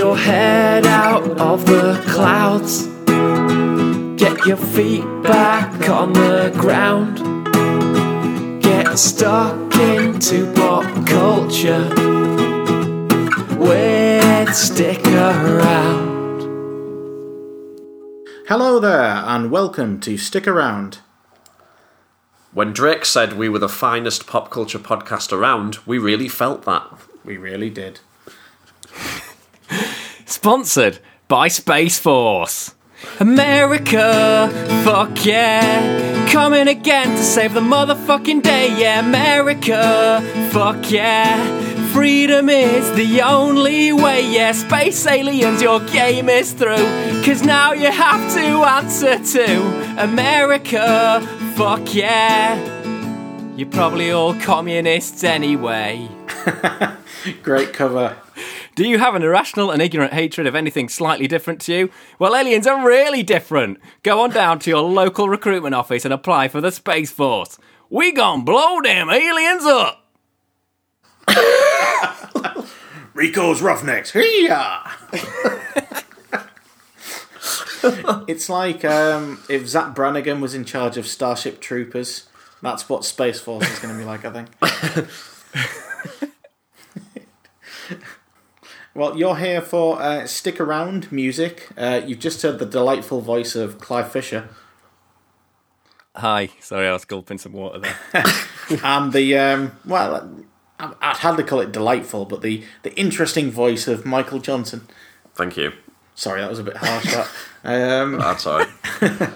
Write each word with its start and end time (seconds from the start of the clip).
your 0.00 0.16
head 0.16 0.86
out 0.86 1.38
of 1.38 1.66
the 1.66 2.02
clouds. 2.08 2.86
Get 4.16 4.46
your 4.46 4.56
feet 4.56 5.04
back 5.22 5.90
on 5.90 6.14
the 6.14 6.50
ground. 6.58 7.18
Get 8.62 8.98
stuck 8.98 9.76
into 9.76 10.50
pop 10.54 11.06
culture. 11.06 11.86
We'd 13.58 14.54
stick 14.54 15.04
around. 15.06 16.40
Hello 18.48 18.80
there, 18.80 19.22
and 19.26 19.50
welcome 19.50 20.00
to 20.00 20.16
Stick 20.16 20.48
Around. 20.48 21.00
When 22.54 22.72
Drake 22.72 23.04
said 23.04 23.34
we 23.34 23.50
were 23.50 23.58
the 23.58 23.68
finest 23.68 24.26
pop 24.26 24.50
culture 24.50 24.78
podcast 24.78 25.30
around, 25.30 25.76
we 25.84 25.98
really 25.98 26.28
felt 26.28 26.64
that. 26.64 26.90
We 27.22 27.36
really 27.36 27.68
did. 27.68 28.00
Sponsored 30.30 31.00
by 31.26 31.48
Space 31.48 31.98
Force. 31.98 32.76
America, 33.18 34.48
fuck 34.84 35.26
yeah. 35.26 36.28
Coming 36.30 36.68
again 36.68 37.08
to 37.16 37.22
save 37.22 37.52
the 37.52 37.60
motherfucking 37.60 38.40
day, 38.40 38.68
yeah. 38.80 39.00
America, 39.00 40.20
fuck 40.52 40.88
yeah. 40.88 41.36
Freedom 41.92 42.48
is 42.48 42.94
the 42.94 43.22
only 43.22 43.92
way, 43.92 44.24
yeah. 44.32 44.52
Space 44.52 45.04
aliens, 45.04 45.60
your 45.60 45.80
game 45.86 46.28
is 46.28 46.52
through. 46.52 46.86
Cause 47.24 47.42
now 47.42 47.72
you 47.72 47.90
have 47.90 48.32
to 48.34 48.62
answer 48.62 49.18
to 49.18 50.00
America, 50.00 51.20
fuck 51.56 51.92
yeah. 51.92 52.54
You're 53.56 53.68
probably 53.68 54.12
all 54.12 54.34
communists 54.34 55.24
anyway. 55.24 56.08
Great 57.42 57.72
cover. 57.72 58.16
Do 58.74 58.86
you 58.88 58.98
have 58.98 59.14
an 59.14 59.22
irrational 59.22 59.70
and 59.70 59.82
ignorant 59.82 60.12
hatred 60.12 60.46
of 60.46 60.54
anything 60.54 60.88
slightly 60.88 61.26
different 61.26 61.60
to 61.62 61.72
you? 61.74 61.90
Well, 62.18 62.36
aliens 62.36 62.66
are 62.66 62.86
really 62.86 63.22
different. 63.22 63.78
Go 64.02 64.20
on 64.20 64.30
down 64.30 64.58
to 64.60 64.70
your 64.70 64.82
local 64.82 65.28
recruitment 65.28 65.74
office 65.74 66.04
and 66.04 66.14
apply 66.14 66.48
for 66.48 66.60
the 66.60 66.70
Space 66.70 67.10
Force. 67.10 67.58
We 67.88 68.12
gon' 68.12 68.44
blow 68.44 68.80
them 68.80 69.10
aliens 69.10 69.64
up. 69.64 70.06
Rico's 73.14 73.60
Roughnecks. 73.60 74.12
Hiya! 74.12 74.82
it's 78.28 78.48
like 78.48 78.84
um, 78.84 79.42
if 79.48 79.66
Zapp 79.66 79.94
Brannigan 79.94 80.40
was 80.40 80.54
in 80.54 80.64
charge 80.64 80.96
of 80.96 81.06
Starship 81.06 81.60
Troopers. 81.60 82.28
That's 82.62 82.88
what 82.88 83.04
Space 83.04 83.40
Force 83.40 83.68
is 83.70 83.78
going 83.78 83.94
to 83.94 83.98
be 83.98 84.04
like, 84.04 84.24
I 84.24 84.30
think. 84.30 84.48
well, 89.00 89.16
you're 89.16 89.36
here 89.36 89.62
for 89.62 89.98
uh, 89.98 90.26
Stick 90.26 90.60
Around 90.60 91.10
music. 91.10 91.70
Uh, 91.74 92.02
you've 92.04 92.18
just 92.18 92.42
heard 92.42 92.58
the 92.58 92.66
delightful 92.66 93.22
voice 93.22 93.54
of 93.54 93.80
Clive 93.80 94.12
Fisher. 94.12 94.50
Hi, 96.16 96.50
sorry, 96.60 96.86
I 96.86 96.92
was 96.92 97.06
gulping 97.06 97.38
some 97.38 97.54
water 97.54 97.78
there. 97.78 97.96
and 98.84 99.10
the 99.14 99.38
um, 99.38 99.72
well, 99.86 100.44
I- 100.78 100.92
I'd 101.00 101.16
hardly 101.16 101.44
call 101.44 101.60
it 101.60 101.72
delightful, 101.72 102.26
but 102.26 102.42
the 102.42 102.62
the 102.82 102.94
interesting 102.94 103.50
voice 103.50 103.88
of 103.88 104.04
Michael 104.04 104.38
Johnson. 104.38 104.86
Thank 105.34 105.56
you. 105.56 105.72
Sorry, 106.14 106.42
that 106.42 106.50
was 106.50 106.58
a 106.58 106.64
bit 106.64 106.76
harsh. 106.76 107.14
That. 107.14 107.30
Um, 107.64 108.12
That's 108.18 108.46
all 108.46 108.58
right. 108.58 108.68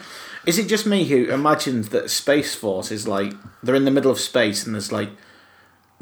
is 0.47 0.59
it 0.59 0.69
just 0.69 0.85
me 0.85 1.05
who 1.05 1.31
imagines 1.31 1.89
that 1.89 2.11
Space 2.11 2.55
Force 2.55 2.91
is 2.93 3.09
like 3.09 3.33
they're 3.63 3.75
in 3.75 3.87
the 3.87 3.91
middle 3.91 4.11
of 4.11 4.21
space 4.21 4.67
and 4.67 4.75
there's 4.75 4.93
like, 4.93 5.09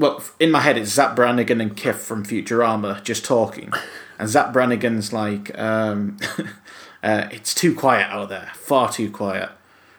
well, 0.03 0.23
in 0.41 0.51
my 0.51 0.61
head 0.61 0.77
it's 0.77 0.91
Zapp 0.91 1.15
Brannigan 1.15 1.61
and 1.61 1.77
Kiff 1.77 1.95
from 1.95 2.25
Futurama 2.25 3.03
just 3.05 3.25
talking, 3.25 3.73
and 4.19 4.29
Zapp 4.29 4.53
Brannigan's 4.53 5.13
like, 5.13 5.57
um, 5.59 6.19
uh, 7.03 7.29
it's 7.31 7.55
too 7.55 7.75
quiet 7.75 8.11
out 8.11 8.29
there, 8.29 8.51
far 8.55 8.91
too 8.91 9.11
quiet. 9.11 9.51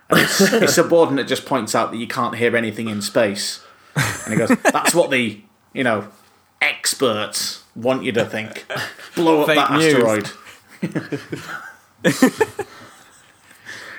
And 0.10 0.20
his, 0.20 0.38
his 0.38 0.76
subordinate 0.76 1.28
just 1.28 1.46
points 1.46 1.74
out 1.74 1.92
that 1.92 1.98
you 1.98 2.08
can't 2.08 2.36
hear 2.36 2.58
anything 2.58 2.90
in 2.90 3.02
space, 3.02 3.64
and 3.96 4.34
he 4.34 4.36
goes, 4.36 4.50
"That's 4.72 4.94
what 4.94 5.10
the 5.10 5.42
you 5.72 5.86
know 5.86 6.10
experts 6.62 7.64
want 7.74 8.04
you 8.04 8.12
to 8.12 8.26
think. 8.26 8.66
Blow 9.16 9.42
up 9.42 9.48
Fake 9.48 9.56
that 9.56 9.72
news. 9.72 9.96
asteroid." 9.96 10.30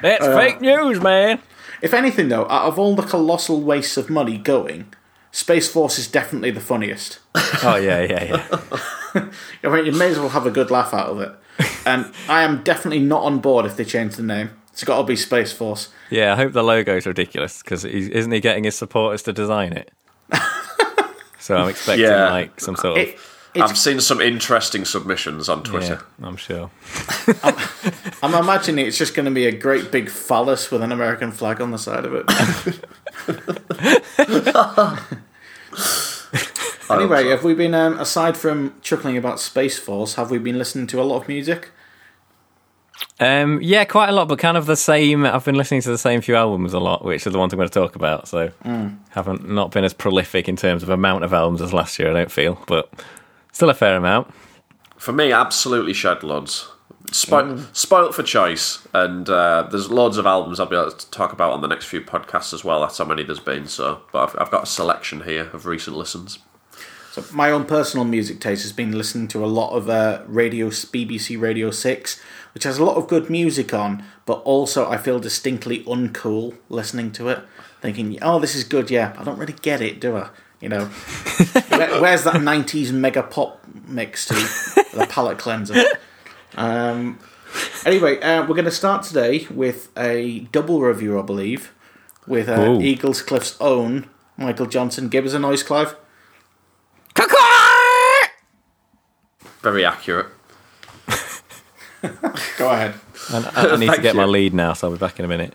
That's 0.03 0.26
fake 0.26 0.60
news, 0.60 1.00
man. 1.00 1.41
If 1.81 1.94
anything, 1.94 2.28
though, 2.28 2.47
out 2.50 2.69
of 2.69 2.78
all 2.78 2.94
the 2.94 3.03
colossal 3.03 3.62
wastes 3.62 3.97
of 3.97 4.10
money 4.10 4.37
going, 4.37 4.93
Space 5.34 5.68
Force 5.68 5.98
is 5.98 6.06
definitely 6.06 6.52
the 6.52 6.60
funniest. 6.60 7.18
Oh, 7.64 7.76
yeah, 7.76 8.02
yeah, 8.02 8.24
yeah. 8.24 9.28
I 9.64 9.68
mean, 9.68 9.86
you 9.86 9.92
may 9.92 10.08
as 10.10 10.18
well 10.18 10.28
have 10.28 10.46
a 10.46 10.50
good 10.50 10.70
laugh 10.70 10.92
out 10.94 11.08
of 11.08 11.20
it. 11.20 11.32
And 11.86 12.12
I 12.28 12.42
am 12.42 12.62
definitely 12.62 13.00
not 13.00 13.22
on 13.22 13.38
board 13.40 13.64
if 13.66 13.76
they 13.76 13.84
change 13.84 14.16
the 14.16 14.22
name. 14.22 14.50
It's 14.72 14.84
got 14.84 14.98
to 14.98 15.04
be 15.04 15.16
Space 15.16 15.50
Force. 15.52 15.88
Yeah, 16.10 16.34
I 16.34 16.36
hope 16.36 16.52
the 16.52 16.62
logo's 16.62 17.06
ridiculous 17.06 17.62
because 17.62 17.84
isn't 17.84 18.30
he 18.30 18.40
getting 18.40 18.64
his 18.64 18.76
supporters 18.76 19.22
to 19.24 19.32
design 19.32 19.72
it? 19.72 19.90
so 21.40 21.56
I'm 21.56 21.68
expecting 21.70 22.04
Yeah. 22.04 22.30
like 22.30 22.60
some 22.60 22.76
sort 22.76 22.98
of. 22.98 23.08
It, 23.08 23.18
I've 23.56 23.78
seen 23.78 24.00
some 24.00 24.20
interesting 24.20 24.84
submissions 24.84 25.48
on 25.48 25.62
Twitter. 25.62 26.00
Yeah, 26.20 26.26
I'm 26.26 26.36
sure. 26.36 26.70
I'm 27.42 27.54
imagining 28.32 28.86
it's 28.86 28.96
just 28.96 29.14
going 29.14 29.26
to 29.26 29.32
be 29.32 29.46
a 29.46 29.52
great 29.52 29.90
big 29.90 30.08
phallus 30.08 30.70
with 30.70 30.82
an 30.82 30.92
American 30.92 31.32
flag 31.32 31.60
on 31.60 31.72
the 31.72 31.78
side 31.78 32.04
of 32.04 32.14
it. 32.14 32.30
anyway, 36.90 37.28
have 37.28 37.42
we 37.42 37.54
been, 37.54 37.74
um, 37.74 37.98
aside 37.98 38.36
from 38.36 38.74
chuckling 38.82 39.16
about 39.16 39.40
Space 39.40 39.78
Force, 39.78 40.14
have 40.14 40.30
we 40.30 40.38
been 40.38 40.58
listening 40.58 40.86
to 40.86 41.00
a 41.00 41.04
lot 41.04 41.22
of 41.22 41.28
music? 41.28 41.72
Um, 43.20 43.60
yeah, 43.62 43.84
quite 43.84 44.08
a 44.08 44.12
lot, 44.12 44.28
but 44.28 44.38
kind 44.38 44.56
of 44.56 44.66
the 44.66 44.76
same. 44.76 45.24
I've 45.24 45.44
been 45.44 45.54
listening 45.54 45.82
to 45.82 45.90
the 45.90 45.98
same 45.98 46.20
few 46.20 46.36
albums 46.36 46.72
a 46.72 46.80
lot, 46.80 47.04
which 47.04 47.26
are 47.26 47.30
the 47.30 47.38
ones 47.38 47.52
I'm 47.52 47.58
going 47.58 47.68
to 47.68 47.74
talk 47.74 47.96
about. 47.96 48.28
So 48.28 48.52
haven't 49.10 49.48
not 49.48 49.70
been 49.70 49.84
as 49.84 49.92
prolific 49.92 50.48
in 50.48 50.56
terms 50.56 50.82
of 50.82 50.88
amount 50.88 51.24
of 51.24 51.32
albums 51.32 51.62
as 51.62 51.72
last 51.72 51.98
year. 51.98 52.10
I 52.10 52.14
don't 52.14 52.30
feel, 52.30 52.62
but 52.66 52.92
still 53.52 53.70
a 53.70 53.74
fair 53.74 53.96
amount. 53.96 54.32
For 54.96 55.12
me, 55.12 55.32
absolutely 55.32 55.92
shed 55.92 56.22
loads. 56.22 56.68
Spo- 57.14 57.64
Spoilt 57.72 58.12
for 58.12 58.25
choice, 58.25 58.86
and 58.92 59.28
uh, 59.30 59.69
there's 59.70 59.88
loads 59.88 60.19
of 60.19 60.26
albums 60.26 60.58
I'll 60.58 60.66
be 60.66 60.75
able 60.75 60.91
to 60.91 61.10
talk 61.12 61.32
about 61.32 61.52
on 61.52 61.60
the 61.60 61.69
next 61.69 61.84
few 61.86 62.00
podcasts 62.00 62.52
as 62.52 62.64
well. 62.64 62.80
That's 62.80 62.98
how 62.98 63.04
many 63.04 63.22
there's 63.22 63.38
been. 63.38 63.69
So, 63.69 64.00
but 64.10 64.30
I've, 64.30 64.36
I've 64.41 64.50
got 64.50 64.64
a 64.64 64.66
selection 64.66 65.20
here 65.22 65.48
of 65.52 65.64
recent 65.64 65.97
listens. 65.97 66.41
So 67.12 67.25
my 67.32 67.52
own 67.52 67.66
personal 67.66 68.04
music 68.04 68.41
taste 68.41 68.62
has 68.62 68.72
been 68.72 68.91
listening 68.91 69.28
to 69.28 69.44
a 69.44 69.47
lot 69.47 69.76
of 69.76 69.88
uh, 69.88 70.22
radio 70.26 70.70
BBC 70.70 71.41
Radio 71.41 71.70
Six, 71.70 72.20
which 72.52 72.64
has 72.64 72.78
a 72.78 72.84
lot 72.84 72.97
of 72.97 73.06
good 73.06 73.31
music 73.31 73.72
on, 73.72 74.02
but 74.26 74.38
also 74.38 74.91
I 74.91 74.96
feel 74.96 75.20
distinctly 75.20 75.84
uncool 75.84 76.56
listening 76.69 77.12
to 77.12 77.28
it, 77.28 77.44
thinking, 77.81 78.19
"Oh, 78.22 78.41
this 78.41 78.56
is 78.56 78.64
good." 78.64 78.91
Yeah, 78.91 79.14
I 79.16 79.22
don't 79.22 79.38
really 79.38 79.54
get 79.62 79.81
it, 79.81 80.00
do 80.00 80.16
I? 80.16 80.31
You 80.60 80.69
know, 80.69 80.84
Where, 81.69 82.00
where's 82.00 82.25
that 82.25 82.34
'90s 82.41 82.91
mega 82.91 83.22
pop 83.22 83.64
mix 83.86 84.26
to 84.26 84.34
the 84.34 85.06
palate 85.08 85.38
cleanser? 85.38 85.81
Um, 86.56 87.19
anyway, 87.84 88.20
uh, 88.20 88.42
we're 88.42 88.54
going 88.54 88.65
to 88.65 88.70
start 88.70 89.03
today 89.04 89.47
with 89.50 89.91
a 89.97 90.41
double 90.53 90.81
review, 90.81 91.19
I 91.19 91.22
believe, 91.22 91.72
with 92.26 92.48
uh, 92.48 92.60
Ooh. 92.60 92.81
Eaglescliffe's 92.81 93.56
own 93.60 94.09
Michael 94.37 94.66
Johnson. 94.66 95.09
Give 95.09 95.25
us 95.26 95.32
a 95.34 95.38
noise, 95.38 95.62
Clive. 95.62 95.97
Very 99.62 99.84
accurate. 99.84 100.26
Go 102.59 102.70
ahead. 102.70 102.94
And 103.32 103.47
I, 103.47 103.70
I 103.72 103.76
need 103.76 103.87
to 103.87 103.93
Thank 103.93 104.03
get 104.03 104.14
my 104.14 104.25
you. 104.25 104.31
lead 104.31 104.53
now, 104.54 104.75
so 104.75 104.88
I'll 104.88 104.93
be 104.93 104.98
back 104.98 105.19
in 105.19 105.25
a 105.25 105.28
minute. 105.28 105.54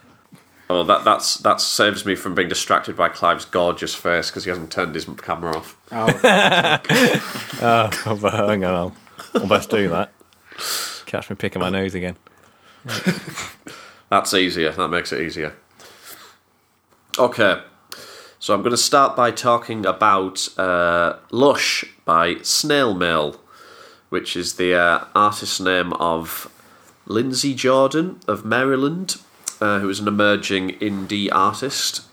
Oh, 0.72 0.84
that 0.84 1.04
that's 1.04 1.36
that 1.38 1.62
saves 1.62 2.06
me 2.06 2.16
from 2.16 2.34
being 2.36 2.50
distracted 2.50 2.96
by 2.96 3.09
Clive's 3.09 3.46
gorgeous 3.46 3.94
face 3.96 4.30
because 4.30 4.46
he 4.46 4.50
hasn't 4.50 4.72
turned 4.72 4.96
his 4.96 5.06
camera 5.06 5.56
off. 5.56 5.78
Oh, 5.92 6.08
Oh, 7.62 8.18
but 8.22 8.34
hang 8.34 8.64
on, 8.66 8.73
I'll, 8.76 8.96
I'll 9.35 9.47
best 9.47 9.70
do 9.70 9.90
that. 9.90 10.12
Catch 11.09 11.32
me 11.32 11.35
picking 11.35 11.59
my 11.59 11.72
nose 11.72 11.96
again. 11.96 12.17
That's 14.11 14.32
easier. 14.32 14.70
That 14.73 14.90
makes 14.90 15.11
it 15.11 15.22
easier. 15.22 15.56
Okay, 17.17 17.64
so 18.38 18.53
I'm 18.53 18.61
going 18.61 18.70
to 18.70 18.78
start 18.78 19.16
by 19.16 19.32
talking 19.32 19.88
about 19.88 20.47
uh, 20.56 21.17
Lush 21.32 21.84
by 22.06 22.35
Snail 22.44 22.94
Mail, 22.94 23.41
which 24.09 24.38
is 24.38 24.58
the 24.58 24.76
uh, 24.76 25.06
artist 25.16 25.59
name 25.59 25.94
of 25.94 26.53
Lindsey 27.08 27.56
Jordan 27.56 28.20
of 28.28 28.46
Maryland, 28.46 29.16
uh, 29.59 29.79
who 29.79 29.90
is 29.90 30.00
an 30.00 30.08
emerging 30.08 30.78
indie 30.78 31.29
artist. 31.32 32.03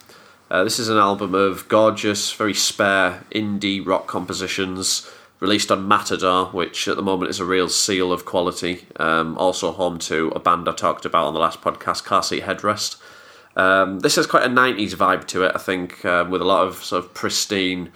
Uh, 0.51 0.65
this 0.65 0.79
is 0.79 0.89
an 0.89 0.97
album 0.97 1.35
of 1.35 1.69
gorgeous, 1.69 2.33
very 2.33 2.55
spare 2.55 3.25
indie 3.31 3.87
rock 3.87 4.07
compositions 4.07 5.07
released 5.41 5.71
on 5.71 5.87
Matador, 5.87 6.47
which 6.47 6.89
at 6.89 6.97
the 6.97 7.03
moment 7.03 7.31
is 7.31 7.41
a 7.41 7.45
real 7.45 7.69
seal 7.69 8.13
of 8.13 8.25
quality. 8.25 8.87
Um, 8.97 9.37
also 9.39 9.73
home 9.73 9.99
to 10.01 10.29
a 10.35 10.41
band 10.41 10.69
I 10.69 10.73
talked 10.73 11.05
about 11.05 11.27
on 11.27 11.35
the 11.35 11.41
last 11.41 11.61
podcast, 11.61 12.05
Car 12.05 12.23
Seat 12.23 12.43
Headrest. 12.43 12.97
Um, 13.57 14.01
this 14.01 14.17
has 14.17 14.27
quite 14.27 14.45
a 14.45 14.49
90s 14.49 14.95
vibe 14.95 15.27
to 15.29 15.45
it, 15.45 15.53
I 15.55 15.59
think, 15.59 16.05
um, 16.05 16.31
with 16.31 16.43
a 16.43 16.45
lot 16.45 16.67
of 16.67 16.77
sort 16.85 17.05
of 17.05 17.15
pristine 17.15 17.93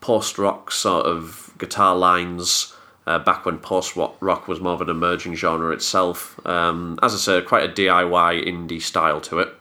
post 0.00 0.38
rock 0.38 0.70
sort 0.70 1.06
of 1.06 1.52
guitar 1.58 1.96
lines. 1.96 2.74
uh, 3.06 3.18
back 3.18 3.44
when 3.44 3.58
post 3.58 3.96
rock 3.96 4.46
was 4.46 4.60
more 4.60 4.74
of 4.74 4.80
an 4.80 4.88
emerging 4.88 5.34
genre 5.34 5.72
itself. 5.72 6.38
Um, 6.46 6.98
as 7.02 7.12
I 7.14 7.16
said, 7.16 7.46
quite 7.46 7.68
a 7.68 7.72
DIY 7.72 8.46
indie 8.46 8.80
style 8.80 9.20
to 9.22 9.40
it. 9.40 9.54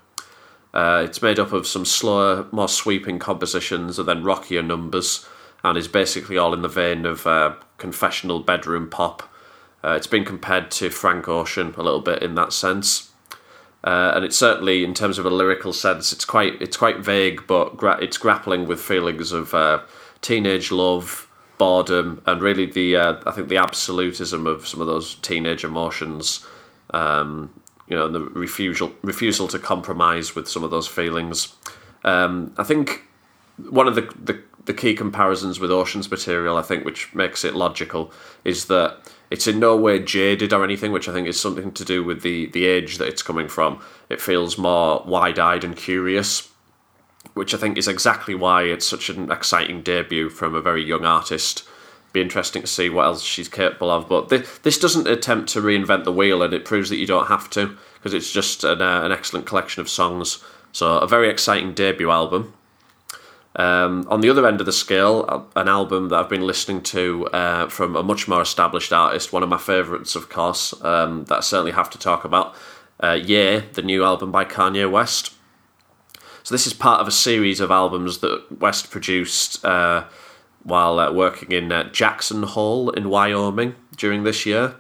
Uh, 0.71 1.03
it's 1.05 1.21
made 1.21 1.39
up 1.39 1.51
of 1.51 1.65
some 1.65 1.83
slower, 1.83 2.45
more 2.51 2.67
sweeping 2.67 3.17
compositions 3.17 3.97
and 3.97 4.07
then 4.07 4.23
rockier 4.23 4.61
numbers, 4.61 5.27
and 5.63 5.77
is 5.77 5.87
basically 5.87 6.37
all 6.37 6.53
in 6.53 6.61
the 6.61 6.67
vein 6.67 7.05
of 7.05 7.27
uh, 7.27 7.55
confessional 7.77 8.39
bedroom 8.39 8.89
pop. 8.89 9.23
Uh, 9.83 9.91
it's 9.91 10.07
been 10.07 10.25
compared 10.25 10.69
to 10.71 10.89
Frank 10.89 11.27
Ocean 11.27 11.73
a 11.77 11.83
little 11.83 12.01
bit 12.01 12.21
in 12.21 12.35
that 12.35 12.51
sense, 12.51 13.11
uh, 13.83 14.11
and 14.13 14.25
it's 14.25 14.37
certainly, 14.37 14.83
in 14.83 14.93
terms 14.93 15.17
of 15.17 15.25
a 15.25 15.29
lyrical 15.29 15.71
sense, 15.71 16.11
it's 16.11 16.25
quite 16.25 16.61
it's 16.61 16.75
quite 16.75 16.99
vague, 16.99 17.47
but 17.47 17.77
gra- 17.77 17.99
it's 18.01 18.17
grappling 18.17 18.67
with 18.67 18.81
feelings 18.81 19.31
of 19.31 19.53
uh, 19.53 19.81
teenage 20.21 20.71
love, 20.71 21.29
boredom, 21.57 22.21
and 22.25 22.41
really 22.41 22.65
the 22.65 22.97
uh, 22.97 23.21
I 23.25 23.31
think 23.31 23.47
the 23.47 23.57
absolutism 23.57 24.45
of 24.47 24.67
some 24.67 24.81
of 24.81 24.87
those 24.87 25.15
teenage 25.15 25.63
emotions. 25.63 26.45
Um, 26.91 27.53
you 27.87 27.95
know, 27.95 28.07
the 28.07 28.21
refusal 28.21 28.91
refusal 29.01 29.47
to 29.47 29.59
compromise 29.59 30.35
with 30.35 30.47
some 30.47 30.63
of 30.63 30.71
those 30.71 30.87
feelings. 30.87 31.55
Um, 32.03 32.53
I 32.57 32.63
think 32.63 33.03
one 33.69 33.87
of 33.87 33.95
the, 33.95 34.01
the 34.23 34.41
the 34.69 34.73
key 34.75 34.93
comparisons 34.93 35.59
with 35.59 35.71
Ocean's 35.71 36.11
material, 36.11 36.55
I 36.55 36.61
think, 36.61 36.85
which 36.85 37.15
makes 37.15 37.43
it 37.43 37.55
logical, 37.55 38.13
is 38.45 38.65
that 38.65 38.99
it's 39.31 39.47
in 39.47 39.59
no 39.59 39.75
way 39.75 39.97
jaded 39.97 40.53
or 40.53 40.63
anything, 40.63 40.91
which 40.91 41.09
I 41.09 41.11
think 41.11 41.27
is 41.27 41.41
something 41.41 41.71
to 41.71 41.83
do 41.83 42.03
with 42.03 42.21
the 42.21 42.45
the 42.51 42.65
age 42.65 42.99
that 42.99 43.07
it's 43.07 43.23
coming 43.23 43.47
from. 43.47 43.81
It 44.09 44.21
feels 44.21 44.59
more 44.59 45.01
wide 45.07 45.39
eyed 45.39 45.63
and 45.63 45.75
curious, 45.75 46.51
which 47.33 47.55
I 47.55 47.57
think 47.57 47.79
is 47.79 47.87
exactly 47.87 48.35
why 48.35 48.61
it's 48.65 48.85
such 48.85 49.09
an 49.09 49.31
exciting 49.31 49.81
debut 49.81 50.29
from 50.29 50.53
a 50.53 50.61
very 50.61 50.83
young 50.83 51.03
artist 51.03 51.67
be 52.13 52.21
interesting 52.21 52.61
to 52.61 52.67
see 52.67 52.89
what 52.89 53.05
else 53.05 53.23
she's 53.23 53.49
capable 53.49 53.89
of. 53.89 54.07
But 54.07 54.29
th- 54.29 54.61
this 54.61 54.77
doesn't 54.77 55.07
attempt 55.07 55.49
to 55.49 55.61
reinvent 55.61 56.03
the 56.03 56.11
wheel, 56.11 56.43
and 56.43 56.53
it 56.53 56.63
proves 56.63 56.89
that 56.91 56.97
you 56.97 57.07
don't 57.07 57.27
have 57.27 57.49
to 57.51 57.75
because 57.95 58.13
it's 58.13 58.31
just 58.31 58.63
an, 58.63 58.83
uh, 58.83 59.01
an, 59.03 59.11
excellent 59.11 59.47
collection 59.47 59.81
of 59.81 59.89
songs. 59.89 60.43
So 60.71 60.99
a 60.99 61.07
very 61.07 61.27
exciting 61.27 61.73
debut 61.73 62.11
album. 62.11 62.53
Um, 63.55 64.05
on 64.09 64.21
the 64.21 64.29
other 64.29 64.47
end 64.47 64.59
of 64.59 64.65
the 64.65 64.71
scale, 64.71 65.47
an 65.55 65.67
album 65.67 66.09
that 66.09 66.19
I've 66.19 66.29
been 66.29 66.45
listening 66.45 66.81
to 66.83 67.27
uh, 67.27 67.67
from 67.67 67.95
a 67.95 68.03
much 68.03 68.27
more 68.27 68.41
established 68.41 68.93
artist, 68.93 69.33
one 69.33 69.43
of 69.43 69.49
my 69.49 69.57
favourites, 69.57 70.15
of 70.15 70.29
course, 70.29 70.73
um, 70.83 71.25
that 71.25 71.37
I 71.37 71.41
certainly 71.41 71.71
have 71.71 71.89
to 71.91 71.97
talk 71.97 72.23
about. 72.23 72.55
Uh, 73.01 73.19
yeah, 73.21 73.61
the 73.73 73.81
new 73.81 74.03
album 74.03 74.31
by 74.31 74.45
Kanye 74.45 74.89
West. 74.89 75.33
So 76.43 76.53
this 76.53 76.67
is 76.67 76.73
part 76.73 77.01
of 77.01 77.07
a 77.07 77.11
series 77.11 77.59
of 77.59 77.71
albums 77.71 78.19
that 78.19 78.59
West 78.59 78.91
produced. 78.91 79.63
Uh, 79.65 80.05
while 80.63 80.99
uh, 80.99 81.11
working 81.11 81.51
in 81.51 81.71
uh, 81.71 81.89
Jackson 81.91 82.43
Hole 82.43 82.89
in 82.89 83.09
Wyoming 83.09 83.75
during 83.95 84.23
this 84.23 84.45
year, 84.45 84.75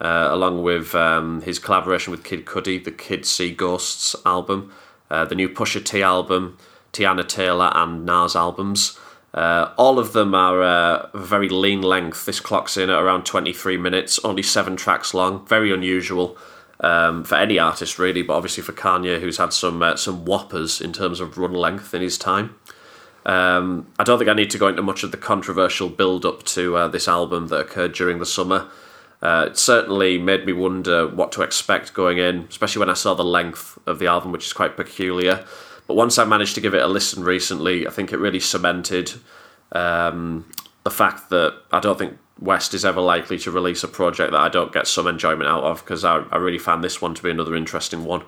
uh, 0.00 0.28
along 0.30 0.62
with 0.62 0.94
um, 0.96 1.42
his 1.42 1.60
collaboration 1.60 2.10
with 2.10 2.24
Kid 2.24 2.44
Cudi, 2.44 2.82
the 2.82 2.90
Kids 2.90 3.28
See 3.28 3.52
Ghosts 3.52 4.16
album, 4.26 4.72
the 5.08 5.34
new 5.34 5.48
Pusha 5.48 5.84
T 5.84 6.02
album, 6.02 6.58
Teyana 6.92 7.26
Taylor, 7.26 7.70
and 7.74 8.04
Nas 8.04 8.36
albums. 8.36 8.98
Uh, 9.34 9.72
all 9.78 9.98
of 9.98 10.12
them 10.12 10.34
are 10.34 10.62
uh, 10.62 11.08
very 11.14 11.48
lean 11.48 11.80
length. 11.80 12.26
This 12.26 12.40
clocks 12.40 12.76
in 12.76 12.90
at 12.90 13.00
around 13.00 13.24
23 13.24 13.78
minutes, 13.78 14.20
only 14.24 14.42
seven 14.42 14.76
tracks 14.76 15.14
long, 15.14 15.46
very 15.46 15.72
unusual. 15.72 16.36
Um, 16.80 17.22
for 17.22 17.36
any 17.36 17.60
artist, 17.60 18.00
really, 18.00 18.22
but 18.22 18.34
obviously 18.34 18.64
for 18.64 18.72
Kanye, 18.72 19.20
who's 19.20 19.36
had 19.36 19.52
some 19.52 19.84
some 19.96 20.24
whoppers 20.24 20.80
in 20.80 20.92
terms 20.92 21.20
of 21.20 21.38
run 21.38 21.52
length 21.52 21.94
in 21.94 22.02
his 22.02 22.18
time. 22.18 22.56
Um, 23.24 23.86
I 23.98 24.04
don't 24.04 24.18
think 24.18 24.28
I 24.28 24.34
need 24.34 24.50
to 24.50 24.58
go 24.58 24.68
into 24.68 24.82
much 24.82 25.04
of 25.04 25.12
the 25.12 25.16
controversial 25.16 25.88
build 25.88 26.26
up 26.26 26.42
to 26.44 26.76
uh, 26.76 26.88
this 26.88 27.06
album 27.06 27.48
that 27.48 27.60
occurred 27.60 27.92
during 27.92 28.18
the 28.18 28.26
summer. 28.26 28.68
Uh, 29.20 29.46
it 29.50 29.56
certainly 29.56 30.18
made 30.18 30.44
me 30.44 30.52
wonder 30.52 31.06
what 31.06 31.30
to 31.32 31.42
expect 31.42 31.94
going 31.94 32.18
in, 32.18 32.46
especially 32.50 32.80
when 32.80 32.90
I 32.90 32.94
saw 32.94 33.14
the 33.14 33.24
length 33.24 33.78
of 33.86 34.00
the 34.00 34.08
album, 34.08 34.32
which 34.32 34.46
is 34.46 34.52
quite 34.52 34.76
peculiar. 34.76 35.44
But 35.92 35.98
once 35.98 36.18
I 36.18 36.24
managed 36.24 36.54
to 36.54 36.62
give 36.62 36.72
it 36.72 36.80
a 36.80 36.86
listen 36.86 37.22
recently, 37.22 37.86
I 37.86 37.90
think 37.90 38.14
it 38.14 38.16
really 38.16 38.40
cemented 38.40 39.12
um, 39.72 40.50
the 40.84 40.90
fact 40.90 41.28
that 41.28 41.54
I 41.70 41.80
don't 41.80 41.98
think 41.98 42.16
West 42.38 42.72
is 42.72 42.82
ever 42.82 43.02
likely 43.02 43.38
to 43.40 43.50
release 43.50 43.84
a 43.84 43.88
project 43.88 44.32
that 44.32 44.40
I 44.40 44.48
don't 44.48 44.72
get 44.72 44.86
some 44.86 45.06
enjoyment 45.06 45.50
out 45.50 45.64
of 45.64 45.84
because 45.84 46.02
I, 46.02 46.24
I 46.30 46.38
really 46.38 46.56
found 46.56 46.82
this 46.82 47.02
one 47.02 47.12
to 47.12 47.22
be 47.22 47.30
another 47.30 47.54
interesting 47.54 48.06
one. 48.06 48.22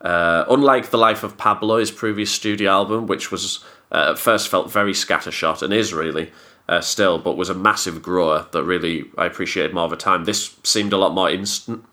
Uh, 0.00 0.46
unlike 0.48 0.88
The 0.88 0.96
Life 0.96 1.22
of 1.22 1.36
Pablo, 1.36 1.76
his 1.76 1.90
previous 1.90 2.32
studio 2.32 2.70
album, 2.70 3.06
which 3.06 3.30
was 3.30 3.62
uh, 3.92 4.12
at 4.12 4.18
first 4.18 4.48
felt 4.48 4.72
very 4.72 4.94
scattershot 4.94 5.60
and 5.60 5.74
is 5.74 5.92
really 5.92 6.32
uh, 6.70 6.80
still, 6.80 7.18
but 7.18 7.36
was 7.36 7.50
a 7.50 7.54
massive 7.54 8.00
grower 8.00 8.46
that 8.52 8.64
really 8.64 9.10
I 9.18 9.26
appreciated 9.26 9.74
more 9.74 9.84
over 9.84 9.94
time. 9.94 10.24
This 10.24 10.56
seemed 10.62 10.94
a 10.94 10.96
lot 10.96 11.12
more 11.12 11.28
instant. 11.28 11.84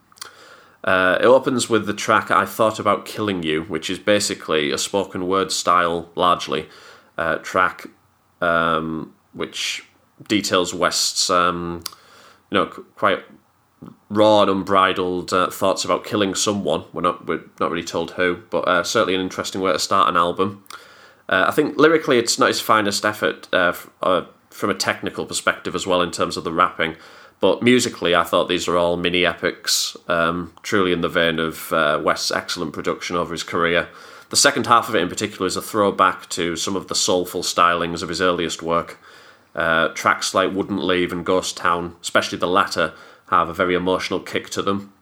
Uh, 0.84 1.18
it 1.20 1.26
opens 1.26 1.70
with 1.70 1.86
the 1.86 1.94
track 1.94 2.32
I 2.32 2.46
Thought 2.46 2.80
About 2.80 3.06
Killing 3.06 3.44
You, 3.44 3.64
which 3.64 3.90
is 3.90 4.00
basically 4.00 4.72
a 4.72 4.78
spoken 4.78 5.28
word 5.28 5.52
style, 5.52 6.10
largely, 6.16 6.68
uh, 7.18 7.36
track 7.38 7.88
um, 8.42 9.14
which 9.34 9.86
details 10.28 10.74
West's 10.74 11.30
um, 11.30 11.84
you 12.50 12.58
know, 12.58 12.66
quite 12.66 13.24
raw 14.10 14.42
and 14.42 14.52
unbridled 14.52 15.34
uh, 15.34 15.50
thoughts 15.50 15.86
about 15.86 16.04
killing 16.04 16.36
someone. 16.36 16.84
We're 16.94 17.02
not 17.02 17.26
we're 17.26 17.44
not 17.60 17.72
really 17.72 17.84
told 17.84 18.12
who, 18.12 18.42
but 18.50 18.68
uh, 18.68 18.84
certainly 18.84 19.16
an 19.16 19.22
interesting 19.22 19.62
way 19.62 19.72
to 19.72 19.80
start 19.80 20.10
an 20.10 20.18
album. 20.18 20.64
Uh, 21.30 21.46
I 21.48 21.52
think 21.52 21.78
lyrically, 21.78 22.18
it's 22.18 22.38
not 22.38 22.50
his 22.50 22.60
finest 22.60 23.06
effort 23.06 23.48
uh, 23.54 23.74
from 24.50 24.70
a 24.70 24.76
technical 24.76 25.26
perspective 25.26 25.76
as 25.76 25.88
well 25.88 26.02
in 26.02 26.12
terms 26.12 26.38
of 26.38 26.44
the 26.44 26.52
rapping. 26.52 26.96
But 27.42 27.64
musically, 27.64 28.14
I 28.14 28.24
thought 28.24 28.48
these 28.48 28.68
are 28.68 28.78
all 28.78 28.98
mini 28.98 29.26
epics, 29.26 29.98
um, 30.08 30.54
truly 30.62 30.94
in 30.94 31.02
the 31.02 31.10
vein 31.10 31.40
of 31.40 31.74
uh, 31.74 32.00
West's 32.02 32.32
excellent 32.32 32.72
production 32.72 33.16
over 33.16 33.34
his 33.34 33.44
career. 33.44 33.90
The 34.30 34.36
second 34.38 34.68
half 34.68 34.88
of 34.88 34.96
it, 34.96 35.02
in 35.02 35.10
particular, 35.10 35.48
is 35.48 35.58
a 35.58 35.62
throwback 35.62 36.30
to 36.30 36.56
some 36.56 36.76
of 36.76 36.88
the 36.88 36.96
soulful 36.96 37.42
stylings 37.42 38.04
of 38.04 38.10
his 38.10 38.22
earliest 38.22 38.62
work. 38.62 39.00
Uh, 39.56 39.90
tracks 39.90 40.34
like 40.34 40.54
Wouldn't 40.54 40.84
Leave 40.84 41.12
and 41.12 41.26
Ghost 41.26 41.58
Town, 41.58 41.96
especially 42.02 42.38
the 42.38 42.48
latter, 42.48 42.94
have 43.30 43.50
a 43.50 43.54
very 43.54 43.74
emotional 43.74 44.20
kick 44.20 44.50
to 44.52 44.62
them. 44.62 44.94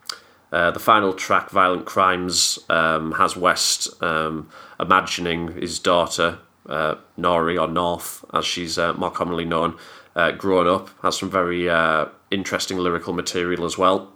Uh, 0.52 0.72
the 0.72 0.80
final 0.80 1.14
track, 1.14 1.50
Violent 1.50 1.86
Crimes, 1.86 2.58
um, 2.70 3.12
has 3.14 3.36
West 3.36 4.02
um, 4.02 4.50
imagining 4.80 5.52
his 5.60 5.78
daughter, 5.78 6.40
uh, 6.68 6.96
Nori, 7.20 7.62
or 7.62 7.68
North, 7.68 8.24
as 8.34 8.46
she's 8.46 8.78
uh, 8.78 8.94
more 8.94 9.12
commonly 9.12 9.46
known, 9.46 9.78
uh, 10.16 10.32
growing 10.32 10.68
up. 10.68 10.90
Has 11.04 11.20
some 11.20 11.30
very 11.30 11.70
uh, 11.70 12.06
interesting 12.32 12.78
lyrical 12.78 13.14
material 13.14 13.66
as 13.66 13.78
well. 13.78 14.14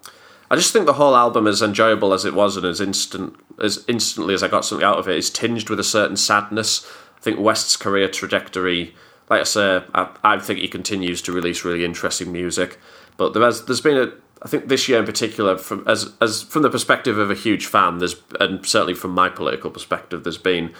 I 0.49 0.55
just 0.55 0.71
think 0.71 0.85
the 0.85 0.93
whole 0.93 1.15
album, 1.15 1.47
as 1.47 1.61
enjoyable 1.61 2.13
as 2.13 2.25
it 2.25 2.33
was 2.33 2.57
and 2.57 2.65
as 2.65 2.79
instant 2.79 3.35
as 3.61 3.83
instantly 3.87 4.33
as 4.33 4.43
I 4.43 4.47
got 4.47 4.65
something 4.65 4.85
out 4.85 4.99
of 4.99 5.07
it, 5.07 5.17
is 5.17 5.29
tinged 5.29 5.69
with 5.69 5.79
a 5.79 5.83
certain 5.83 6.17
sadness. 6.17 6.85
I 7.17 7.19
think 7.21 7.39
West's 7.39 7.77
career 7.77 8.09
trajectory, 8.09 8.93
like 9.29 9.41
I 9.41 9.45
say, 9.45 9.83
I, 9.93 10.09
I 10.23 10.39
think 10.39 10.59
he 10.59 10.67
continues 10.67 11.21
to 11.23 11.31
release 11.31 11.63
really 11.63 11.85
interesting 11.85 12.31
music. 12.31 12.79
But 13.17 13.33
there 13.33 13.43
has, 13.43 13.65
there's 13.65 13.81
been 13.81 13.97
a 13.97 14.11
I 14.43 14.49
think 14.49 14.67
this 14.67 14.89
year 14.89 14.99
in 14.99 15.05
particular, 15.05 15.57
from 15.57 15.87
as 15.87 16.11
as 16.19 16.43
from 16.43 16.63
the 16.63 16.69
perspective 16.69 17.17
of 17.17 17.31
a 17.31 17.35
huge 17.35 17.65
fan, 17.65 17.99
there's 17.99 18.15
and 18.39 18.65
certainly 18.65 18.93
from 18.93 19.11
my 19.11 19.29
political 19.29 19.71
perspective, 19.71 20.23
there's 20.23 20.37
been 20.37 20.73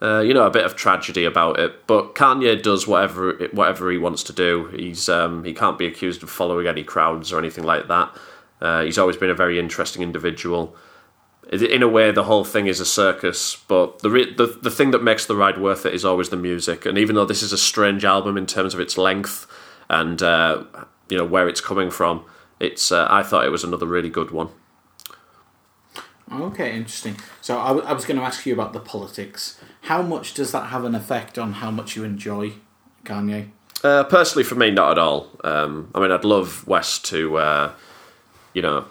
uh, 0.00 0.20
you 0.20 0.34
know 0.34 0.46
a 0.46 0.50
bit 0.50 0.64
of 0.64 0.76
tragedy 0.76 1.24
about 1.24 1.58
it. 1.58 1.86
But 1.86 2.14
Kanye 2.14 2.62
does 2.62 2.86
whatever 2.86 3.48
whatever 3.52 3.90
he 3.90 3.98
wants 3.98 4.22
to 4.24 4.32
do. 4.32 4.68
He's 4.68 5.08
um, 5.08 5.44
he 5.44 5.54
can't 5.54 5.78
be 5.78 5.86
accused 5.86 6.22
of 6.22 6.30
following 6.30 6.66
any 6.66 6.84
crowds 6.84 7.32
or 7.32 7.38
anything 7.38 7.64
like 7.64 7.88
that. 7.88 8.16
Uh, 8.60 8.82
he's 8.82 8.98
always 8.98 9.16
been 9.16 9.30
a 9.30 9.34
very 9.34 9.58
interesting 9.58 10.02
individual. 10.02 10.76
In 11.50 11.82
a 11.82 11.88
way, 11.88 12.10
the 12.10 12.24
whole 12.24 12.44
thing 12.44 12.66
is 12.66 12.78
a 12.78 12.84
circus, 12.84 13.56
but 13.68 14.00
the, 14.00 14.10
re- 14.10 14.34
the 14.34 14.58
the 14.60 14.70
thing 14.70 14.90
that 14.90 15.02
makes 15.02 15.24
the 15.24 15.34
ride 15.34 15.58
worth 15.58 15.86
it 15.86 15.94
is 15.94 16.04
always 16.04 16.28
the 16.28 16.36
music. 16.36 16.84
And 16.84 16.98
even 16.98 17.14
though 17.14 17.24
this 17.24 17.42
is 17.42 17.52
a 17.52 17.58
strange 17.58 18.04
album 18.04 18.36
in 18.36 18.44
terms 18.44 18.74
of 18.74 18.80
its 18.80 18.98
length 18.98 19.46
and 19.88 20.22
uh, 20.22 20.64
you 21.08 21.16
know 21.16 21.24
where 21.24 21.48
it's 21.48 21.62
coming 21.62 21.90
from 21.90 22.24
it's 22.60 22.90
uh, 22.90 23.06
I 23.08 23.22
thought 23.22 23.44
it 23.44 23.50
was 23.50 23.64
another 23.64 23.86
really 23.86 24.10
good 24.10 24.30
one. 24.30 24.48
Okay, 26.30 26.76
interesting. 26.76 27.16
So 27.40 27.58
I, 27.58 27.68
w- 27.68 27.86
I 27.86 27.92
was 27.92 28.04
going 28.04 28.18
to 28.18 28.24
ask 28.24 28.44
you 28.44 28.52
about 28.52 28.72
the 28.72 28.80
politics. 28.80 29.58
How 29.88 30.02
much 30.02 30.34
does 30.34 30.52
that 30.52 30.66
have 30.66 30.84
an 30.84 30.94
effect 30.94 31.38
on 31.38 31.54
how 31.54 31.70
much 31.70 31.96
you 31.96 32.04
enjoy 32.04 32.52
Kanye? 33.06 33.48
Uh, 33.82 34.04
personally, 34.04 34.44
for 34.44 34.54
me, 34.54 34.70
not 34.70 34.90
at 34.90 34.98
all. 34.98 35.30
Um, 35.42 35.90
I 35.94 36.00
mean, 36.00 36.10
I'd 36.10 36.26
love 36.26 36.66
West 36.66 37.06
to, 37.06 37.38
uh, 37.38 37.72
you 38.52 38.60
know, 38.60 38.84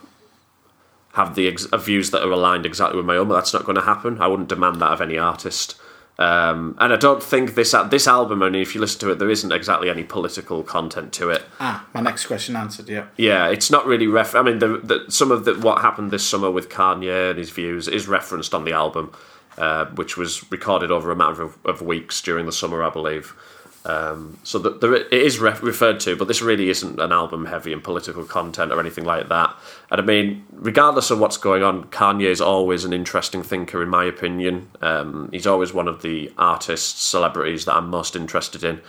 have 1.13 1.35
the 1.35 1.47
ex- 1.49 1.67
views 1.71 2.09
that 2.09 2.23
are 2.23 2.31
aligned 2.31 2.65
exactly 2.65 2.97
with 2.97 3.05
my 3.05 3.15
own, 3.15 3.27
but 3.27 3.35
that's 3.35 3.53
not 3.53 3.63
going 3.63 3.75
to 3.75 3.81
happen. 3.83 4.19
I 4.19 4.25
wouldn't 4.25 4.49
demand 4.49 4.81
that 4.81 4.91
of 4.91 4.99
any 4.99 5.19
artist. 5.19 5.79
Um, 6.17 6.75
and 6.79 6.91
I 6.91 6.95
don't 6.95 7.21
think 7.21 7.53
this 7.53 7.75
this 7.91 8.07
album. 8.07 8.41
I 8.41 8.49
mean, 8.49 8.63
if 8.63 8.73
you 8.73 8.81
listen 8.81 8.99
to 9.01 9.11
it, 9.11 9.19
there 9.19 9.29
isn't 9.29 9.51
exactly 9.51 9.91
any 9.91 10.03
political 10.03 10.63
content 10.63 11.13
to 11.13 11.29
it. 11.29 11.43
Ah, 11.59 11.85
my 11.93 12.01
next 12.01 12.25
question 12.25 12.55
answered. 12.55 12.89
Yeah. 12.89 13.05
Yeah, 13.17 13.47
it's 13.49 13.69
not 13.69 13.85
really 13.85 14.07
ref. 14.07 14.33
I 14.33 14.41
mean, 14.41 14.57
the, 14.57 14.79
the, 14.79 15.05
some 15.09 15.31
of 15.31 15.45
the, 15.45 15.53
what 15.53 15.81
happened 15.81 16.09
this 16.09 16.27
summer 16.27 16.49
with 16.49 16.69
Kanye 16.69 17.29
and 17.29 17.37
his 17.37 17.51
views 17.51 17.87
is 17.87 18.07
referenced 18.07 18.55
on 18.55 18.65
the 18.65 18.73
album, 18.73 19.13
uh, 19.57 19.85
which 19.85 20.17
was 20.17 20.49
recorded 20.51 20.91
over 20.91 21.11
a 21.11 21.15
matter 21.15 21.41
of, 21.41 21.57
of, 21.65 21.81
weeks 21.81 22.21
during 22.21 22.45
the 22.45 22.51
summer, 22.51 22.83
I 22.83 22.89
believe. 22.89 23.33
Um, 23.85 24.37
so 24.43 24.59
that 24.59 24.81
there, 24.81 24.95
it 24.95 25.13
is 25.13 25.39
re- 25.39 25.57
referred 25.61 25.99
to, 26.01 26.15
but 26.15 26.27
this 26.27 26.41
really 26.41 26.69
isn't 26.69 26.99
an 26.99 27.11
album 27.11 27.45
heavy 27.45 27.71
in 27.71 27.79
political 27.79 28.25
content 28.25 28.71
or 28.71 28.79
anything 28.79 29.05
like 29.05 29.29
that. 29.29 29.55
And 29.89 30.01
I 30.01 30.03
mean, 30.03 30.45
regardless 30.51 31.09
of 31.09 31.19
what's 31.19 31.37
going 31.37 31.63
on, 31.63 31.85
Kanye 31.85 32.29
is 32.29 32.41
always 32.41 32.83
an 32.83 32.91
interesting 32.91 33.43
thinker, 33.43 33.81
in 33.81 33.89
my 33.89 34.03
opinion. 34.03 34.69
Um, 34.81 35.29
he's 35.31 35.47
always 35.47 35.73
one 35.73 35.87
of 35.87 36.01
the 36.01 36.31
artists, 36.37 37.01
celebrities 37.01 37.65
that 37.65 37.75
I'm 37.75 37.89
most 37.89 38.15
interested 38.15 38.63
in. 38.63 38.81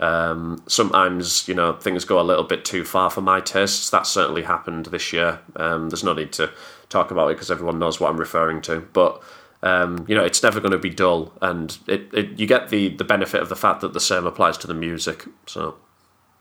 Um, 0.00 0.62
sometimes, 0.66 1.46
you 1.48 1.54
know, 1.54 1.74
things 1.74 2.04
go 2.04 2.20
a 2.20 2.22
little 2.22 2.44
bit 2.44 2.64
too 2.64 2.84
far 2.84 3.10
for 3.10 3.20
my 3.20 3.40
tastes. 3.40 3.90
That 3.90 4.06
certainly 4.06 4.42
happened 4.42 4.86
this 4.86 5.12
year. 5.12 5.40
Um, 5.56 5.90
there's 5.90 6.04
no 6.04 6.14
need 6.14 6.32
to 6.32 6.50
talk 6.88 7.10
about 7.10 7.28
it 7.28 7.34
because 7.34 7.50
everyone 7.50 7.78
knows 7.78 8.00
what 8.00 8.08
I'm 8.08 8.18
referring 8.18 8.62
to. 8.62 8.80
But 8.92 9.22
um, 9.62 10.04
you 10.08 10.14
know, 10.14 10.24
it's 10.24 10.42
never 10.42 10.60
going 10.60 10.72
to 10.72 10.78
be 10.78 10.90
dull, 10.90 11.32
and 11.42 11.78
it, 11.86 12.08
it, 12.12 12.38
you 12.38 12.46
get 12.46 12.68
the, 12.68 12.90
the 12.90 13.04
benefit 13.04 13.42
of 13.42 13.48
the 13.48 13.56
fact 13.56 13.80
that 13.80 13.92
the 13.92 14.00
same 14.00 14.26
applies 14.26 14.56
to 14.58 14.66
the 14.66 14.74
music. 14.74 15.26
So 15.46 15.76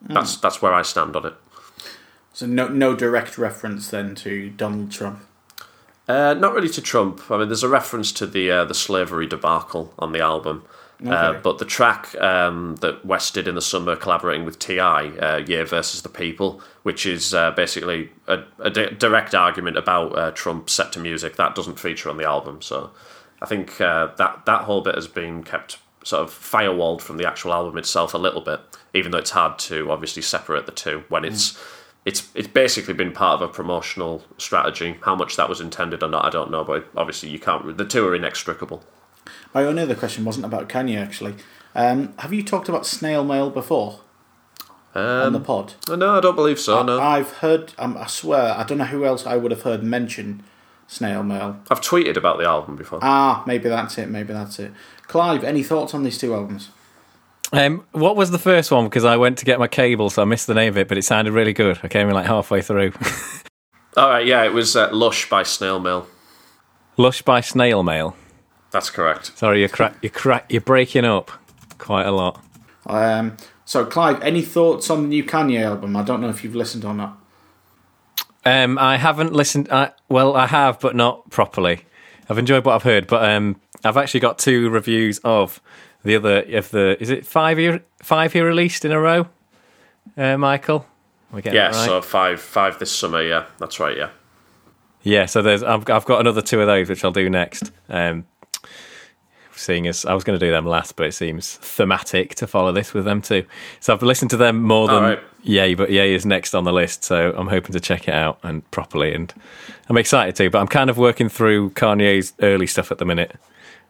that's 0.02 0.38
that's 0.38 0.62
where 0.62 0.74
I 0.74 0.84
stand 0.84 1.16
on 1.16 1.26
it. 1.26 1.34
So 2.34 2.46
no 2.46 2.68
no 2.68 2.96
direct 2.96 3.38
reference 3.38 3.90
then 3.90 4.14
to 4.16 4.50
Donald 4.52 4.92
Trump. 4.92 5.22
Uh, 6.08 6.36
not 6.36 6.54
really 6.54 6.70
to 6.70 6.82
Trump. 6.82 7.30
I 7.32 7.38
mean, 7.38 7.50
there's 7.50 7.64
a 7.64 7.70
reference 7.70 8.12
to 8.14 8.28
the 8.28 8.52
uh, 8.52 8.66
the 8.66 8.76
slavery 8.76 9.26
debacle 9.26 9.94
on 9.98 10.12
the 10.12 10.22
album, 10.22 10.64
uh, 11.06 11.34
but 11.34 11.60
the 11.60 11.66
track 11.66 12.16
um, 12.20 12.76
that 12.82 13.06
West 13.06 13.36
did 13.36 13.48
in 13.48 13.54
the 13.54 13.62
summer, 13.62 13.96
collaborating 13.96 14.46
with 14.46 14.58
T.I., 14.58 15.10
uh, 15.10 15.38
"Ye 15.38 15.62
versus 15.64 16.02
the 16.02 16.10
People," 16.10 16.62
which 16.82 17.06
is 17.06 17.34
uh, 17.36 17.52
basically 17.52 18.10
a, 18.28 18.44
a 18.60 18.70
di- 18.72 18.90
direct 18.92 19.36
argument 19.36 19.78
about 19.78 20.18
uh, 20.18 20.32
Trump 20.32 20.70
set 20.70 20.92
to 20.94 21.00
music, 21.00 21.36
that 21.36 21.54
doesn't 21.54 21.80
feature 21.80 22.10
on 22.10 22.18
the 22.18 22.26
album. 22.26 22.62
So 22.64 22.92
I 23.42 23.46
think 23.46 23.80
uh, 23.80 24.10
that 24.18 24.46
that 24.46 24.64
whole 24.64 24.82
bit 24.82 24.96
has 24.96 25.08
been 25.08 25.44
kept 25.44 25.78
sort 26.04 26.24
of 26.24 26.32
firewalled 26.32 27.02
from 27.02 27.18
the 27.18 27.28
actual 27.28 27.54
album 27.54 27.78
itself 27.78 28.16
a 28.16 28.18
little 28.18 28.42
bit, 28.42 28.60
even 28.96 29.12
though 29.12 29.20
it's 29.20 29.32
hard 29.32 29.60
to 29.60 29.92
obviously 29.92 30.24
separate 30.24 30.66
the 30.66 30.72
two 30.72 31.04
when 31.10 31.26
it's. 31.26 31.58
It's, 32.06 32.30
it's 32.36 32.48
basically 32.48 32.94
been 32.94 33.12
part 33.12 33.42
of 33.42 33.50
a 33.50 33.52
promotional 33.52 34.24
strategy. 34.38 34.96
How 35.02 35.14
much 35.14 35.36
that 35.36 35.50
was 35.50 35.60
intended 35.60 36.02
or 36.02 36.08
not, 36.08 36.24
I 36.24 36.30
don't 36.30 36.50
know. 36.50 36.64
But 36.64 36.88
obviously, 36.96 37.28
you 37.28 37.38
can't. 37.38 37.76
The 37.76 37.84
two 37.84 38.08
are 38.08 38.16
inextricable. 38.16 38.82
My 39.54 39.64
only 39.64 39.84
other 39.84 39.96
question 39.96 40.26
wasn't 40.26 40.46
about 40.46 40.70
Kanye 40.70 41.02
actually. 41.02 41.36
Um, 41.76 42.14
have 42.20 42.34
you 42.34 42.44
talked 42.44 42.70
about 42.70 42.86
snail 42.86 43.24
mail 43.24 43.50
before 43.50 44.00
on 44.96 45.34
the 45.34 45.40
pod? 45.40 45.74
No, 45.90 46.18
I 46.18 46.22
don't 46.22 46.36
believe 46.36 46.60
so. 46.60 46.82
No, 46.84 47.00
I've 47.00 47.32
heard. 47.38 47.74
Um, 47.78 47.98
I 47.98 48.08
swear, 48.08 48.54
I 48.58 48.64
don't 48.64 48.80
know 48.80 48.86
who 48.86 49.06
else 49.06 49.26
I 49.26 49.38
would 49.38 49.52
have 49.52 49.62
heard 49.62 49.84
mention 49.84 50.44
snail 50.88 51.24
mail. 51.24 51.60
I've 51.70 51.82
tweeted 51.82 52.18
about 52.18 52.40
the 52.40 52.46
album 52.46 52.76
before. 52.76 53.00
Ah, 53.02 53.44
maybe 53.46 53.70
that's 53.70 53.98
it. 53.98 54.10
Maybe 54.10 54.34
that's 54.34 54.58
it. 54.60 54.72
Clive, 55.04 55.44
any 55.44 55.64
thoughts 55.64 55.94
on 55.94 56.04
these 56.04 56.18
two 56.18 56.34
albums? 56.34 56.70
Um, 57.54 57.86
what 57.92 58.16
was 58.16 58.32
the 58.32 58.40
first 58.40 58.72
one? 58.72 58.86
Because 58.86 59.06
I 59.06 59.16
went 59.16 59.38
to 59.38 59.46
get 59.46 59.60
my 59.60 59.68
cable, 59.68 60.10
so 60.10 60.22
I 60.22 60.26
missed 60.26 60.48
the 60.48 60.54
name 60.54 60.70
of 60.70 60.78
it, 60.78 60.88
but 60.88 60.98
it 60.98 61.04
sounded 61.04 61.32
really 61.32 61.54
good. 61.54 61.80
I 61.82 61.88
came 61.88 62.10
in 62.10 62.14
like 62.14 62.26
halfway 62.26 62.62
through. 62.62 62.92
All 63.98 64.10
right, 64.10 64.26
yeah, 64.26 64.44
it 64.44 64.54
was 64.54 64.76
uh, 64.76 64.90
"Lush" 64.92 65.30
by 65.30 65.44
Snail 65.44 65.80
Mail. 65.80 66.08
Lush 66.98 67.22
by 67.22 67.42
Snail 67.42 67.84
Mail. 67.84 68.16
That's 68.72 68.90
correct. 68.90 69.38
Sorry, 69.38 69.60
you're 69.60 69.70
cra- 69.70 69.96
you're 70.02 70.10
cra- 70.12 70.44
you're 70.50 70.62
breaking 70.62 71.06
up 71.06 71.32
quite 71.78 72.06
a 72.06 72.12
lot. 72.12 72.44
Um, 72.86 73.38
so, 73.66 73.86
Clive, 73.86 74.22
any 74.22 74.42
thoughts 74.42 74.90
on 74.90 75.04
the 75.04 75.08
new 75.10 75.24
Kanye 75.24 75.62
album? 75.64 75.96
I 75.96 76.04
don't 76.04 76.22
know 76.22 76.30
if 76.30 76.44
you've 76.44 76.56
listened 76.56 76.86
or 76.86 76.94
not. 76.94 77.18
Um, 78.46 78.78
I 78.78 78.98
haven't 78.98 79.34
listened. 79.34 79.68
I, 79.72 79.92
well, 80.08 80.36
I 80.36 80.48
have, 80.48 80.80
but 80.80 80.96
not 80.96 81.30
properly. 81.30 81.82
I've 82.30 82.38
enjoyed 82.38 82.66
what 82.66 82.76
I've 82.76 82.84
heard, 82.84 83.08
but 83.08 83.28
um, 83.30 83.60
I've 83.84 83.98
actually 83.98 84.22
got 84.22 84.40
two 84.40 84.70
reviews 84.70 85.20
of 85.20 85.62
the 86.04 86.16
other. 86.16 86.40
Of 86.58 86.72
the 86.72 86.98
is 87.02 87.10
it 87.10 87.26
five 87.26 87.60
year 87.60 87.84
five 88.02 88.34
year 88.36 88.48
released 88.48 88.86
in 88.86 88.92
a 88.92 89.00
row? 89.00 89.28
Uh, 90.16 90.38
Michael, 90.38 90.86
we 91.32 91.42
getting 91.42 91.58
Yeah, 91.58 91.68
right? 91.68 91.76
so 91.76 92.02
five, 92.02 92.40
five 92.42 92.80
this 92.80 92.92
summer. 92.92 93.22
Yeah, 93.22 93.46
that's 93.60 93.80
right. 93.80 93.98
Yeah, 93.98 94.10
Yeah, 95.04 95.26
so 95.26 95.42
there's 95.42 95.64
I've, 95.64 95.90
I've 95.90 96.06
got 96.06 96.22
another 96.22 96.42
two 96.42 96.62
of 96.62 96.68
those 96.68 96.88
which 96.88 97.04
I'll 97.04 97.12
do 97.12 97.30
next. 97.30 97.72
Um, 97.90 98.26
seeing 99.58 99.88
as 99.88 100.06
I 100.06 100.14
was 100.14 100.24
going 100.24 100.40
to 100.40 100.46
do 100.46 100.52
them 100.52 100.66
last, 100.66 100.96
but 100.96 101.08
it 101.08 101.14
seems 101.14 101.56
thematic 101.58 102.36
to 102.36 102.48
follow 102.48 102.72
this 102.72 102.94
with 102.94 103.06
them 103.06 103.22
too. 103.22 103.46
So 103.80 103.94
I've 103.94 104.04
listened 104.04 104.32
to 104.32 104.38
them 104.38 104.62
more 104.64 104.88
than 104.88 104.96
Alright. 104.96 105.20
Yay, 105.44 105.76
but 105.76 105.90
Ye 105.90 106.14
is 106.14 106.26
next 106.26 106.54
on 106.54 106.64
the 106.66 106.74
list. 106.74 107.04
So 107.04 107.34
I'm 107.38 107.48
hoping 107.48 107.74
to 107.74 107.80
check 107.80 108.08
it 108.08 108.14
out 108.14 108.40
and 108.44 108.70
properly, 108.72 109.14
and 109.14 109.34
I'm 109.90 109.98
excited 109.98 110.36
to. 110.38 110.50
But 110.50 110.60
I'm 110.60 110.68
kind 110.68 110.90
of 110.90 110.98
working 110.98 111.30
through 111.30 111.72
Kanye's 111.72 112.34
early 112.42 112.68
stuff 112.68 112.92
at 112.92 112.98
the 112.98 113.06
minute 113.06 113.36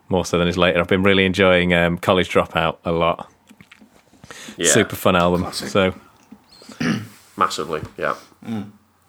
more 0.09 0.25
so 0.25 0.37
than 0.37 0.47
his 0.47 0.57
later. 0.57 0.79
I've 0.79 0.87
been 0.87 1.03
really 1.03 1.25
enjoying 1.25 1.73
um, 1.73 1.97
College 1.97 2.29
Dropout 2.29 2.77
a 2.85 2.91
lot. 2.91 3.31
yeah, 4.55 4.71
Super 4.71 4.95
fun 4.95 5.15
album. 5.15 5.41
Classic. 5.41 5.69
So 5.69 5.93
massively. 7.37 7.81
Yeah, 7.97 8.15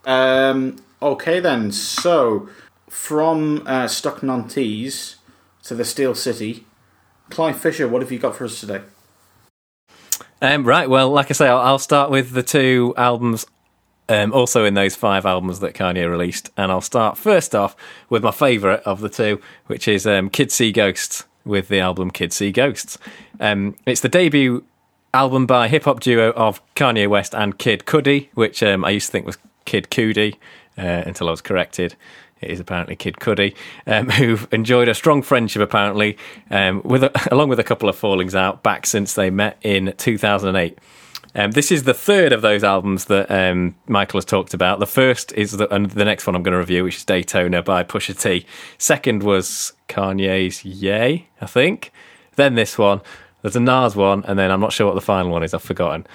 Um, 0.04 0.76
okay, 1.02 1.40
then. 1.40 1.70
So, 1.72 2.48
from 2.88 3.62
uh, 3.66 3.86
Stockton 3.88 4.30
on 4.30 4.48
Tees 4.48 5.16
to 5.68 5.74
the 5.74 5.84
Steel 5.84 6.14
City, 6.14 6.64
Clive 7.28 7.58
Fisher, 7.58 7.86
what 7.86 8.00
have 8.00 8.10
you 8.10 8.18
got 8.18 8.34
for 8.34 8.46
us 8.46 8.58
today? 8.58 8.80
Um, 10.40 10.64
right. 10.64 10.88
Well, 10.88 11.10
like 11.10 11.30
I 11.30 11.34
say, 11.34 11.46
I'll, 11.46 11.58
I'll 11.58 11.78
start 11.78 12.10
with 12.10 12.30
the 12.32 12.42
two 12.42 12.94
albums, 12.96 13.44
um, 14.08 14.32
also 14.32 14.64
in 14.64 14.72
those 14.72 14.96
five 14.96 15.26
albums 15.26 15.60
that 15.60 15.74
Kanye 15.74 16.08
released, 16.08 16.50
and 16.56 16.72
I'll 16.72 16.80
start 16.80 17.18
first 17.18 17.54
off 17.54 17.76
with 18.08 18.22
my 18.22 18.30
favourite 18.30 18.80
of 18.80 19.00
the 19.00 19.10
two, 19.10 19.42
which 19.66 19.86
is 19.86 20.06
um, 20.06 20.30
Kids 20.30 20.54
See 20.54 20.72
Ghosts 20.72 21.24
with 21.44 21.68
the 21.68 21.80
album 21.80 22.10
Kids 22.10 22.36
See 22.36 22.50
Ghosts. 22.50 22.96
Um, 23.38 23.76
it's 23.84 24.00
the 24.00 24.08
debut 24.08 24.64
album 25.12 25.44
by 25.44 25.68
hip 25.68 25.84
hop 25.84 26.00
duo 26.00 26.30
of 26.32 26.62
Kanye 26.76 27.08
West 27.08 27.34
and 27.34 27.58
Kid 27.58 27.84
Cudi, 27.84 28.28
which 28.32 28.62
um, 28.62 28.86
I 28.86 28.90
used 28.90 29.08
to 29.08 29.12
think 29.12 29.26
was 29.26 29.38
Kid 29.66 29.88
Cudi 29.90 30.36
uh, 30.78 31.02
until 31.04 31.28
I 31.28 31.32
was 31.32 31.42
corrected. 31.42 31.94
It 32.40 32.50
is 32.50 32.60
apparently 32.60 32.96
Kid 32.96 33.16
Cudi, 33.16 33.54
um, 33.86 34.08
who've 34.10 34.46
enjoyed 34.52 34.88
a 34.88 34.94
strong 34.94 35.22
friendship 35.22 35.62
apparently, 35.62 36.16
um, 36.50 36.82
with 36.84 37.04
a, 37.04 37.28
along 37.32 37.48
with 37.48 37.60
a 37.60 37.64
couple 37.64 37.88
of 37.88 37.96
fallings 37.96 38.34
out 38.34 38.62
back 38.62 38.86
since 38.86 39.14
they 39.14 39.30
met 39.30 39.58
in 39.62 39.94
2008. 39.96 40.78
Um, 41.34 41.50
this 41.50 41.70
is 41.70 41.84
the 41.84 41.94
third 41.94 42.32
of 42.32 42.42
those 42.42 42.64
albums 42.64 43.04
that 43.06 43.30
um, 43.30 43.74
Michael 43.86 44.18
has 44.18 44.24
talked 44.24 44.54
about. 44.54 44.80
The 44.80 44.86
first 44.86 45.32
is 45.32 45.52
the, 45.52 45.72
and 45.72 45.90
the 45.90 46.04
next 46.04 46.26
one 46.26 46.34
I'm 46.34 46.42
going 46.42 46.52
to 46.52 46.58
review, 46.58 46.84
which 46.84 46.96
is 46.96 47.04
Daytona 47.04 47.62
by 47.62 47.84
Pusha 47.84 48.18
T. 48.18 48.46
Second 48.78 49.22
was 49.22 49.74
Kanye's 49.88 50.64
Ye, 50.64 51.28
I 51.40 51.46
think. 51.46 51.92
Then 52.36 52.54
this 52.54 52.78
one. 52.78 53.02
There's 53.42 53.56
a 53.56 53.60
Nas 53.60 53.94
one, 53.94 54.24
and 54.24 54.38
then 54.38 54.50
I'm 54.50 54.60
not 54.60 54.72
sure 54.72 54.86
what 54.86 54.94
the 54.94 55.00
final 55.00 55.30
one 55.30 55.42
is. 55.42 55.54
I've 55.54 55.62
forgotten. 55.62 56.06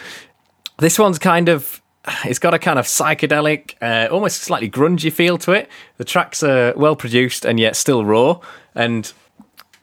This 0.80 1.00
one's 1.00 1.20
kind 1.20 1.48
of 1.48 1.82
it's 2.26 2.40
got 2.40 2.54
a 2.54 2.60
kind 2.60 2.80
of 2.80 2.86
psychedelic, 2.86 3.76
uh, 3.82 4.12
almost 4.12 4.42
slightly 4.42 4.70
grungy 4.70 5.12
feel 5.12 5.38
to 5.40 5.54
it. 5.54 5.70
The 5.98 6.06
tracks 6.06 6.44
are 6.44 6.74
well 6.76 6.96
produced 6.96 7.46
and 7.46 7.60
yet 7.60 7.76
still 7.76 8.06
raw, 8.06 8.40
and 8.76 9.12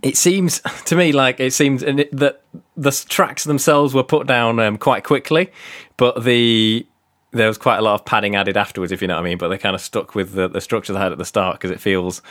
it 0.03 0.17
seems 0.17 0.61
to 0.87 0.97
me 0.97 1.13
like 1.13 1.41
it 1.41 1.53
seems 1.53 1.83
that 1.83 2.43
the 2.77 3.05
tracks 3.09 3.45
themselves 3.45 3.95
were 3.95 4.03
put 4.03 4.27
down 4.27 4.59
um, 4.59 4.79
quite 4.79 5.05
quickly, 5.05 5.51
but 5.97 6.25
the 6.25 6.87
there 7.33 7.47
was 7.47 7.59
quite 7.59 7.79
a 7.79 7.83
lot 7.83 7.95
of 7.95 8.05
padding 8.05 8.35
added 8.35 8.57
afterwards, 8.57 8.91
if 8.91 9.01
you 9.01 9.09
know 9.09 9.15
what 9.15 9.21
I 9.21 9.29
mean. 9.29 9.39
But 9.39 9.49
they 9.49 9.59
kind 9.59 9.75
of 9.75 9.81
stuck 9.81 10.15
with 10.15 10.33
the, 10.33 10.49
the 10.49 10.61
structure 10.61 10.93
they 10.93 10.99
had 10.99 11.13
at 11.13 11.19
the 11.19 11.25
start 11.25 11.57
because 11.57 11.71
it 11.71 11.81
feels, 11.81 12.23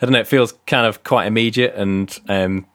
I 0.00 0.06
don't 0.06 0.12
know, 0.12 0.20
it 0.20 0.26
feels 0.26 0.52
kind 0.66 0.86
of 0.86 1.04
quite 1.04 1.26
immediate 1.26 1.74
and 1.74 2.18
um, 2.28 2.66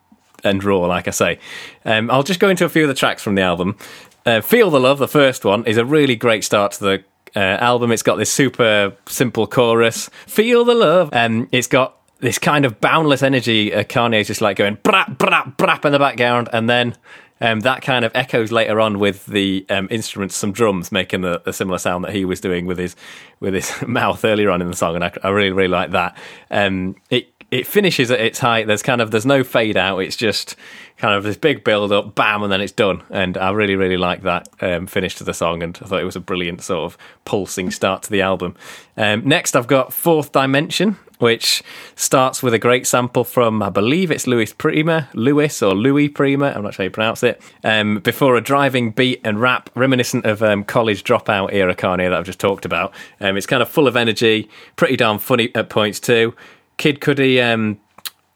and 0.43 0.63
raw, 0.63 0.79
like 0.79 1.07
I 1.07 1.11
say. 1.11 1.39
Um, 1.85 2.09
I'll 2.11 2.23
just 2.23 2.39
go 2.39 2.49
into 2.49 2.65
a 2.65 2.69
few 2.69 2.83
of 2.83 2.87
the 2.87 2.93
tracks 2.93 3.23
from 3.23 3.35
the 3.35 3.41
album. 3.41 3.77
Uh, 4.25 4.41
Feel 4.41 4.69
the 4.69 4.79
Love, 4.79 4.99
the 4.99 5.07
first 5.07 5.45
one, 5.45 5.65
is 5.65 5.77
a 5.77 5.85
really 5.85 6.15
great 6.15 6.43
start 6.43 6.73
to 6.73 6.79
the 6.79 7.03
uh, 7.35 7.39
album. 7.39 7.91
It's 7.91 8.03
got 8.03 8.17
this 8.17 8.31
super 8.31 8.95
simple 9.07 9.47
chorus. 9.47 10.09
Feel 10.27 10.65
the 10.65 10.75
love. 10.75 11.09
Um, 11.13 11.47
it's 11.51 11.67
got 11.67 11.97
this 12.19 12.37
kind 12.37 12.65
of 12.65 12.79
boundless 12.79 13.23
energy. 13.23 13.73
Uh, 13.73 13.83
Kanye's 13.83 14.27
just 14.27 14.41
like 14.41 14.57
going 14.57 14.77
brap, 14.77 15.17
brap, 15.17 15.57
brap 15.57 15.85
in 15.85 15.91
the 15.91 15.99
background. 15.99 16.49
And 16.53 16.69
then 16.69 16.95
um, 17.41 17.61
that 17.61 17.81
kind 17.81 18.05
of 18.05 18.11
echoes 18.13 18.51
later 18.51 18.79
on 18.79 18.99
with 18.99 19.25
the 19.25 19.65
um, 19.69 19.87
instruments, 19.89 20.35
some 20.35 20.51
drums 20.51 20.91
making 20.91 21.21
the, 21.21 21.41
the 21.43 21.51
similar 21.51 21.79
sound 21.79 22.03
that 22.03 22.13
he 22.13 22.23
was 22.23 22.39
doing 22.39 22.67
with 22.67 22.77
his 22.77 22.95
with 23.39 23.55
his 23.55 23.73
mouth 23.87 24.23
earlier 24.23 24.51
on 24.51 24.61
in 24.61 24.69
the 24.69 24.75
song, 24.75 24.95
and 24.95 25.03
I, 25.03 25.11
I 25.23 25.29
really 25.29 25.51
really 25.51 25.67
like 25.67 25.91
that. 25.91 26.15
Um, 26.51 26.95
it 27.09 27.33
it 27.51 27.67
finishes 27.67 28.09
at 28.09 28.21
its 28.21 28.39
height. 28.39 28.65
There's 28.65 28.81
kind 28.81 29.01
of 29.01 29.11
there's 29.11 29.25
no 29.25 29.43
fade 29.43 29.75
out. 29.77 29.99
It's 29.99 30.15
just 30.15 30.55
kind 30.97 31.13
of 31.13 31.23
this 31.23 31.35
big 31.35 31.63
build 31.63 31.91
up, 31.91 32.15
bam, 32.15 32.43
and 32.43 32.51
then 32.51 32.61
it's 32.61 32.71
done. 32.71 33.03
And 33.09 33.37
I 33.37 33.51
really 33.51 33.75
really 33.75 33.97
like 33.97 34.23
that 34.23 34.47
um, 34.61 34.87
finish 34.87 35.15
to 35.15 35.25
the 35.25 35.33
song, 35.33 35.61
and 35.61 35.77
I 35.81 35.85
thought 35.85 36.01
it 36.01 36.05
was 36.05 36.15
a 36.15 36.21
brilliant 36.21 36.63
sort 36.63 36.85
of 36.85 36.97
pulsing 37.25 37.69
start 37.69 38.03
to 38.03 38.09
the 38.09 38.21
album. 38.21 38.55
Um, 38.95 39.27
next, 39.27 39.55
I've 39.55 39.67
got 39.67 39.91
Fourth 39.91 40.31
Dimension, 40.31 40.97
which 41.19 41.61
starts 41.95 42.41
with 42.41 42.53
a 42.53 42.59
great 42.59 42.87
sample 42.87 43.25
from 43.25 43.61
I 43.61 43.69
believe 43.69 44.11
it's 44.11 44.27
Louis 44.27 44.53
Prima, 44.53 45.09
Louis 45.13 45.61
or 45.61 45.75
Louis 45.75 46.07
Prima. 46.07 46.53
I'm 46.55 46.63
not 46.63 46.73
sure 46.73 46.83
how 46.83 46.85
you 46.85 46.91
pronounce 46.91 47.21
it. 47.21 47.41
Um, 47.65 47.99
before 47.99 48.37
a 48.37 48.41
driving 48.41 48.91
beat 48.91 49.19
and 49.25 49.41
rap 49.41 49.69
reminiscent 49.75 50.25
of 50.25 50.41
um, 50.41 50.63
college 50.63 51.03
dropout 51.03 51.51
era 51.51 51.75
Kanye 51.75 52.09
that 52.09 52.13
I've 52.13 52.25
just 52.25 52.39
talked 52.39 52.63
about. 52.63 52.93
Um, 53.19 53.35
it's 53.35 53.45
kind 53.45 53.61
of 53.61 53.67
full 53.67 53.87
of 53.87 53.97
energy, 53.97 54.49
pretty 54.77 54.95
darn 54.95 55.19
funny 55.19 55.53
at 55.53 55.69
points 55.69 55.99
too. 55.99 56.33
Kid 56.77 56.99
Cudi 56.99 57.41
um, 57.41 57.79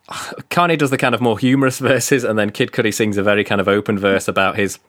Kanye 0.09 0.77
does 0.77 0.91
the 0.91 0.97
kind 0.97 1.15
of 1.15 1.21
more 1.21 1.37
humorous 1.37 1.79
verses, 1.79 2.23
and 2.23 2.37
then 2.37 2.51
Kid 2.51 2.71
Cudi 2.71 2.93
sings 2.93 3.17
a 3.17 3.23
very 3.23 3.43
kind 3.43 3.61
of 3.61 3.67
open 3.67 3.97
verse 3.97 4.27
about 4.27 4.55
his 4.55 4.79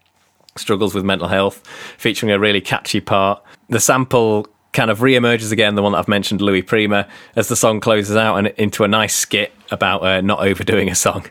struggles 0.57 0.95
with 0.95 1.05
mental 1.05 1.29
health, 1.29 1.67
featuring 1.99 2.33
a 2.33 2.38
really 2.38 2.61
catchy 2.61 3.00
part. 3.00 3.43
The 3.69 3.81
sample 3.81 4.47
kind 4.73 4.91
of 4.91 5.00
re-emerges 5.00 5.53
again, 5.53 5.75
the 5.75 5.83
one 5.83 5.93
that 5.93 5.99
I've 5.99 6.09
mentioned, 6.09 6.43
Louis 6.43 6.62
Prima, 6.62 7.09
as 7.35 7.49
the 7.49 7.57
song 7.57 7.81
closes 7.81 8.15
out 8.15 8.37
and 8.37 8.49
into 8.59 8.85
a 8.85 8.88
nice 8.88 9.15
skit 9.15 9.53
about 9.71 10.03
uh, 10.03 10.21
not 10.21 10.41
overdoing 10.41 10.91
a 10.91 10.95
song. 10.95 11.26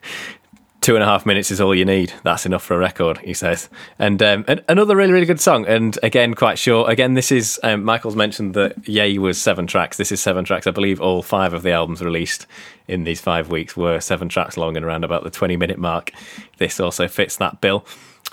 Two 0.85 0.93
and 0.93 1.01
a 1.01 1.07
half 1.07 1.25
minutes 1.25 1.49
is 1.49 1.59
all 1.59 1.73
you 1.73 1.83
need. 1.83 2.13
That's 2.21 2.45
enough 2.45 2.61
for 2.61 2.75
a 2.75 2.77
record, 2.77 3.17
he 3.17 3.33
says. 3.33 3.69
And 3.97 4.21
um, 4.21 4.45
another 4.69 4.95
really, 4.95 5.13
really 5.13 5.25
good 5.25 5.39
song. 5.41 5.65
And 5.65 5.97
again, 6.03 6.35
quite 6.35 6.59
short. 6.59 6.91
Again, 6.91 7.15
this 7.15 7.31
is 7.31 7.59
um, 7.63 7.83
Michael's 7.83 8.15
mentioned 8.15 8.53
that 8.53 8.87
Ye 8.87 9.17
was 9.17 9.41
seven 9.41 9.65
tracks. 9.65 9.97
This 9.97 10.11
is 10.11 10.21
seven 10.21 10.45
tracks. 10.45 10.67
I 10.67 10.69
believe 10.69 11.01
all 11.01 11.23
five 11.23 11.55
of 11.55 11.63
the 11.63 11.71
albums 11.71 12.03
released 12.03 12.45
in 12.87 13.03
these 13.03 13.19
five 13.19 13.49
weeks 13.49 13.75
were 13.75 13.99
seven 13.99 14.29
tracks 14.29 14.57
long 14.57 14.77
and 14.77 14.85
around 14.85 15.03
about 15.03 15.23
the 15.23 15.31
20 15.31 15.57
minute 15.57 15.79
mark. 15.79 16.11
This 16.59 16.79
also 16.79 17.07
fits 17.07 17.37
that 17.37 17.61
bill. 17.61 17.83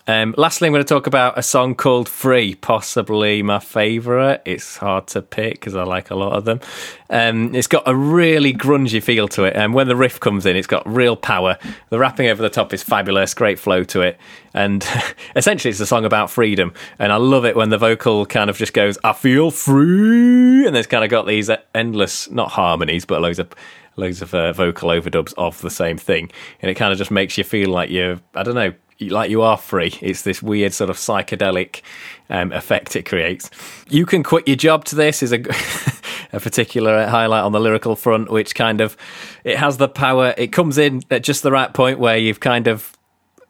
Um, 0.09 0.35
lastly, 0.37 0.66
I'm 0.66 0.73
going 0.73 0.85
to 0.85 0.88
talk 0.88 1.06
about 1.06 1.38
a 1.38 1.42
song 1.44 1.76
called 1.76 2.09
Free, 2.09 2.56
possibly 2.56 3.40
my 3.42 3.61
favourite. 3.61 4.40
It's 4.44 4.76
hard 4.76 5.06
to 5.09 5.23
pick 5.23 5.54
because 5.54 5.76
I 5.76 5.85
like 5.85 6.11
a 6.11 6.16
lot 6.16 6.32
of 6.32 6.44
them. 6.44 6.61
Um, 7.09 7.54
it's 7.54 7.68
got 7.68 7.85
a 7.87 7.94
really 7.94 8.52
grungy 8.52 9.00
feel 9.00 9.28
to 9.28 9.44
it. 9.44 9.54
And 9.54 9.75
when 9.75 9.87
the 9.87 9.94
riff 9.94 10.18
comes 10.18 10.44
in, 10.44 10.56
it's 10.56 10.66
got 10.66 10.85
real 10.92 11.14
power. 11.14 11.56
The 11.90 12.00
rapping 12.00 12.26
over 12.26 12.42
the 12.42 12.50
top 12.50 12.75
is 12.75 12.82
fabulous, 12.82 13.32
great 13.32 13.61
flow 13.61 13.85
to 13.85 14.00
it. 14.00 14.18
And 14.54 14.85
essentially, 15.37 15.71
it's 15.71 15.78
a 15.78 15.87
song 15.87 16.04
about 16.04 16.30
freedom. 16.30 16.75
And 16.99 17.12
I 17.12 17.16
love 17.16 17.44
it 17.44 17.54
when 17.54 17.71
the 17.71 17.78
vocal 17.78 18.26
kind 18.26 18.50
of 18.50 18.56
just 18.56 18.73
goes, 18.73 18.99
I 19.04 19.12
feel 19.12 19.52
free. 19.52 20.66
And 20.66 20.75
there's 20.75 20.88
kind 20.88 21.04
of 21.04 21.11
got 21.11 21.28
these 21.28 21.49
endless, 21.76 22.28
not 22.28 22.50
harmonies, 22.50 23.04
but 23.04 23.21
loads 23.21 23.38
of 23.38 23.50
loads 23.97 24.23
of 24.23 24.35
uh, 24.35 24.52
vocal 24.52 24.88
overdubs 24.88 25.35
of 25.37 25.61
the 25.61 25.68
same 25.68 25.99
thing, 25.99 26.30
and 26.62 26.71
it 26.71 26.75
kind 26.75 26.92
of 26.92 26.99
just 26.99 27.11
makes 27.11 27.37
you 27.37 27.44
feel 27.44 27.68
like 27.68 27.90
you're 27.90 28.18
I 28.35 28.42
don't 28.42 28.54
know 28.54 28.73
like 29.11 29.30
you 29.30 29.42
are 29.42 29.56
free. 29.56 29.94
It's 30.00 30.23
this 30.23 30.42
weird 30.42 30.73
sort 30.73 30.90
of 30.90 30.97
psychedelic 30.97 31.82
um, 32.30 32.52
effect 32.52 32.97
it 32.97 33.04
creates. 33.04 33.50
You 33.88 34.06
can 34.06 34.23
quit 34.23 34.47
your 34.47 34.56
job 34.56 34.85
to 34.87 34.97
this 34.97 35.23
is 35.23 35.32
a 35.32 35.38
a 36.32 36.40
particular 36.40 37.06
highlight 37.06 37.44
on 37.44 37.52
the 37.52 37.61
lyrical 37.61 37.97
front, 37.97 38.30
which 38.30 38.54
kind 38.54 38.80
of 38.80 38.97
it 39.44 39.59
has 39.59 39.76
the 39.76 39.88
power. 39.88 40.35
It 40.37 40.49
comes 40.49 40.78
in 40.78 41.02
at 41.11 41.23
just 41.23 41.42
the 41.42 41.52
right 41.52 41.73
point 41.73 41.99
where 41.99 42.16
you've 42.16 42.40
kind 42.40 42.66
of 42.66 42.97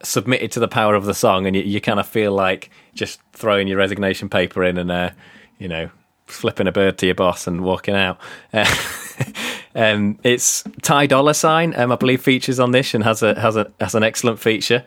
submitted 0.02 0.50
to 0.52 0.60
the 0.60 0.68
power 0.68 0.94
of 0.94 1.04
the 1.04 1.14
song, 1.14 1.46
and 1.46 1.54
you, 1.54 1.62
you 1.62 1.80
kind 1.80 2.00
of 2.00 2.06
feel 2.06 2.32
like 2.32 2.70
just 2.94 3.20
throwing 3.32 3.68
your 3.68 3.78
resignation 3.78 4.28
paper 4.28 4.64
in 4.64 4.76
and 4.78 4.90
uh, 4.90 5.10
you 5.58 5.68
know 5.68 5.90
flipping 6.26 6.66
a 6.66 6.72
bird 6.72 6.98
to 6.98 7.06
your 7.06 7.14
boss 7.14 7.46
and 7.46 7.62
walking 7.62 7.94
out. 7.94 8.18
Uh, 8.52 8.74
um, 9.74 10.18
it's 10.22 10.64
Ty 10.82 11.06
Dolla 11.06 11.34
Sign, 11.34 11.74
um, 11.78 11.92
I 11.92 11.96
believe, 11.96 12.22
features 12.22 12.58
on 12.58 12.72
this 12.72 12.94
and 12.94 13.04
has 13.04 13.22
a 13.22 13.38
has 13.40 13.56
a 13.56 13.70
has 13.80 13.94
an 13.94 14.02
excellent 14.02 14.40
feature. 14.40 14.84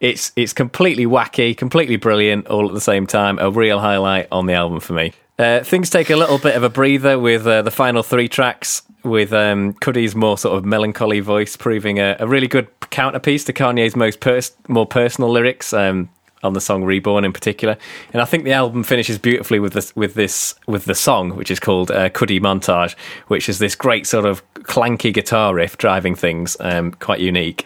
It's 0.00 0.32
it's 0.36 0.52
completely 0.52 1.06
wacky, 1.06 1.56
completely 1.56 1.96
brilliant, 1.96 2.46
all 2.46 2.68
at 2.68 2.74
the 2.74 2.80
same 2.80 3.06
time. 3.06 3.38
A 3.38 3.50
real 3.50 3.80
highlight 3.80 4.28
on 4.30 4.46
the 4.46 4.54
album 4.54 4.80
for 4.80 4.92
me. 4.92 5.12
Uh, 5.38 5.62
things 5.62 5.88
take 5.88 6.10
a 6.10 6.16
little 6.16 6.38
bit 6.38 6.56
of 6.56 6.64
a 6.64 6.68
breather 6.68 7.18
with 7.18 7.46
uh, 7.46 7.62
the 7.62 7.70
final 7.70 8.02
three 8.02 8.28
tracks, 8.28 8.82
with 9.04 9.32
um, 9.32 9.72
Cudi's 9.74 10.16
more 10.16 10.36
sort 10.36 10.58
of 10.58 10.64
melancholy 10.64 11.20
voice 11.20 11.56
proving 11.56 12.00
a, 12.00 12.16
a 12.18 12.26
really 12.26 12.48
good 12.48 12.68
counterpiece 12.90 13.44
to 13.44 13.52
Kanye's 13.52 13.94
most 13.94 14.18
pers- 14.18 14.56
more 14.66 14.86
personal 14.86 15.30
lyrics. 15.30 15.72
Um, 15.72 16.08
on 16.42 16.52
the 16.52 16.60
song 16.60 16.84
Reborn 16.84 17.24
in 17.24 17.32
particular. 17.32 17.76
And 18.12 18.22
I 18.22 18.24
think 18.24 18.44
the 18.44 18.52
album 18.52 18.84
finishes 18.84 19.18
beautifully 19.18 19.58
with 19.58 19.72
this 19.72 19.94
with 19.96 20.14
this 20.14 20.54
with 20.66 20.84
the 20.84 20.94
song, 20.94 21.34
which 21.36 21.50
is 21.50 21.58
called 21.58 21.90
uh, 21.90 22.10
Cudi 22.10 22.40
Montage, 22.40 22.94
which 23.26 23.48
is 23.48 23.58
this 23.58 23.74
great 23.74 24.06
sort 24.06 24.24
of 24.24 24.42
clanky 24.54 25.12
guitar 25.12 25.54
riff 25.54 25.78
driving 25.78 26.14
things, 26.14 26.56
um, 26.60 26.92
quite 26.92 27.20
unique, 27.20 27.64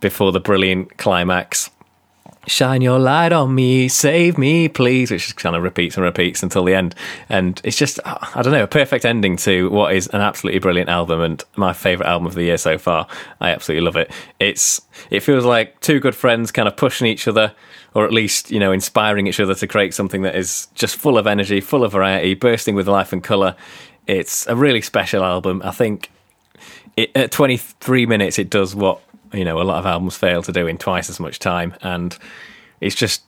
before 0.00 0.32
the 0.32 0.40
brilliant 0.40 0.96
climax. 0.98 1.70
Shine 2.46 2.80
your 2.80 2.98
light 2.98 3.32
on 3.32 3.54
me, 3.54 3.86
save 3.88 4.38
me, 4.38 4.66
please, 4.68 5.10
which 5.10 5.24
just 5.24 5.36
kind 5.36 5.54
of 5.54 5.62
repeats 5.62 5.96
and 5.96 6.04
repeats 6.04 6.42
until 6.42 6.64
the 6.64 6.74
end. 6.74 6.94
And 7.28 7.60
it's 7.64 7.76
just, 7.76 8.00
uh, 8.04 8.16
I 8.34 8.40
don't 8.40 8.52
know, 8.52 8.64
a 8.64 8.66
perfect 8.66 9.04
ending 9.04 9.36
to 9.38 9.68
what 9.70 9.94
is 9.94 10.06
an 10.08 10.22
absolutely 10.22 10.58
brilliant 10.58 10.88
album 10.88 11.20
and 11.20 11.44
my 11.56 11.74
favourite 11.74 12.08
album 12.08 12.26
of 12.26 12.34
the 12.34 12.44
year 12.44 12.56
so 12.56 12.78
far. 12.78 13.06
I 13.40 13.50
absolutely 13.50 13.84
love 13.84 13.96
it. 13.96 14.10
It's, 14.40 14.80
it 15.10 15.20
feels 15.20 15.44
like 15.44 15.78
two 15.80 16.00
good 16.00 16.14
friends 16.14 16.50
kind 16.50 16.66
of 16.66 16.76
pushing 16.76 17.06
each 17.06 17.28
other 17.28 17.52
or 17.94 18.04
at 18.04 18.12
least 18.12 18.50
you 18.50 18.60
know 18.60 18.72
inspiring 18.72 19.26
each 19.26 19.40
other 19.40 19.54
to 19.54 19.66
create 19.66 19.94
something 19.94 20.22
that 20.22 20.36
is 20.36 20.68
just 20.74 20.96
full 20.96 21.18
of 21.18 21.26
energy, 21.26 21.60
full 21.60 21.84
of 21.84 21.92
variety, 21.92 22.34
bursting 22.34 22.74
with 22.74 22.88
life 22.88 23.12
and 23.12 23.22
color. 23.22 23.56
It's 24.06 24.46
a 24.46 24.56
really 24.56 24.80
special 24.80 25.24
album. 25.24 25.62
I 25.64 25.70
think 25.70 26.10
it, 26.96 27.10
at 27.14 27.30
23 27.30 28.06
minutes, 28.06 28.38
it 28.38 28.50
does 28.50 28.74
what 28.74 29.00
you 29.32 29.44
know 29.44 29.60
a 29.60 29.64
lot 29.64 29.78
of 29.78 29.86
albums 29.86 30.16
fail 30.16 30.42
to 30.42 30.52
do 30.52 30.66
in 30.66 30.78
twice 30.78 31.10
as 31.10 31.20
much 31.20 31.38
time, 31.38 31.74
and 31.82 32.16
it's 32.80 32.94
just 32.94 33.22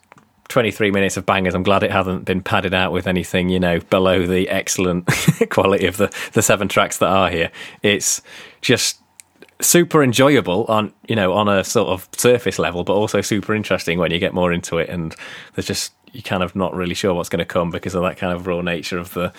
23 0.49 0.91
minutes 0.91 1.17
of 1.17 1.25
bangers. 1.25 1.55
I'm 1.55 1.63
glad 1.63 1.83
it 1.83 1.91
hasn't 1.91 2.25
been 2.25 2.43
padded 2.43 2.75
out 2.75 2.93
with 2.93 3.07
anything, 3.07 3.49
you 3.49 3.59
know, 3.59 3.81
below 3.81 4.27
the 4.27 4.49
excellent 4.51 5.09
quality 5.51 5.87
of 5.87 5.97
the, 5.97 6.15
the 6.35 6.43
seven 6.43 6.69
tracks 6.69 6.99
that 6.99 7.09
are 7.09 7.31
here. 7.31 7.51
It's 7.83 8.21
just 8.61 8.99
super 9.61 10.03
enjoyable 10.03 10.65
on 10.65 10.93
you 11.09 11.15
know 11.15 11.33
on 11.33 11.49
a 11.49 11.65
sort 11.65 11.89
of 11.89 12.09
surface 12.17 12.59
level, 12.59 12.85
but 12.85 12.95
also 12.95 13.21
super 13.21 13.55
interesting 13.55 13.99
when 13.99 14.11
you 14.11 14.19
get 14.19 14.35
more 14.35 14.53
into 14.53 14.79
it. 14.79 14.89
And 14.89 15.15
there's 15.55 15.67
just 15.67 15.93
you're 16.13 16.23
kind 16.23 16.43
of 16.43 16.55
not 16.55 16.75
really 16.75 16.95
sure 16.95 17.15
what's 17.15 17.29
going 17.29 17.39
to 17.39 17.45
come 17.45 17.71
because 17.71 17.95
of 17.95 18.03
that 18.03 18.19
kind 18.19 18.33
of 18.33 18.47
raw 18.47 18.61
nature 18.61 18.99
of 18.99 19.15
the 19.15 19.33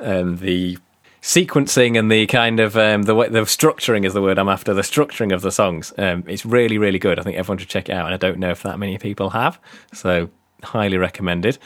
um, 0.00 0.38
the 0.38 0.78
sequencing 1.22 1.98
and 1.98 2.10
the 2.10 2.26
kind 2.26 2.60
of 2.60 2.76
um, 2.76 3.02
the 3.02 3.14
way, 3.14 3.28
the 3.28 3.40
structuring 3.40 4.04
is 4.04 4.14
the 4.14 4.22
word 4.22 4.38
I'm 4.38 4.48
after. 4.48 4.72
The 4.74 4.82
structuring 4.82 5.34
of 5.34 5.42
the 5.42 5.52
songs, 5.52 5.92
um, 5.98 6.24
it's 6.26 6.46
really 6.46 6.78
really 6.78 6.98
good. 6.98 7.18
I 7.18 7.22
think 7.22 7.36
everyone 7.36 7.58
should 7.58 7.68
check 7.68 7.88
it 7.88 7.92
out, 7.92 8.06
and 8.06 8.14
I 8.14 8.16
don't 8.16 8.38
know 8.38 8.50
if 8.50 8.62
that 8.62 8.78
many 8.78 8.98
people 8.98 9.30
have, 9.30 9.58
so 9.92 10.30
highly 10.62 10.96
recommended. 10.96 11.58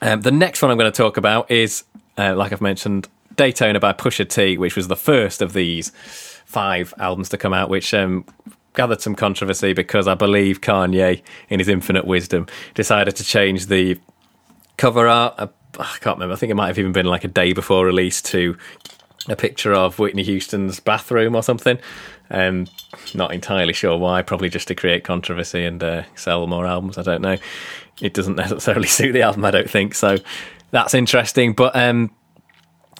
Um, 0.00 0.22
the 0.22 0.32
next 0.32 0.62
one 0.62 0.70
I'm 0.70 0.78
going 0.78 0.90
to 0.90 0.96
talk 0.96 1.16
about 1.16 1.50
is, 1.50 1.84
uh, 2.18 2.34
like 2.34 2.52
I've 2.52 2.60
mentioned, 2.60 3.08
Daytona 3.36 3.78
by 3.78 3.92
Pusha 3.92 4.28
T, 4.28 4.58
which 4.58 4.76
was 4.76 4.88
the 4.88 4.96
first 4.96 5.40
of 5.40 5.52
these 5.52 5.90
five 6.44 6.92
albums 6.98 7.28
to 7.30 7.38
come 7.38 7.52
out, 7.52 7.70
which 7.70 7.94
um, 7.94 8.24
gathered 8.74 9.00
some 9.00 9.14
controversy 9.14 9.72
because 9.72 10.08
I 10.08 10.14
believe 10.14 10.60
Kanye, 10.60 11.22
in 11.48 11.60
his 11.60 11.68
infinite 11.68 12.04
wisdom, 12.04 12.46
decided 12.74 13.16
to 13.16 13.24
change 13.24 13.66
the 13.66 13.98
cover 14.76 15.08
art. 15.08 15.52
I 15.78 15.96
can't 16.00 16.16
remember. 16.16 16.34
I 16.34 16.36
think 16.36 16.50
it 16.50 16.54
might 16.54 16.68
have 16.68 16.78
even 16.78 16.92
been 16.92 17.06
like 17.06 17.24
a 17.24 17.28
day 17.28 17.52
before 17.52 17.84
release 17.86 18.20
to 18.22 18.56
a 19.28 19.36
picture 19.36 19.72
of 19.72 19.98
Whitney 19.98 20.22
Houston's 20.24 20.80
bathroom 20.80 21.34
or 21.34 21.42
something. 21.42 21.78
Um, 22.30 22.66
not 23.14 23.32
entirely 23.32 23.72
sure 23.72 23.96
why. 23.96 24.22
Probably 24.22 24.48
just 24.48 24.68
to 24.68 24.74
create 24.74 25.04
controversy 25.04 25.64
and 25.64 25.82
uh, 25.82 26.02
sell 26.14 26.46
more 26.46 26.66
albums. 26.66 26.98
I 26.98 27.02
don't 27.02 27.22
know. 27.22 27.36
It 28.00 28.14
doesn't 28.14 28.36
necessarily 28.36 28.88
suit 28.88 29.12
the 29.12 29.22
album. 29.22 29.44
I 29.44 29.50
don't 29.50 29.70
think 29.70 29.94
so. 29.94 30.18
That's 30.70 30.94
interesting, 30.94 31.52
but 31.52 31.76
um, 31.76 32.10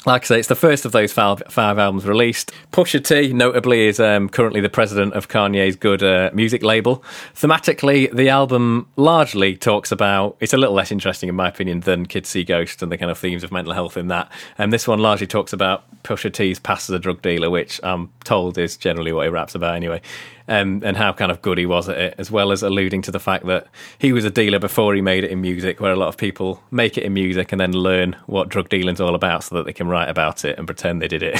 like 0.04 0.22
I 0.22 0.26
say, 0.26 0.38
it's 0.38 0.48
the 0.48 0.54
first 0.54 0.84
of 0.84 0.92
those 0.92 1.12
five, 1.12 1.42
five 1.48 1.78
albums 1.78 2.04
released. 2.04 2.52
Pusha 2.72 3.04
T, 3.04 3.32
notably, 3.32 3.86
is 3.86 4.00
um, 4.00 4.28
currently 4.28 4.60
the 4.60 4.68
president 4.68 5.14
of 5.14 5.28
Kanye's 5.28 5.76
Good 5.76 6.02
uh, 6.02 6.30
Music 6.32 6.62
label. 6.62 7.04
Thematically, 7.34 8.14
the 8.14 8.28
album 8.28 8.88
largely 8.96 9.56
talks 9.56 9.92
about. 9.92 10.36
It's 10.40 10.52
a 10.52 10.56
little 10.56 10.74
less 10.74 10.90
interesting, 10.90 11.28
in 11.28 11.34
my 11.34 11.48
opinion, 11.48 11.80
than 11.80 12.06
Kids 12.06 12.28
See 12.28 12.44
Ghosts 12.44 12.82
and 12.82 12.90
the 12.90 12.98
kind 12.98 13.10
of 13.10 13.18
themes 13.18 13.44
of 13.44 13.52
mental 13.52 13.74
health 13.74 13.96
in 13.96 14.08
that. 14.08 14.30
And 14.58 14.66
um, 14.66 14.70
this 14.70 14.88
one 14.88 14.98
largely 14.98 15.26
talks 15.26 15.52
about 15.52 15.84
Pusha 16.02 16.32
T's 16.32 16.58
past 16.58 16.90
as 16.90 16.94
a 16.94 16.98
drug 16.98 17.22
dealer, 17.22 17.50
which 17.50 17.80
I'm 17.82 18.10
told 18.24 18.58
is 18.58 18.76
generally 18.76 19.12
what 19.12 19.24
he 19.24 19.28
raps 19.28 19.54
about 19.54 19.76
anyway 19.76 20.00
um, 20.48 20.82
and 20.84 20.96
how 20.96 21.12
kind 21.12 21.30
of 21.30 21.42
good 21.42 21.58
he 21.58 21.66
was 21.66 21.88
at 21.88 21.98
it, 21.98 22.14
as 22.18 22.30
well 22.30 22.52
as 22.52 22.62
alluding 22.62 23.02
to 23.02 23.10
the 23.10 23.20
fact 23.20 23.46
that 23.46 23.66
he 23.98 24.12
was 24.12 24.24
a 24.24 24.30
dealer 24.30 24.58
before 24.58 24.94
he 24.94 25.00
made 25.00 25.24
it 25.24 25.30
in 25.30 25.40
music, 25.40 25.80
where 25.80 25.92
a 25.92 25.96
lot 25.96 26.08
of 26.08 26.16
people 26.16 26.62
make 26.70 26.98
it 26.98 27.04
in 27.04 27.12
music 27.14 27.52
and 27.52 27.60
then 27.60 27.72
learn 27.72 28.16
what 28.26 28.48
drug 28.48 28.68
dealing's 28.68 29.00
all 29.00 29.14
about 29.14 29.44
so 29.44 29.54
that 29.56 29.64
they 29.64 29.72
can 29.72 29.88
write 29.88 30.08
about 30.08 30.44
it 30.44 30.58
and 30.58 30.66
pretend 30.66 31.00
they 31.00 31.08
did 31.08 31.22
it. 31.22 31.38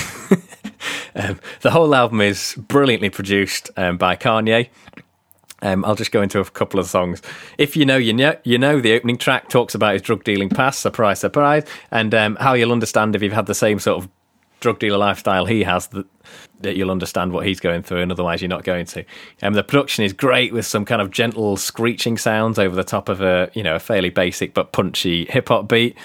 um, 1.15 1.39
the 1.61 1.71
whole 1.71 1.95
album 1.95 2.21
is 2.21 2.55
brilliantly 2.69 3.11
produced 3.11 3.71
um, 3.77 3.97
by 3.97 4.17
Kanye. 4.17 4.69
Um, 5.63 5.85
I'll 5.85 5.95
just 5.95 6.11
go 6.11 6.23
into 6.23 6.41
a 6.41 6.45
couple 6.45 6.81
of 6.81 6.87
songs. 6.87 7.23
If 7.57 7.77
you 7.77 7.87
know, 7.87 7.97
you 7.97 8.13
know, 8.13 8.37
you 8.43 8.59
know. 8.59 8.81
The 8.81 8.95
opening 8.95 9.17
track 9.17 9.49
talks 9.49 9.77
about 9.77 9.93
his 9.93 10.03
drug 10.03 10.25
dealing 10.25 10.49
past. 10.49 10.81
Surprise, 10.81 11.21
surprise, 11.21 11.65
and 11.93 12.13
um, 12.15 12.37
how 12.41 12.55
you'll 12.55 12.73
understand 12.73 13.15
if 13.15 13.23
you've 13.23 13.33
had 13.33 13.47
the 13.47 13.55
same 13.55 13.79
sort 13.79 14.03
of 14.03 14.11
drug 14.63 14.79
dealer 14.79 14.97
lifestyle 14.97 15.45
he 15.45 15.63
has 15.63 15.89
that, 15.89 16.07
that 16.61 16.77
you'll 16.77 16.91
understand 16.91 17.33
what 17.33 17.47
he's 17.47 17.61
going 17.61 17.83
through 17.83 18.01
and 18.01 18.11
otherwise 18.11 18.41
you're 18.41 18.49
not 18.49 18.65
going 18.65 18.87
to 18.87 19.05
um, 19.43 19.53
the 19.53 19.63
production 19.63 20.05
is 20.05 20.13
great 20.13 20.53
with 20.53 20.65
some 20.65 20.85
kind 20.85 21.03
of 21.03 21.11
gentle 21.11 21.57
screeching 21.57 22.17
sounds 22.17 22.59
over 22.59 22.75
the 22.75 22.85
top 22.85 23.09
of 23.09 23.21
a 23.21 23.51
you 23.53 23.63
know 23.63 23.75
a 23.75 23.81
fairly 23.81 24.09
basic 24.09 24.55
but 24.55 24.73
punchy 24.73 25.27
hip-hop 25.27 25.69
beat 25.69 25.97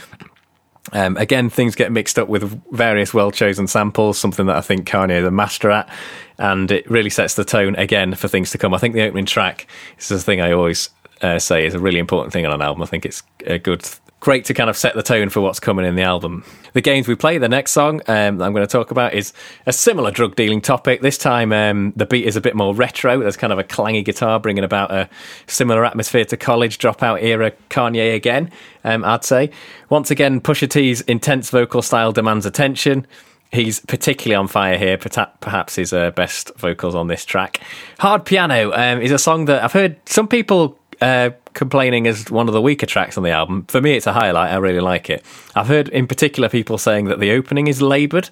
um, 0.93 1.17
again, 1.17 1.49
things 1.49 1.75
get 1.75 1.91
mixed 1.91 2.17
up 2.17 2.29
with 2.29 2.61
various 2.71 3.13
well 3.13 3.29
chosen 3.29 3.67
samples, 3.67 4.17
something 4.17 4.45
that 4.45 4.55
I 4.55 4.61
think 4.61 4.87
Kanye 4.87 5.19
is 5.19 5.25
a 5.25 5.31
master 5.31 5.69
at, 5.69 5.89
and 6.37 6.71
it 6.71 6.89
really 6.89 7.09
sets 7.09 7.35
the 7.35 7.43
tone 7.43 7.75
again 7.75 8.15
for 8.15 8.29
things 8.29 8.51
to 8.51 8.57
come. 8.57 8.73
I 8.73 8.77
think 8.77 8.93
the 8.93 9.01
opening 9.01 9.25
track 9.25 9.67
is 9.99 10.07
the 10.07 10.19
thing 10.19 10.39
I 10.39 10.53
always 10.53 10.89
uh, 11.21 11.39
say 11.39 11.65
is 11.65 11.73
a 11.73 11.79
really 11.79 11.99
important 11.99 12.31
thing 12.31 12.45
on 12.45 12.53
an 12.53 12.61
album. 12.61 12.83
I 12.83 12.85
think 12.85 13.05
it's 13.05 13.21
a 13.45 13.59
good 13.59 13.89
great 14.19 14.45
to 14.45 14.53
kind 14.53 14.69
of 14.69 14.75
set 14.75 14.95
the 14.95 15.03
tone 15.03 15.29
for 15.29 15.41
what's 15.41 15.59
coming 15.59 15.85
in 15.85 15.95
the 15.95 16.01
album. 16.01 16.43
The 16.73 16.81
games 16.81 17.07
we 17.07 17.15
play, 17.15 17.37
the 17.37 17.49
next 17.49 17.71
song 17.71 18.01
um, 18.07 18.41
I'm 18.41 18.53
going 18.53 18.65
to 18.65 18.67
talk 18.67 18.91
about 18.91 19.13
is 19.13 19.31
a 19.65 19.73
similar 19.73 20.11
drug 20.11 20.35
dealing 20.35 20.61
topic. 20.61 21.01
This 21.01 21.17
time, 21.17 21.53
um, 21.53 21.93
the 21.95 22.05
beat 22.05 22.25
is 22.25 22.35
a 22.35 22.41
bit 22.41 22.55
more 22.55 22.73
retro. 22.73 23.19
There's 23.19 23.37
kind 23.37 23.53
of 23.53 23.59
a 23.59 23.63
clangy 23.63 24.03
guitar 24.03 24.39
bringing 24.39 24.63
about 24.63 24.91
a 24.91 25.09
similar 25.45 25.85
atmosphere 25.85 26.25
to 26.25 26.37
college 26.37 26.79
dropout 26.79 27.21
era 27.21 27.51
Kanye 27.69 28.15
again, 28.15 28.51
um, 28.83 29.05
I'd 29.05 29.23
say. 29.23 29.51
Once 29.89 30.11
again, 30.11 30.41
Pusha 30.41 30.69
T's 30.69 31.01
intense 31.01 31.49
vocal 31.49 31.81
style 31.81 32.11
demands 32.11 32.45
attention. 32.45 33.05
He's 33.51 33.79
particularly 33.79 34.35
on 34.35 34.47
fire 34.47 34.77
here, 34.77 34.97
perhaps 34.97 35.75
his 35.75 35.93
uh, 35.93 36.11
best 36.11 36.51
vocals 36.57 36.95
on 36.95 37.07
this 37.07 37.23
track. 37.23 37.61
Hard 37.97 38.25
Piano 38.25 38.73
um, 38.73 39.01
is 39.01 39.11
a 39.11 39.17
song 39.17 39.45
that 39.45 39.63
I've 39.63 39.71
heard 39.71 39.97
some 40.05 40.27
people 40.27 40.77
uh, 41.01 41.31
complaining 41.53 42.07
as 42.07 42.29
one 42.29 42.47
of 42.47 42.53
the 42.53 42.61
weaker 42.61 42.85
tracks 42.85 43.17
on 43.17 43.23
the 43.23 43.31
album. 43.31 43.65
For 43.67 43.81
me, 43.81 43.95
it's 43.95 44.07
a 44.07 44.13
highlight. 44.13 44.51
I 44.51 44.57
really 44.57 44.79
like 44.79 45.09
it. 45.09 45.23
I've 45.55 45.67
heard 45.67 45.89
in 45.89 46.07
particular 46.07 46.49
people 46.49 46.77
saying 46.77 47.05
that 47.05 47.19
the 47.19 47.31
opening 47.31 47.67
is 47.67 47.81
laboured. 47.81 48.29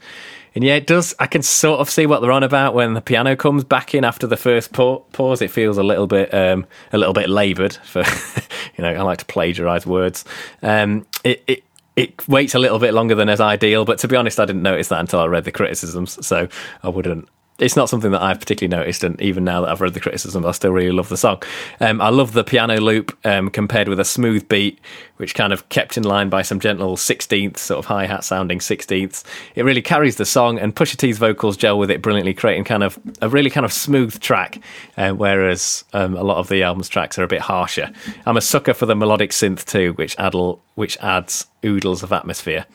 And 0.53 0.63
yeah, 0.63 0.75
it 0.75 0.87
does. 0.87 1.13
I 1.19 1.27
can 1.27 1.41
sort 1.41 1.81
of 1.81 1.89
see 1.89 2.05
what 2.05 2.21
they're 2.21 2.31
on 2.31 2.43
about 2.43 2.73
when 2.73 2.93
the 2.93 3.01
piano 3.01 3.35
comes 3.35 3.65
back 3.65 3.93
in 3.93 4.05
after 4.05 4.25
the 4.25 4.37
first 4.37 4.71
pause. 4.71 5.41
It 5.41 5.51
feels 5.51 5.77
a 5.77 5.83
little 5.83 6.07
bit, 6.07 6.33
um, 6.33 6.65
a 6.93 6.97
little 6.97 7.13
bit 7.13 7.29
laboured. 7.29 7.73
For 7.73 7.99
you 8.77 8.81
know, 8.83 8.93
I 8.93 9.01
like 9.01 9.17
to 9.17 9.25
plagiarise 9.25 9.85
words. 9.85 10.23
Um, 10.61 11.05
it, 11.25 11.43
it 11.47 11.63
it 11.95 12.27
waits 12.27 12.55
a 12.55 12.59
little 12.59 12.79
bit 12.79 12.93
longer 12.93 13.15
than 13.15 13.29
is 13.29 13.39
ideal, 13.39 13.85
but 13.85 13.99
to 13.99 14.07
be 14.07 14.15
honest, 14.15 14.39
I 14.39 14.45
didn't 14.45 14.63
notice 14.63 14.89
that 14.89 14.99
until 14.99 15.21
I 15.21 15.27
read 15.27 15.45
the 15.45 15.51
criticisms, 15.51 16.25
so 16.25 16.49
I 16.83 16.89
wouldn't 16.89 17.29
it's 17.57 17.75
not 17.75 17.87
something 17.87 18.11
that 18.11 18.21
I've 18.21 18.39
particularly 18.39 18.77
noticed, 18.77 19.03
and 19.03 19.19
even 19.21 19.43
now 19.43 19.61
that 19.61 19.69
I've 19.69 19.81
read 19.81 19.93
the 19.93 19.99
criticism, 19.99 20.45
I 20.45 20.51
still 20.51 20.71
really 20.71 20.91
love 20.91 21.09
the 21.09 21.17
song. 21.17 21.41
Um, 21.79 22.01
I 22.01 22.09
love 22.09 22.33
the 22.33 22.43
piano 22.43 22.79
loop 22.81 23.17
um, 23.25 23.49
compared 23.49 23.87
with 23.87 23.99
a 23.99 24.05
smooth 24.05 24.47
beat, 24.49 24.79
which 25.17 25.35
kind 25.35 25.53
of 25.53 25.67
kept 25.69 25.97
in 25.97 26.03
line 26.03 26.29
by 26.29 26.41
some 26.41 26.59
gentle 26.59 26.97
sixteenths, 26.97 27.61
sort 27.61 27.79
of 27.79 27.85
hi 27.85 28.05
hat 28.05 28.25
sounding 28.25 28.59
sixteenths. 28.59 29.23
It 29.55 29.63
really 29.63 29.81
carries 29.81 30.17
the 30.17 30.25
song, 30.25 30.59
and 30.59 30.75
Pusha 30.75 30.97
T's 30.97 31.17
vocals 31.17 31.55
gel 31.55 31.79
with 31.79 31.89
it 31.89 32.01
brilliantly, 32.01 32.33
creating 32.33 32.65
kind 32.65 32.83
of 32.83 32.99
a 33.21 33.29
really 33.29 33.49
kind 33.49 33.65
of 33.65 33.71
smooth 33.71 34.19
track. 34.19 34.59
Uh, 34.97 35.11
whereas 35.11 35.85
um, 35.93 36.15
a 36.15 36.23
lot 36.23 36.37
of 36.37 36.49
the 36.49 36.63
album's 36.63 36.89
tracks 36.89 37.17
are 37.17 37.23
a 37.23 37.27
bit 37.27 37.41
harsher. 37.41 37.89
I'm 38.25 38.37
a 38.37 38.41
sucker 38.41 38.73
for 38.73 38.85
the 38.85 38.95
melodic 38.95 39.31
synth 39.31 39.63
too, 39.65 39.93
which 39.93 40.15
addle, 40.19 40.61
which 40.75 40.97
adds 40.97 41.47
oodles 41.63 42.03
of 42.03 42.11
atmosphere. 42.11 42.65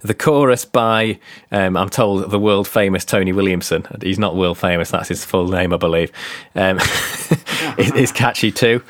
The 0.00 0.14
chorus 0.14 0.64
by, 0.64 1.18
um, 1.50 1.76
I'm 1.76 1.88
told, 1.88 2.30
the 2.30 2.38
world 2.38 2.68
famous 2.68 3.04
Tony 3.04 3.32
Williamson. 3.32 3.86
He's 4.00 4.18
not 4.18 4.36
world 4.36 4.58
famous, 4.58 4.90
that's 4.90 5.08
his 5.08 5.24
full 5.24 5.48
name, 5.48 5.72
I 5.72 5.76
believe. 5.76 6.12
Um, 6.54 6.78
catchy 8.12 8.52
too. 8.52 8.82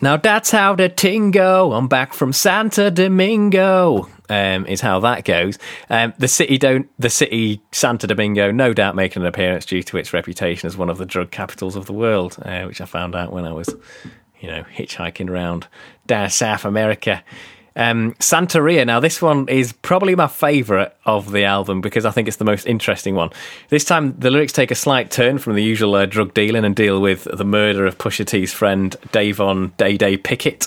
Now 0.00 0.16
that's 0.16 0.52
how 0.52 0.76
the 0.76 0.88
ting 0.88 1.32
go. 1.32 1.72
I'm 1.72 1.88
back 1.88 2.14
from 2.14 2.32
Santa 2.32 2.90
Domingo. 2.90 4.08
Um, 4.30 4.66
is 4.66 4.82
how 4.82 5.00
that 5.00 5.24
goes. 5.24 5.58
Um, 5.88 6.12
the 6.18 6.28
city 6.28 6.58
don't. 6.58 6.88
The 6.98 7.08
city 7.08 7.62
Santo 7.72 8.06
Domingo, 8.06 8.52
no 8.52 8.74
doubt, 8.74 8.94
making 8.94 9.22
an 9.22 9.26
appearance 9.26 9.64
due 9.64 9.82
to 9.84 9.96
its 9.96 10.12
reputation 10.12 10.66
as 10.66 10.76
one 10.76 10.90
of 10.90 10.98
the 10.98 11.06
drug 11.06 11.30
capitals 11.30 11.76
of 11.76 11.86
the 11.86 11.94
world, 11.94 12.36
uh, 12.42 12.64
which 12.64 12.82
I 12.82 12.84
found 12.84 13.16
out 13.16 13.32
when 13.32 13.46
I 13.46 13.52
was, 13.52 13.74
you 14.38 14.50
know, 14.50 14.64
hitchhiking 14.64 15.30
around 15.30 15.66
down 16.06 16.28
South 16.28 16.66
America. 16.66 17.24
Um, 17.78 18.12
Santeria. 18.14 18.84
Now, 18.84 18.98
this 18.98 19.22
one 19.22 19.48
is 19.48 19.72
probably 19.72 20.16
my 20.16 20.26
favourite 20.26 20.92
of 21.06 21.30
the 21.30 21.44
album 21.44 21.80
because 21.80 22.04
I 22.04 22.10
think 22.10 22.26
it's 22.26 22.36
the 22.36 22.44
most 22.44 22.66
interesting 22.66 23.14
one. 23.14 23.30
This 23.68 23.84
time, 23.84 24.18
the 24.18 24.30
lyrics 24.30 24.52
take 24.52 24.72
a 24.72 24.74
slight 24.74 25.12
turn 25.12 25.38
from 25.38 25.54
the 25.54 25.62
usual 25.62 25.94
uh, 25.94 26.04
drug 26.04 26.34
dealing 26.34 26.64
and 26.64 26.74
deal 26.74 27.00
with 27.00 27.28
the 27.32 27.44
murder 27.44 27.86
of 27.86 27.96
Pusha 27.96 28.26
T's 28.26 28.52
friend 28.52 28.96
Davon 29.12 29.72
Day 29.76 29.96
Day 29.96 30.16
Pickett, 30.16 30.66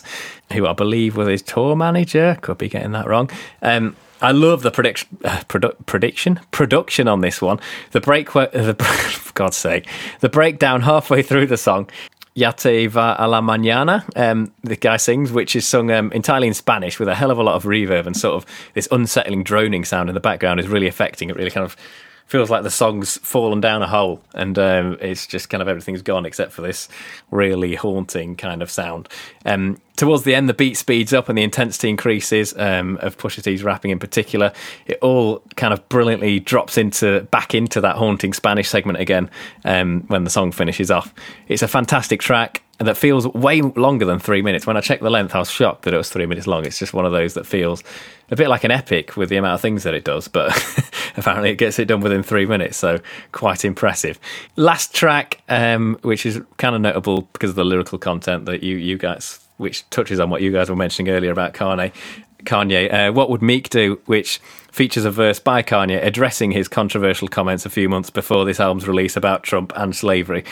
who 0.54 0.66
I 0.66 0.72
believe 0.72 1.18
was 1.18 1.28
his 1.28 1.42
tour 1.42 1.76
manager. 1.76 2.38
Could 2.42 2.58
be 2.58 2.70
getting 2.70 2.94
that 2.94 3.08
wrong. 3.08 3.30
Um, 3.62 3.98
I 4.22 4.32
love 4.32 4.62
the 4.62 4.72
prediction, 4.72 5.18
uh, 5.26 5.42
produ- 5.50 5.76
prediction, 5.88 6.40
production 6.52 7.10
on 7.10 7.20
this 7.22 7.42
one. 7.42 7.60
The 7.92 8.00
break, 8.00 8.32
the, 8.32 8.76
for 9.20 9.34
God's 9.34 9.58
sake, 9.58 9.88
the 10.22 10.30
breakdown 10.30 10.82
halfway 10.82 11.24
through 11.24 11.48
the 11.48 11.58
song 11.58 11.90
Ya 12.34 12.52
te 12.52 12.88
va 12.88 13.16
a 13.20 13.28
la 13.28 13.42
mañana, 13.42 14.06
um, 14.16 14.54
the 14.64 14.78
guy 14.78 14.96
sings, 14.96 15.34
which 15.34 15.54
is 15.54 15.68
sung 15.68 15.92
um, 15.92 16.12
entirely 16.14 16.48
in 16.48 16.54
Spanish 16.54 16.98
with 16.98 17.10
a 17.10 17.16
hell 17.16 17.30
of 17.30 17.38
a 17.38 17.44
lot 17.44 17.56
of 17.56 17.64
reverb 17.64 18.06
and 18.06 18.16
sort 18.16 18.36
of 18.36 18.46
this 18.74 18.88
unsettling 18.90 19.44
droning 19.44 19.84
sound 19.84 20.08
in 20.08 20.16
the 20.16 20.22
background 20.22 20.60
is 20.60 20.70
really 20.70 20.88
affecting. 20.88 21.30
It 21.30 21.36
really 21.36 21.52
kind 21.52 21.66
of 21.66 21.76
feels 22.28 22.50
like 22.50 22.64
the 22.64 22.72
song's 22.72 23.18
fallen 23.18 23.60
down 23.60 23.82
a 23.82 23.88
hole 23.88 24.24
and 24.34 24.58
um, 24.58 24.98
it's 25.02 25.28
just 25.28 25.50
kind 25.50 25.62
of 25.62 25.68
everything's 25.68 26.02
gone 26.02 26.26
except 26.26 26.54
for 26.54 26.62
this 26.62 26.88
really 27.32 27.76
haunting 27.76 28.38
kind 28.38 28.62
of 28.62 28.72
sound. 28.72 29.10
Um, 29.46 29.82
towards 30.02 30.24
the 30.24 30.34
end, 30.34 30.50
the 30.50 30.54
beat 30.56 30.76
speeds 30.78 31.14
up 31.14 31.30
and 31.30 31.38
the 31.38 31.44
intensity 31.44 31.88
increases 31.88 32.58
um, 32.58 32.98
of 33.04 33.20
Pusha 33.20 33.44
T's 33.44 33.64
rapping 33.64 33.92
in 33.92 34.00
particular. 34.00 34.52
It 34.88 34.98
all 35.00 35.44
kind 35.58 35.72
of 35.72 35.88
brilliantly 35.90 36.40
drops 36.40 36.76
into 36.76 37.22
back 37.30 37.54
into 37.54 37.80
that 37.82 37.98
haunting 37.98 38.34
Spanish 38.34 38.68
segment 38.68 39.00
again 39.00 39.30
um, 39.64 40.02
when 40.08 40.24
the 40.24 40.32
song 40.32 40.52
finishes 40.52 40.90
off. 40.90 41.14
It's 41.48 41.62
a 41.62 41.68
fantastic 41.68 42.20
track 42.20 42.64
that 42.80 42.98
feels 42.98 43.28
way 43.28 43.62
longer 43.62 44.04
than 44.04 44.18
three 44.18 44.42
minutes. 44.42 44.66
When 44.66 44.76
I 44.76 44.82
checked 44.82 45.04
the 45.04 45.12
length, 45.12 45.36
I 45.36 45.38
was 45.38 45.52
shocked 45.52 45.84
that 45.84 45.94
it 45.94 45.98
was 45.98 46.10
three 46.10 46.26
minutes 46.26 46.48
long. 46.48 46.66
It's 46.66 46.80
just 46.80 46.96
one 46.96 47.06
of 47.06 47.12
those 47.12 47.36
that 47.36 47.46
feels 47.46 47.84
a 48.32 48.36
bit 48.36 48.50
like 48.50 48.64
an 48.64 48.72
epic 48.72 49.16
with 49.16 49.30
the 49.30 49.38
amount 49.38 49.54
of 49.54 49.62
things 49.62 49.84
that 49.84 49.94
it 49.94 50.04
does, 50.04 50.28
but 50.28 50.52
apparently 51.16 51.52
it 51.52 51.58
gets 51.58 51.78
it 51.78 51.86
done 51.86 52.02
within 52.02 52.24
three 52.24 52.48
minutes, 52.48 52.78
so 52.78 53.00
quite 53.34 53.64
impressive. 53.64 54.20
Last 54.56 54.96
track, 54.96 55.44
um, 55.48 56.00
which 56.02 56.26
is 56.26 56.42
kind 56.58 56.74
of 56.74 56.82
notable 56.82 57.30
because 57.34 57.52
of 57.52 57.56
the 57.56 57.66
lyrical 57.66 58.00
content 58.00 58.46
that 58.46 58.64
you 58.64 58.78
you 58.78 58.98
guys, 58.98 59.48
which 59.62 59.90
touches 59.90 60.20
on 60.20 60.30
what 60.30 60.42
you 60.42 60.52
guys 60.52 60.70
were 60.70 60.76
mentioning 60.76 61.14
earlier 61.14 61.32
about 61.32 61.54
Kanye. 61.54 61.94
Kanye, 62.44 62.92
uh, 62.92 63.14
what 63.14 63.30
would 63.30 63.42
Meek 63.42 63.70
do? 63.70 64.02
Which 64.06 64.40
features 64.72 65.06
a 65.06 65.12
verse 65.12 65.40
by 65.40 65.62
Kanye 65.62 66.04
addressing 66.04 66.52
his 66.52 66.68
controversial 66.68 67.28
comments 67.28 67.66
a 67.66 67.70
few 67.70 67.88
months 67.88 68.10
before 68.10 68.46
this 68.46 68.60
album's 68.60 68.88
release 68.88 69.16
about 69.16 69.44
Trump 69.44 69.72
and 69.76 69.96
slavery. 69.96 70.44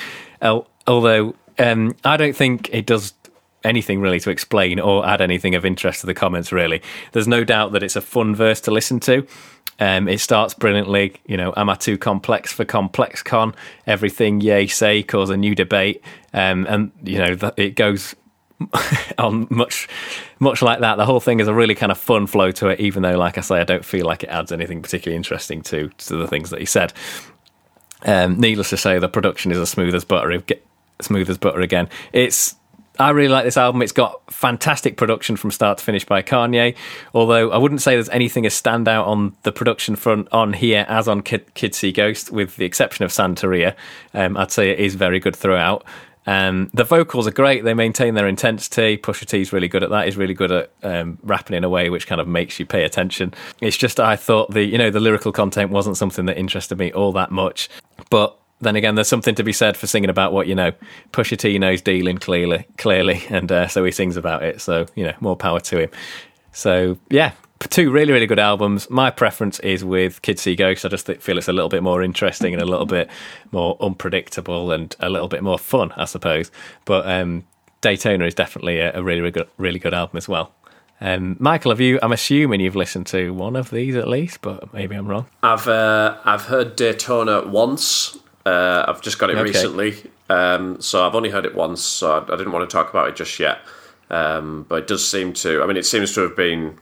Uh, 0.42 0.62
although 0.88 1.36
um, 1.58 1.96
I 2.06 2.18
don't 2.18 2.36
think 2.36 2.70
it 2.72 2.86
does 2.86 3.14
anything 3.64 4.00
really 4.02 4.20
to 4.22 4.30
explain 4.30 4.80
or 4.80 5.06
add 5.06 5.22
anything 5.22 5.56
of 5.56 5.66
interest 5.66 6.02
to 6.02 6.08
the 6.08 6.14
comments, 6.14 6.52
really. 6.52 6.82
There's 7.12 7.28
no 7.28 7.44
doubt 7.44 7.74
that 7.74 7.84
it's 7.84 7.96
a 7.96 8.02
fun 8.02 8.36
verse 8.36 8.62
to 8.62 8.72
listen 8.72 9.00
to. 9.02 9.28
Um, 9.80 10.08
it 10.08 10.20
starts 10.20 10.54
brilliantly. 10.54 11.16
You 11.26 11.38
know, 11.38 11.54
am 11.56 11.70
I 11.70 11.76
too 11.76 11.98
complex 11.98 12.52
for 12.52 12.66
ComplexCon? 12.66 13.54
Everything 13.88 14.42
yay 14.42 14.68
say 14.68 15.04
cause 15.04 15.30
a 15.30 15.38
new 15.38 15.56
debate, 15.56 16.04
um, 16.34 16.66
and 16.68 16.92
you 17.04 17.18
know 17.18 17.52
it 17.56 17.76
goes 17.76 18.16
on 19.18 19.48
much 19.50 19.88
much 20.40 20.62
like 20.62 20.80
that. 20.80 20.96
The 20.96 21.06
whole 21.06 21.20
thing 21.20 21.40
is 21.40 21.48
a 21.48 21.54
really 21.54 21.76
kind 21.76 21.92
of 21.92 21.98
fun 21.98 22.28
flow 22.28 22.52
to 22.52 22.68
it, 22.68 22.80
even 22.80 23.04
though, 23.04 23.18
like 23.18 23.38
I 23.38 23.42
say, 23.42 23.60
I 23.60 23.64
don't 23.64 23.86
feel 23.86 24.06
like 24.06 24.24
it 24.24 24.30
adds 24.30 24.52
anything 24.52 24.82
particularly 24.82 25.16
interesting 25.16 25.62
to 25.64 25.90
to 25.90 26.16
the 26.18 26.28
things 26.28 26.50
that 26.50 26.60
he 26.60 26.66
said. 26.66 26.94
Um, 28.04 28.40
needless 28.40 28.70
to 28.70 28.78
say, 28.78 28.98
the 29.00 29.10
production 29.10 29.52
is 29.52 29.58
as 29.58 29.70
smooth 29.70 29.94
as 29.94 30.06
butter 30.06 30.42
smooth 31.02 31.30
as 31.30 31.38
butter 31.38 31.62
again. 31.62 31.90
It's 32.14 32.56
I 33.00 33.12
really 33.12 33.30
like 33.30 33.46
this 33.46 33.56
album. 33.56 33.82
It's 33.82 33.94
got 33.94 34.22
fantastic 34.32 34.98
production 34.98 35.38
from 35.38 35.52
start 35.52 35.78
to 35.78 35.84
finish 35.84 36.04
by 36.04 36.22
Kanye. 36.22 36.76
Although 37.14 37.52
I 37.52 37.58
wouldn't 37.58 37.82
say 37.82 37.94
there's 37.94 38.10
anything 38.10 38.46
as 38.46 38.54
standout 38.54 39.08
on 39.08 39.38
the 39.44 39.54
production 39.54 39.96
front 39.96 40.28
on 40.34 40.52
here 40.52 40.86
as 40.90 41.08
on 41.08 41.22
Kid, 41.22 41.54
Kids 41.54 41.78
See 41.78 41.94
Ghost, 41.94 42.30
with 42.30 42.58
the 42.58 42.66
exception 42.66 43.06
of 43.06 43.12
Santeria. 43.12 43.74
Um, 44.14 44.36
I'd 44.36 44.52
say 44.52 44.72
it 44.72 44.80
is 44.80 44.96
very 44.96 45.20
good 45.20 45.36
throughout. 45.36 45.86
Um, 46.30 46.70
the 46.76 46.84
vocals 46.84 47.26
are 47.26 47.32
great. 47.32 47.64
They 47.64 47.74
maintain 47.74 48.14
their 48.14 48.28
intensity. 48.28 49.00
Pusha 49.00 49.26
T's 49.26 49.52
really 49.52 49.68
good 49.68 49.82
at 49.82 49.90
that. 49.90 50.06
He's 50.06 50.16
really 50.16 50.36
good 50.36 50.52
at 50.52 50.72
um, 50.84 51.18
rapping 51.24 51.58
in 51.58 51.64
a 51.64 51.70
way 51.70 51.90
which 51.90 52.06
kind 52.06 52.22
of 52.22 52.28
makes 52.28 52.60
you 52.60 52.68
pay 52.68 52.84
attention. 52.84 53.34
It's 53.62 53.76
just 53.76 54.00
I 54.00 54.16
thought 54.16 54.52
the 54.52 54.64
you 54.64 54.78
know 54.78 54.92
the 54.92 55.00
lyrical 55.00 55.32
content 55.32 55.72
wasn't 55.72 55.98
something 55.98 56.28
that 56.28 56.38
interested 56.38 56.78
me 56.78 56.92
all 56.92 57.12
that 57.14 57.32
much, 57.32 57.68
but 58.12 58.38
then 58.62 58.76
again, 58.76 58.94
there's 58.94 59.08
something 59.08 59.34
to 59.36 59.44
be 59.44 59.54
said 59.54 59.76
for 59.76 59.88
singing 59.88 60.12
about 60.12 60.32
what 60.32 60.46
you 60.46 60.54
know. 60.54 60.72
Pusha 61.14 61.36
T 61.36 61.58
knows 61.58 61.82
dealing 61.82 62.20
clearly, 62.20 62.68
clearly, 62.78 63.24
and 63.30 63.52
uh, 63.52 63.68
so 63.68 63.84
he 63.84 63.92
sings 63.92 64.16
about 64.16 64.44
it. 64.44 64.62
So 64.62 64.86
you 64.94 65.06
know, 65.06 65.14
more 65.22 65.36
power 65.36 65.60
to 65.62 65.80
him. 65.80 65.90
So 66.52 67.00
yeah, 67.10 67.32
two 67.68 67.92
really 67.92 68.14
really 68.14 68.28
good 68.28 68.40
albums. 68.40 68.90
My 68.90 69.12
preference 69.12 69.60
is 69.60 69.84
with 69.84 70.22
Kids 70.22 70.42
See 70.42 70.56
Ghost. 70.56 70.86
I 70.86 70.90
just 70.90 71.08
feel 71.08 71.38
it's 71.38 71.48
a 71.48 71.54
little 71.54 71.70
bit 71.70 71.84
more 71.84 72.02
interesting 72.02 72.54
and 72.54 72.62
a 72.62 72.66
little 72.66 72.86
bit 72.86 73.10
more 73.52 73.78
unpredictable 73.82 74.72
and 74.72 74.96
a 75.00 75.10
little 75.10 75.28
bit 75.28 75.44
more 75.44 75.60
fun, 75.60 75.92
I 75.98 76.06
suppose. 76.06 76.52
But 76.86 77.08
um, 77.10 77.44
Daytona 77.82 78.26
is 78.26 78.36
definitely 78.36 78.80
a, 78.80 78.98
a 78.98 79.04
really 79.04 79.22
really 79.22 79.32
good, 79.32 79.50
really 79.58 79.80
good 79.80 79.94
album 79.94 80.18
as 80.18 80.28
well. 80.28 80.54
Um, 81.02 81.38
Michael, 81.40 81.72
have 81.72 81.80
you? 81.80 82.00
I'm 82.02 82.12
assuming 82.12 82.60
you've 82.60 82.76
listened 82.76 83.08
to 83.08 83.34
one 83.34 83.56
of 83.56 83.70
these 83.70 83.96
at 83.96 84.08
least, 84.08 84.42
but 84.42 84.74
maybe 84.74 84.96
I'm 84.96 85.08
wrong. 85.08 85.28
I've 85.42 85.68
uh, 85.68 86.18
I've 86.26 86.44
heard 86.44 86.76
Daytona 86.76 87.48
once. 87.48 88.18
Uh, 88.46 88.86
I've 88.88 89.02
just 89.02 89.20
got 89.20 89.30
it 89.30 89.38
okay. 89.38 89.44
recently, 89.44 89.96
um, 90.30 90.82
so 90.82 91.06
I've 91.06 91.16
only 91.16 91.30
heard 91.30 91.46
it 91.46 91.56
once, 91.56 91.84
so 91.84 92.12
I, 92.12 92.34
I, 92.34 92.38
didn't 92.38 92.52
want 92.52 92.70
to 92.70 92.74
talk 92.74 92.90
about 92.90 93.10
it 93.10 93.16
just 93.16 93.40
yet. 93.40 93.60
Um, 94.10 94.66
but 94.68 94.84
it 94.84 94.88
does 94.88 95.10
seem 95.10 95.34
to. 95.34 95.62
I 95.62 95.68
mean, 95.68 95.78
it 95.78 95.86
seems 95.86 96.14
to 96.16 96.22
have 96.22 96.36
been. 96.36 96.78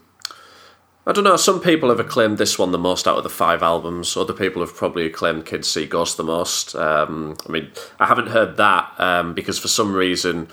I 1.07 1.13
don't 1.13 1.23
know. 1.23 1.37
Some 1.37 1.61
people 1.61 1.87
have 1.87 2.01
acclaimed 2.01 2.37
this 2.37 2.59
one 2.59 2.71
the 2.71 2.77
most 2.77 3.07
out 3.07 3.15
of 3.17 3.23
the 3.23 3.29
five 3.29 3.63
albums. 3.63 4.17
Other 4.17 4.33
people 4.33 4.61
have 4.61 4.75
probably 4.75 5.05
acclaimed 5.05 5.45
Kids 5.45 5.69
See 5.69 5.85
Ghost 5.85 6.17
the 6.17 6.23
most. 6.23 6.75
Um, 6.75 7.37
I 7.47 7.51
mean, 7.51 7.71
I 7.97 8.07
haven't 8.07 8.27
heard 8.27 8.57
that 8.57 8.91
um, 8.99 9.33
because 9.33 9.57
for 9.57 9.69
some 9.69 9.93
reason, 9.93 10.49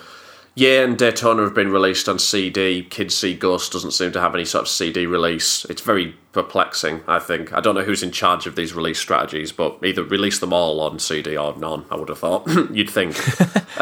Ye, 0.55 0.79
and 0.79 0.97
Daytona 0.97 1.43
have 1.43 1.55
been 1.55 1.73
released 1.73 2.09
on 2.09 2.21
CD. 2.21 2.85
Kids 2.85 3.17
See 3.17 3.35
Ghost 3.35 3.73
doesn't 3.73 3.91
seem 3.91 4.13
to 4.13 4.21
have 4.21 4.37
any 4.37 4.45
sort 4.45 4.63
of 4.63 4.69
CD 4.69 5.07
release. 5.07 5.65
It's 5.65 5.83
very 5.83 6.15
perplexing, 6.31 7.01
I 7.09 7.19
think. 7.19 7.53
I 7.53 7.61
don't 7.61 7.75
know 7.75 7.83
who's 7.83 8.05
in 8.05 8.13
charge 8.13 8.47
of 8.47 8.55
these 8.55 8.75
release 8.75 9.01
strategies, 9.01 9.51
but 9.51 9.79
either 9.83 10.05
release 10.05 10.39
them 10.39 10.53
all 10.53 10.79
on 10.81 11.01
CD 11.01 11.37
or 11.37 11.57
none, 11.57 11.85
I 11.91 11.97
would 11.97 12.09
have 12.09 12.21
thought. 12.21 12.47
You'd 12.71 12.91
think. 12.91 13.17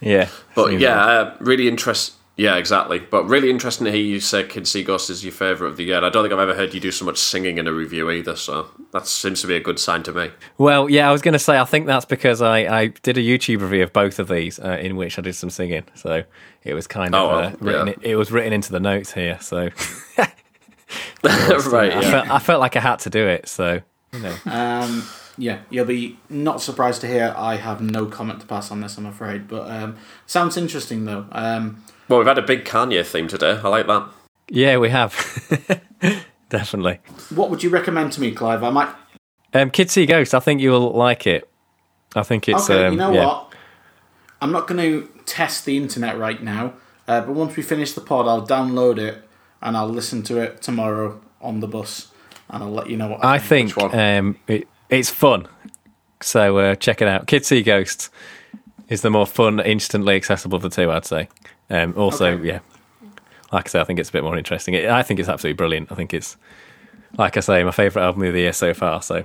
Yeah, 0.00 0.28
But 0.54 0.78
yeah, 0.78 1.04
uh, 1.04 1.36
really 1.40 1.66
interest. 1.66 2.12
Yeah, 2.36 2.56
exactly. 2.56 2.98
But 2.98 3.24
really 3.28 3.48
interesting 3.48 3.84
to 3.84 3.92
hear 3.92 4.00
you 4.02 4.18
say 4.18 4.42
Kids 4.42 4.68
See 4.70 4.80
is 4.82 5.22
your 5.24 5.32
favourite 5.32 5.70
of 5.70 5.76
the 5.76 5.84
year. 5.84 5.98
And 5.98 6.04
I 6.06 6.08
don't 6.08 6.24
think 6.24 6.32
I've 6.32 6.40
ever 6.40 6.54
heard 6.54 6.74
you 6.74 6.80
do 6.80 6.90
so 6.90 7.04
much 7.04 7.18
singing 7.18 7.58
in 7.58 7.68
a 7.68 7.72
review 7.72 8.10
either, 8.10 8.34
so 8.34 8.68
that 8.92 9.06
seems 9.06 9.40
to 9.42 9.46
be 9.46 9.54
a 9.54 9.60
good 9.60 9.78
sign 9.78 10.02
to 10.02 10.12
me. 10.12 10.30
Well, 10.58 10.90
yeah, 10.90 11.08
I 11.08 11.12
was 11.12 11.22
going 11.22 11.34
to 11.34 11.38
say 11.38 11.56
I 11.58 11.64
think 11.64 11.86
that's 11.86 12.04
because 12.04 12.42
I, 12.42 12.58
I 12.80 12.86
did 12.88 13.16
a 13.18 13.20
YouTube 13.20 13.60
review 13.60 13.84
of 13.84 13.92
both 13.92 14.18
of 14.18 14.26
these 14.26 14.58
uh, 14.58 14.78
in 14.80 14.96
which 14.96 15.16
I 15.16 15.22
did 15.22 15.36
some 15.36 15.50
singing, 15.50 15.84
so 15.94 16.24
it 16.64 16.74
was 16.74 16.88
kind 16.88 17.14
of 17.14 17.22
Oh, 17.22 17.28
well, 17.28 17.38
uh, 17.46 17.52
written. 17.60 17.86
yeah. 17.88 17.94
It 18.10 18.16
was 18.16 18.32
written 18.32 18.52
into 18.52 18.72
the 18.72 18.80
notes 18.80 19.12
here, 19.12 19.38
so 19.40 19.68
right, 21.22 21.92
I, 21.92 22.00
yeah. 22.00 22.10
felt, 22.10 22.30
I 22.30 22.38
felt 22.38 22.60
like 22.60 22.76
I 22.76 22.80
had 22.80 22.98
to 23.00 23.10
do 23.10 23.26
it. 23.26 23.48
So 23.48 23.80
you 24.12 24.18
know, 24.20 24.34
Um, 24.46 25.04
yeah, 25.36 25.60
you'll 25.70 25.84
be 25.86 26.18
not 26.28 26.60
surprised 26.60 27.00
to 27.02 27.06
hear 27.06 27.32
I 27.36 27.56
have 27.56 27.80
no 27.80 28.06
comment 28.06 28.40
to 28.40 28.46
pass 28.46 28.70
on 28.70 28.80
this, 28.80 28.96
I'm 28.98 29.06
afraid. 29.06 29.48
But 29.48 29.70
um, 29.70 29.96
sounds 30.26 30.56
interesting 30.56 31.04
though. 31.04 31.26
Um, 31.32 31.84
Well, 32.08 32.18
we've 32.18 32.28
had 32.28 32.38
a 32.38 32.42
big 32.42 32.64
Kanye 32.64 33.04
theme 33.04 33.28
today. 33.28 33.60
I 33.62 33.68
like 33.68 33.86
that. 33.86 34.08
yeah, 34.48 34.76
we 34.78 34.90
have 34.90 35.12
definitely. 36.50 36.98
what 37.34 37.50
would 37.50 37.62
you 37.62 37.70
recommend 37.70 38.12
to 38.12 38.20
me, 38.20 38.32
Clive? 38.32 38.62
I 38.62 38.70
might. 38.70 38.94
Um, 39.52 39.70
Kids 39.70 39.92
See 39.92 40.06
Ghost. 40.06 40.34
I 40.34 40.40
think 40.40 40.60
you'll 40.60 40.92
like 40.92 41.26
it. 41.26 41.48
I 42.14 42.22
think 42.22 42.48
it's. 42.48 42.68
okay, 42.68 42.86
um, 42.86 42.92
you 42.94 42.98
know 42.98 43.12
yeah. 43.12 43.26
what? 43.26 43.52
I'm 44.40 44.52
not 44.52 44.66
going 44.66 44.80
to 44.80 45.08
test 45.24 45.64
the 45.64 45.76
internet 45.76 46.18
right 46.18 46.42
now, 46.42 46.74
uh, 47.08 47.20
but 47.22 47.30
once 47.34 47.56
we 47.56 47.62
finish 47.62 47.92
the 47.92 48.00
pod, 48.00 48.26
I'll 48.28 48.46
download 48.46 48.98
it 48.98 49.22
and 49.62 49.76
I'll 49.76 49.88
listen 49.88 50.22
to 50.24 50.38
it 50.38 50.60
tomorrow 50.60 51.20
on 51.40 51.60
the 51.60 51.66
bus, 51.68 52.10
and 52.50 52.62
I'll 52.62 52.70
let 52.70 52.90
you 52.90 52.96
know 52.96 53.08
what 53.08 53.24
I 53.24 53.38
think 53.38 53.74
Which 53.76 53.84
one? 53.92 53.98
um, 53.98 54.38
it, 54.46 54.68
it's 54.90 55.08
fun. 55.10 55.48
So 56.20 56.58
uh, 56.58 56.74
check 56.74 57.00
it 57.00 57.08
out. 57.08 57.26
Kids 57.26 57.48
See 57.48 57.62
Ghost 57.62 58.10
is 58.88 59.00
the 59.00 59.10
more 59.10 59.26
fun, 59.26 59.60
instantly 59.60 60.14
accessible 60.16 60.56
of 60.56 60.62
the 60.62 60.68
two, 60.68 60.90
I'd 60.90 61.06
say. 61.06 61.28
Um, 61.70 61.94
also, 61.96 62.32
Okay. 62.32 62.46
yeah, 62.46 62.58
like 63.52 63.66
I 63.66 63.68
say, 63.68 63.80
I 63.80 63.84
think 63.84 63.98
it's 63.98 64.08
a 64.10 64.12
bit 64.12 64.22
more 64.24 64.36
interesting. 64.36 64.74
It, 64.74 64.86
I 64.88 65.02
think 65.02 65.20
it's 65.20 65.28
absolutely 65.28 65.56
brilliant. 65.56 65.90
I 65.90 65.94
think 65.94 66.12
it's, 66.14 66.36
like 67.16 67.36
I 67.36 67.40
say, 67.40 67.64
my 67.64 67.70
favourite 67.70 68.04
album 68.04 68.22
of 68.24 68.32
the 68.32 68.40
year 68.40 68.52
so 68.52 68.74
far. 68.74 69.00
So 69.02 69.24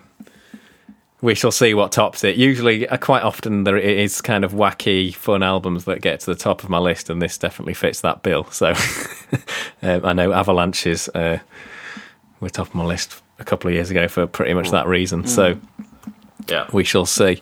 we 1.22 1.36
shall 1.36 1.52
see 1.52 1.74
what 1.74 1.92
tops 1.92 2.24
it. 2.24 2.38
Usually, 2.38 2.88
uh, 2.88 2.98
quite 2.98 3.24
often, 3.24 3.66
there 3.66 3.76
it 3.78 3.98
is 3.98 4.22
kind 4.22 4.46
of 4.46 4.54
wacky, 4.54 5.14
fun 5.14 5.44
albums 5.44 5.86
that 5.86 6.02
get 6.02 6.22
to 6.22 6.26
the 6.28 6.36
top 6.36 6.64
of 6.64 6.70
my 6.70 6.78
list, 6.78 7.10
and 7.10 7.22
this 7.22 7.38
definitely 7.38 7.74
fits 7.74 8.02
that 8.02 8.24
bill. 8.24 8.46
So 8.52 8.70
um, 9.82 10.06
I 10.06 10.14
know 10.14 10.32
Avalanches 10.32 11.10
uh, 11.10 11.40
were 12.40 12.50
top 12.50 12.68
of 12.68 12.76
my 12.76 12.86
list 12.86 13.22
a 13.40 13.44
couple 13.44 13.68
of 13.68 13.74
years 13.74 13.90
ago 13.90 14.08
for 14.08 14.28
pretty 14.28 14.54
much 14.54 14.72
that 14.72 14.88
reason. 14.88 15.26
So 15.28 15.60
Yeah. 16.48 16.68
we 16.72 16.84
shall 16.84 17.06
see. 17.06 17.42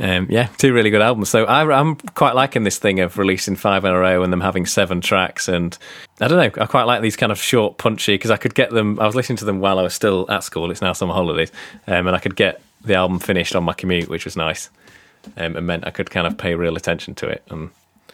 Um, 0.00 0.26
yeah, 0.30 0.48
two 0.58 0.72
really 0.72 0.90
good 0.90 1.02
albums. 1.02 1.28
So 1.28 1.44
I, 1.44 1.78
I'm 1.78 1.96
quite 1.96 2.34
liking 2.34 2.64
this 2.64 2.78
thing 2.78 3.00
of 3.00 3.18
releasing 3.18 3.56
five 3.56 3.84
in 3.84 3.92
a 3.92 3.98
row 3.98 4.22
and 4.22 4.32
them 4.32 4.40
having 4.40 4.66
seven 4.66 5.00
tracks. 5.00 5.48
And 5.48 5.76
I 6.20 6.28
don't 6.28 6.38
know, 6.38 6.62
I 6.62 6.66
quite 6.66 6.84
like 6.84 7.02
these 7.02 7.16
kind 7.16 7.30
of 7.30 7.38
short, 7.40 7.78
punchy 7.78 8.14
because 8.14 8.30
I 8.30 8.36
could 8.36 8.54
get 8.54 8.70
them. 8.70 8.98
I 8.98 9.06
was 9.06 9.14
listening 9.14 9.36
to 9.38 9.44
them 9.44 9.60
while 9.60 9.78
I 9.78 9.82
was 9.82 9.94
still 9.94 10.26
at 10.30 10.44
school. 10.44 10.70
It's 10.70 10.82
now 10.82 10.92
summer 10.92 11.14
holidays, 11.14 11.52
um, 11.86 12.06
and 12.06 12.16
I 12.16 12.18
could 12.18 12.36
get 12.36 12.62
the 12.84 12.94
album 12.94 13.18
finished 13.18 13.54
on 13.54 13.64
my 13.64 13.74
commute, 13.74 14.08
which 14.08 14.24
was 14.24 14.36
nice, 14.36 14.70
um, 15.36 15.56
and 15.56 15.66
meant 15.66 15.86
I 15.86 15.90
could 15.90 16.10
kind 16.10 16.26
of 16.26 16.36
pay 16.38 16.54
real 16.54 16.76
attention 16.76 17.14
to 17.16 17.28
it. 17.28 17.42
And 17.50 17.70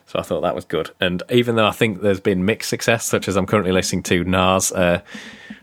so 0.07 0.19
I 0.19 0.23
thought 0.23 0.41
that 0.41 0.55
was 0.55 0.65
good. 0.65 0.91
And 1.01 1.23
even 1.31 1.57
though 1.57 1.67
I 1.67 1.73
think 1.73 2.01
there's 2.01 2.21
been 2.21 2.45
mixed 2.45 2.71
success, 2.71 3.07
such 3.07 3.29
as 3.29 3.37
I'm 3.37 3.47
currently 3.47 3.73
listening 3.73 4.03
to 4.05 4.25
Nas, 4.25 4.73
uh, 4.73 5.01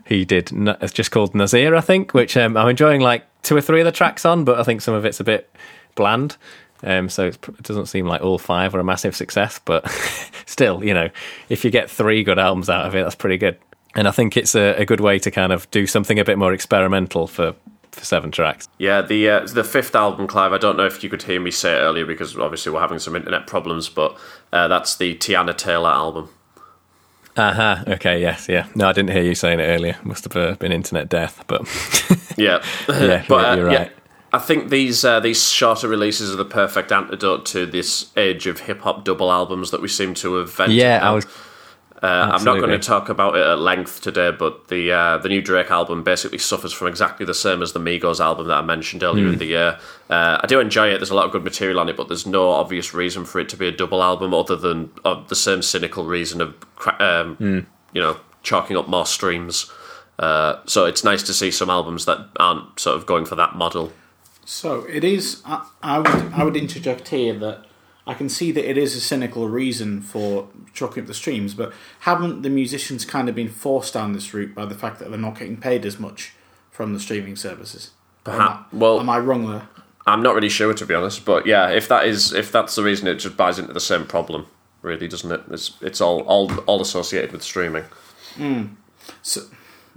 he 0.06 0.24
did, 0.24 0.50
it's 0.52 0.92
just 0.92 1.10
called 1.10 1.34
Nasir, 1.34 1.74
I 1.74 1.80
think, 1.80 2.14
which 2.14 2.36
um, 2.36 2.56
I'm 2.56 2.68
enjoying 2.68 3.00
like 3.00 3.24
two 3.46 3.56
or 3.56 3.60
three 3.60 3.80
of 3.80 3.84
the 3.84 3.92
tracks 3.92 4.24
on, 4.24 4.44
but 4.44 4.58
I 4.58 4.64
think 4.64 4.80
some 4.80 4.94
of 4.94 5.04
it's 5.04 5.20
a 5.20 5.24
bit 5.24 5.54
bland. 5.94 6.36
Um, 6.82 7.08
so 7.08 7.26
it 7.26 7.62
doesn't 7.62 7.86
seem 7.86 8.06
like 8.06 8.20
all 8.20 8.38
five 8.38 8.74
are 8.74 8.80
a 8.80 8.84
massive 8.84 9.16
success, 9.16 9.60
but 9.64 9.88
still, 10.46 10.84
you 10.84 10.92
know, 10.92 11.08
if 11.48 11.64
you 11.64 11.70
get 11.70 11.88
three 11.88 12.22
good 12.22 12.38
albums 12.38 12.68
out 12.68 12.84
of 12.84 12.94
it, 12.94 13.04
that's 13.04 13.14
pretty 13.14 13.38
good. 13.38 13.56
And 13.94 14.06
I 14.06 14.10
think 14.10 14.36
it's 14.36 14.54
a, 14.54 14.74
a 14.74 14.84
good 14.84 15.00
way 15.00 15.18
to 15.20 15.30
kind 15.30 15.52
of 15.52 15.70
do 15.70 15.86
something 15.86 16.18
a 16.18 16.24
bit 16.24 16.36
more 16.36 16.52
experimental 16.52 17.26
for, 17.28 17.54
for 17.92 18.04
seven 18.04 18.30
tracks. 18.30 18.68
Yeah, 18.78 19.00
the 19.00 19.30
uh, 19.30 19.46
the 19.46 19.64
fifth 19.64 19.94
album, 19.94 20.26
Clive. 20.26 20.52
I 20.52 20.58
don't 20.58 20.76
know 20.76 20.84
if 20.84 21.02
you 21.02 21.08
could 21.08 21.22
hear 21.22 21.40
me 21.40 21.50
say 21.50 21.72
it 21.72 21.78
earlier 21.78 22.04
because 22.04 22.36
obviously 22.36 22.72
we're 22.72 22.80
having 22.80 22.98
some 22.98 23.16
internet 23.16 23.46
problems, 23.46 23.88
but 23.88 24.18
uh, 24.52 24.68
that's 24.68 24.96
the 24.96 25.14
Teyana 25.14 25.56
Taylor 25.56 25.90
album. 25.90 26.28
Aha, 27.36 27.84
okay, 27.86 28.20
yes, 28.20 28.48
yeah. 28.48 28.66
No, 28.74 28.88
I 28.88 28.92
didn't 28.92 29.10
hear 29.10 29.22
you 29.22 29.34
saying 29.34 29.60
it 29.60 29.64
earlier. 29.64 29.96
Must 30.02 30.24
have 30.24 30.36
uh, 30.36 30.54
been 30.56 30.72
internet 30.72 31.08
death, 31.08 31.44
but 31.46 31.62
Yeah, 32.36 32.64
Yeah, 32.88 33.24
but 33.28 33.44
uh, 33.44 33.56
you're 33.56 33.70
yeah, 33.70 33.78
right. 33.78 33.92
I 34.32 34.38
think 34.38 34.70
these 34.70 35.04
uh, 35.04 35.20
these 35.20 35.50
shorter 35.50 35.88
releases 35.88 36.32
are 36.32 36.36
the 36.36 36.44
perfect 36.44 36.92
antidote 36.92 37.46
to 37.46 37.66
this 37.66 38.10
age 38.16 38.46
of 38.46 38.60
hip 38.60 38.80
hop 38.80 39.04
double 39.04 39.30
albums 39.30 39.70
that 39.70 39.80
we 39.80 39.88
seem 39.88 40.14
to 40.14 40.34
have 40.36 40.52
ventured. 40.52 40.76
yeah. 40.76 41.00
I 41.02 41.12
was. 41.12 41.26
Uh, 42.02 42.30
I'm 42.32 42.44
not 42.44 42.58
going 42.58 42.70
to 42.70 42.78
talk 42.78 43.08
about 43.08 43.36
it 43.36 43.40
at 43.46 43.58
length 43.58 44.02
today, 44.02 44.30
but 44.30 44.68
the 44.68 44.92
uh, 44.92 45.18
the 45.18 45.28
new 45.30 45.40
Drake 45.40 45.70
album 45.70 46.02
basically 46.02 46.38
suffers 46.38 46.72
from 46.72 46.88
exactly 46.88 47.24
the 47.24 47.34
same 47.34 47.62
as 47.62 47.72
the 47.72 47.80
Migos 47.80 48.20
album 48.20 48.48
that 48.48 48.56
I 48.58 48.62
mentioned 48.62 49.02
earlier 49.02 49.26
Hmm. 49.26 49.32
in 49.34 49.38
the 49.38 49.46
year. 49.46 49.78
Uh, 50.10 50.38
I 50.42 50.46
do 50.46 50.60
enjoy 50.60 50.88
it. 50.88 50.98
There's 50.98 51.10
a 51.10 51.14
lot 51.14 51.24
of 51.26 51.32
good 51.32 51.44
material 51.44 51.80
on 51.80 51.88
it, 51.88 51.96
but 51.96 52.08
there's 52.08 52.26
no 52.26 52.50
obvious 52.50 52.92
reason 52.94 53.24
for 53.24 53.40
it 53.40 53.48
to 53.50 53.56
be 53.56 53.66
a 53.66 53.72
double 53.72 54.02
album 54.02 54.34
other 54.34 54.56
than 54.56 54.90
uh, 55.04 55.22
the 55.28 55.34
same 55.34 55.62
cynical 55.62 56.04
reason 56.04 56.40
of 56.40 56.54
um, 57.00 57.36
Hmm. 57.36 57.58
you 57.92 58.02
know 58.02 58.18
chalking 58.42 58.76
up 58.76 58.88
more 58.88 59.06
streams. 59.06 59.70
Uh, 60.18 60.56
so 60.66 60.86
it's 60.86 61.04
nice 61.04 61.22
to 61.24 61.34
see 61.34 61.50
some 61.50 61.68
albums 61.68 62.04
that 62.06 62.28
aren't 62.38 62.80
sort 62.80 62.96
of 62.96 63.04
going 63.06 63.24
for 63.26 63.34
that 63.36 63.54
model. 63.54 63.92
So 64.46 64.84
it 64.88 65.04
is. 65.04 65.42
I, 65.44 65.66
I 65.82 65.98
would 65.98 66.32
I 66.32 66.44
would 66.44 66.56
interject 66.56 67.08
here 67.08 67.34
that 67.40 67.65
I 68.06 68.14
can 68.14 68.28
see 68.28 68.52
that 68.52 68.68
it 68.68 68.78
is 68.78 68.94
a 68.94 69.00
cynical 69.00 69.48
reason 69.48 70.00
for 70.00 70.48
chalking 70.72 71.02
up 71.02 71.06
the 71.08 71.14
streams, 71.14 71.54
but 71.54 71.72
haven't 72.00 72.42
the 72.42 72.50
musicians 72.50 73.04
kind 73.04 73.28
of 73.28 73.34
been 73.34 73.48
forced 73.48 73.94
down 73.94 74.12
this 74.12 74.32
route 74.32 74.54
by 74.54 74.64
the 74.64 74.76
fact 74.76 75.00
that 75.00 75.10
they're 75.10 75.18
not 75.18 75.38
getting 75.38 75.56
paid 75.56 75.84
as 75.84 75.98
much 75.98 76.32
from 76.70 76.94
the 76.94 77.00
streaming 77.00 77.34
services? 77.36 77.90
Or 78.24 78.32
am 78.34 78.40
I- 78.40 78.44
Perhaps- 78.46 78.72
well- 78.72 79.00
am 79.00 79.10
I 79.10 79.18
wrong 79.18 79.50
there? 79.50 79.68
I'm 80.08 80.22
not 80.22 80.36
really 80.36 80.48
sure 80.48 80.72
to 80.72 80.86
be 80.86 80.94
honest, 80.94 81.24
but 81.24 81.46
yeah, 81.46 81.68
if 81.68 81.88
that 81.88 82.06
is 82.06 82.32
if 82.32 82.52
that's 82.52 82.76
the 82.76 82.84
reason, 82.84 83.08
it 83.08 83.16
just 83.16 83.36
buys 83.36 83.58
into 83.58 83.72
the 83.72 83.80
same 83.80 84.04
problem, 84.06 84.46
really, 84.82 85.08
doesn't 85.08 85.32
it? 85.32 85.40
It's 85.50 85.72
it's 85.80 86.00
all 86.00 86.20
all 86.20 86.52
all 86.66 86.80
associated 86.80 87.32
with 87.32 87.42
streaming. 87.42 87.82
So, 89.22 89.40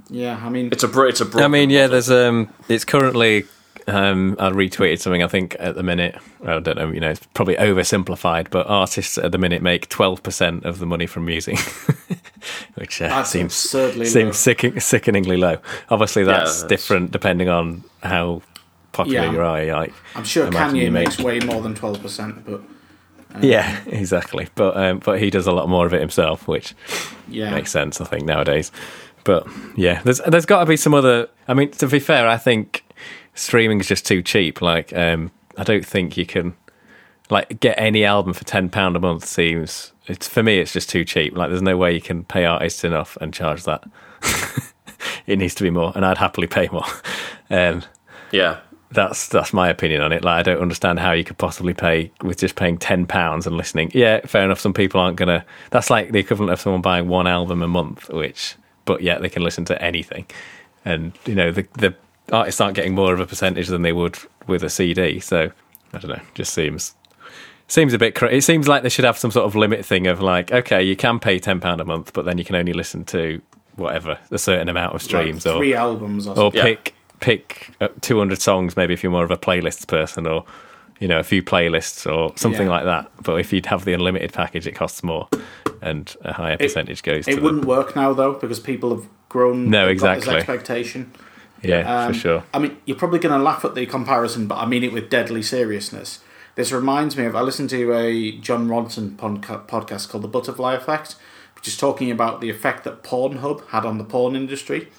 yeah, 0.09 0.41
I 0.43 0.49
mean, 0.49 0.69
It's 0.71 0.83
a 0.83 0.87
bro- 0.87 1.07
it's 1.07 1.21
a 1.21 1.25
broken 1.25 1.43
I 1.43 1.47
mean, 1.47 1.69
yeah, 1.69 1.85
there's 1.87 2.09
um, 2.09 2.49
it's 2.67 2.85
currently. 2.85 3.45
Um, 3.89 4.35
I 4.39 4.49
retweeted 4.49 4.99
something. 4.99 5.23
I 5.23 5.27
think 5.27 5.55
at 5.59 5.75
the 5.75 5.83
minute, 5.83 6.15
I 6.45 6.59
don't 6.59 6.77
know. 6.77 6.89
You 6.91 6.99
know, 6.99 7.09
it's 7.09 7.25
probably 7.33 7.55
oversimplified, 7.55 8.49
but 8.51 8.67
artists 8.67 9.17
at 9.17 9.31
the 9.31 9.37
minute 9.37 9.61
make 9.61 9.89
twelve 9.89 10.21
percent 10.23 10.65
of 10.65 10.79
the 10.79 10.85
money 10.85 11.07
from 11.07 11.25
music, 11.25 11.57
which 12.75 13.01
uh, 13.01 13.07
That's 13.09 13.29
seems 13.31 13.53
absurdly 13.53 14.05
low. 14.05 14.11
seems 14.11 14.37
sicken, 14.37 14.79
sickeningly 14.79 15.37
low. 15.37 15.57
Obviously, 15.89 16.23
that's, 16.23 16.61
that's- 16.61 16.69
different 16.69 17.11
depending 17.11 17.49
on 17.49 17.83
how 18.03 18.41
popular 18.91 19.21
Yeah. 19.25 19.31
you 19.31 19.41
are. 19.41 19.65
Like, 19.79 19.93
I'm 20.15 20.23
sure 20.23 20.47
Kanye 20.49 20.91
make- 20.91 21.07
makes 21.07 21.19
way 21.19 21.39
more 21.39 21.61
than 21.61 21.75
twelve 21.75 22.01
percent, 22.01 22.45
but 22.45 22.61
yeah, 23.41 23.79
exactly. 23.87 24.47
But 24.55 24.75
um, 24.77 24.99
but 24.99 25.19
he 25.19 25.29
does 25.29 25.47
a 25.47 25.51
lot 25.51 25.69
more 25.69 25.85
of 25.85 25.93
it 25.93 26.01
himself, 26.01 26.47
which 26.47 26.73
yeah, 27.27 27.51
makes 27.51 27.71
sense. 27.71 28.01
I 28.01 28.05
think 28.05 28.25
nowadays. 28.25 28.71
But 29.25 29.47
yeah, 29.75 30.01
there's 30.03 30.19
there's 30.27 30.45
got 30.45 30.61
to 30.61 30.65
be 30.65 30.77
some 30.77 30.93
other. 30.93 31.29
I 31.47 31.53
mean, 31.53 31.71
to 31.71 31.87
be 31.87 31.99
fair, 31.99 32.27
I 32.27 32.37
think 32.37 32.83
streaming 33.39 33.79
is 33.79 33.87
just 33.87 34.05
too 34.05 34.21
cheap. 34.21 34.61
Like, 34.61 34.93
um, 34.95 35.31
I 35.57 35.63
don't 35.63 35.85
think 35.85 36.17
you 36.17 36.25
can 36.25 36.55
like 37.29 37.59
get 37.59 37.79
any 37.79 38.05
album 38.05 38.33
for 38.33 38.43
ten 38.43 38.69
pound 38.69 38.95
a 38.95 38.99
month. 38.99 39.25
Seems 39.25 39.93
it's 40.07 40.27
for 40.27 40.43
me, 40.43 40.59
it's 40.59 40.73
just 40.73 40.89
too 40.89 41.05
cheap. 41.05 41.35
Like, 41.37 41.49
there's 41.49 41.61
no 41.61 41.77
way 41.77 41.93
you 41.93 42.01
can 42.01 42.23
pay 42.23 42.45
artists 42.45 42.83
enough 42.83 43.17
and 43.21 43.33
charge 43.33 43.63
that. 43.63 43.83
it 45.27 45.37
needs 45.37 45.55
to 45.55 45.63
be 45.63 45.69
more, 45.69 45.91
and 45.95 46.05
I'd 46.05 46.17
happily 46.17 46.47
pay 46.47 46.67
more. 46.71 46.85
Um, 47.51 47.83
yeah. 48.31 48.59
that's 48.91 49.27
that's 49.27 49.53
my 49.53 49.69
opinion 49.69 50.01
on 50.01 50.11
it. 50.11 50.23
Like, 50.23 50.37
I 50.39 50.43
don't 50.43 50.61
understand 50.61 50.99
how 50.99 51.13
you 51.13 51.23
could 51.23 51.39
possibly 51.39 51.73
pay 51.73 52.11
with 52.21 52.37
just 52.37 52.55
paying 52.55 52.77
ten 52.77 53.07
pounds 53.07 53.47
and 53.47 53.57
listening. 53.57 53.89
Yeah, 53.91 54.19
fair 54.27 54.45
enough. 54.45 54.59
Some 54.59 54.71
people 54.71 55.01
aren't 55.01 55.17
gonna. 55.17 55.43
That's 55.71 55.89
like 55.89 56.11
the 56.11 56.19
equivalent 56.19 56.53
of 56.53 56.61
someone 56.61 56.83
buying 56.83 57.07
one 57.07 57.25
album 57.25 57.63
a 57.63 57.67
month, 57.67 58.07
which, 58.09 58.53
but 58.85 59.01
yet 59.01 59.23
they 59.23 59.29
can 59.29 59.41
listen 59.41 59.65
to 59.65 59.81
anything, 59.81 60.27
and 60.85 61.13
you 61.25 61.33
know 61.33 61.51
the 61.51 61.65
the 61.73 61.95
artists 62.31 62.59
aren't 62.61 62.75
getting 62.75 62.93
more 62.95 63.13
of 63.13 63.19
a 63.19 63.25
percentage 63.25 63.67
than 63.67 63.81
they 63.81 63.93
would 63.93 64.17
with 64.47 64.63
a 64.63 64.69
CD. 64.69 65.19
So 65.19 65.51
I 65.93 65.97
don't 65.97 66.09
know. 66.11 66.21
Just 66.33 66.53
seems 66.53 66.95
seems 67.67 67.93
a 67.93 67.97
bit. 67.97 68.15
Cra- 68.15 68.31
it 68.31 68.41
seems 68.41 68.67
like 68.67 68.83
they 68.83 68.89
should 68.89 69.05
have 69.05 69.17
some 69.17 69.31
sort 69.31 69.45
of 69.45 69.55
limit 69.55 69.85
thing 69.85 70.07
of 70.07 70.21
like, 70.21 70.51
okay, 70.51 70.81
you 70.83 70.95
can 70.95 71.19
pay 71.19 71.39
ten 71.39 71.59
pound 71.59 71.81
a 71.81 71.85
month, 71.85 72.13
but 72.13 72.25
then 72.25 72.37
you 72.37 72.43
can 72.45 72.55
only 72.55 72.73
listen 72.73 73.05
to 73.05 73.41
whatever 73.75 74.17
a 74.31 74.37
certain 74.37 74.67
amount 74.67 74.93
of 74.93 75.01
like 75.01 75.09
streams 75.09 75.45
or 75.45 75.57
three 75.57 75.73
albums 75.73 76.27
or 76.27 76.31
or 76.31 76.35
something. 76.35 76.57
Yeah. 76.57 76.63
pick 76.63 76.95
pick 77.21 77.71
uh, 77.81 77.87
200 78.01 78.41
songs 78.41 78.77
maybe 78.77 78.93
if 78.93 79.03
you're 79.03 79.11
more 79.11 79.25
of 79.25 79.31
a 79.31 79.35
playlists 79.37 79.85
person 79.87 80.25
or 80.25 80.45
you 81.01 81.07
know, 81.07 81.19
a 81.19 81.23
few 81.23 81.41
playlists 81.41 82.09
or 82.11 82.33
something 82.37 82.63
Yeah. 82.67 82.71
like 82.73 82.83
that. 82.83 83.09
But 83.23 83.35
if 83.39 83.53
you'd 83.53 83.65
have 83.67 83.85
the 83.85 83.93
unlimited 83.93 84.33
package, 84.33 84.67
it 84.67 84.73
costs 84.73 85.01
more, 85.01 85.29
and 85.81 86.13
a 86.23 86.33
higher 86.33 86.57
percentage 86.57 87.03
goes 87.03 87.23
to 87.23 87.31
It 87.31 87.41
wouldn't 87.41 87.63
work 87.65 87.95
now 87.95 88.11
though 88.13 88.33
because 88.33 88.59
people 88.59 88.93
have 88.95 89.07
grown. 89.29 89.69
No, 89.69 89.87
exactly. 89.87 90.35
Expectation. 90.35 91.11
Yeah, 91.61 92.05
Um, 92.05 92.13
for 92.13 92.19
sure. 92.19 92.43
I 92.53 92.59
mean, 92.59 92.77
you're 92.85 92.97
probably 92.97 93.19
going 93.19 93.37
to 93.37 93.43
laugh 93.43 93.65
at 93.65 93.75
the 93.75 93.85
comparison, 93.85 94.47
but 94.47 94.55
I 94.57 94.65
mean 94.65 94.83
it 94.83 94.93
with 94.93 95.09
deadly 95.09 95.41
seriousness. 95.41 96.19
This 96.55 96.71
reminds 96.71 97.15
me 97.15 97.25
of 97.25 97.35
I 97.35 97.41
listened 97.41 97.69
to 97.71 97.93
a 97.93 98.31
Jon 98.33 98.67
Ronson 98.67 99.15
podcast 99.15 100.09
called 100.09 100.23
The 100.23 100.27
Butterfly 100.27 100.73
Effect, 100.75 101.15
which 101.55 101.67
is 101.67 101.77
talking 101.77 102.11
about 102.11 102.41
the 102.41 102.49
effect 102.49 102.83
that 102.83 103.03
Pornhub 103.03 103.67
had 103.67 103.85
on 103.85 103.97
the 103.97 104.03
porn 104.03 104.35
industry, 104.35 104.89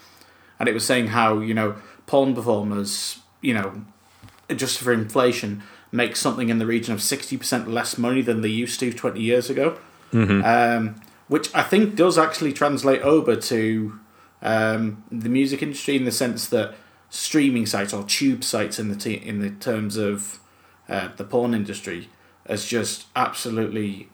and 0.59 0.69
it 0.69 0.73
was 0.73 0.85
saying 0.87 1.09
how 1.09 1.39
you 1.39 1.53
know 1.55 1.77
porn 2.07 2.35
performers, 2.35 3.19
you 3.41 3.55
know, 3.55 3.85
adjusted 4.49 4.85
for 4.85 4.93
inflation, 4.93 5.63
make 5.93 6.17
something 6.17 6.49
in 6.49 6.59
the 6.59 6.67
region 6.67 6.95
of 6.95 7.03
sixty 7.03 7.37
percent 7.37 7.69
less 7.69 7.99
money 7.99 8.23
than 8.23 8.41
they 8.41 8.49
used 8.49 8.81
to 8.81 8.93
twenty 8.93 9.21
years 9.21 9.51
ago, 9.51 9.77
um, 10.43 11.01
which 11.29 11.55
I 11.55 11.63
think 11.63 11.95
does 11.95 12.17
actually 12.19 12.53
translate 12.53 13.03
over 13.03 13.37
to 13.37 13.99
um, 14.43 15.05
the 15.11 15.29
music 15.29 15.63
industry 15.63 15.97
in 15.97 16.05
the 16.05 16.13
sense 16.13 16.49
that 16.49 16.75
streaming 17.09 17.67
sites 17.67 17.93
or 17.93 18.05
tube 18.05 18.45
sites 18.45 18.79
in 18.79 18.89
the 18.89 19.29
in 19.29 19.41
the 19.41 19.51
terms 19.51 19.97
of 19.97 20.39
uh, 20.89 21.09
the 21.17 21.25
porn 21.25 21.55
industry 21.55 22.09
as 22.47 22.67
just 22.67 23.07
absolutely 23.15 24.09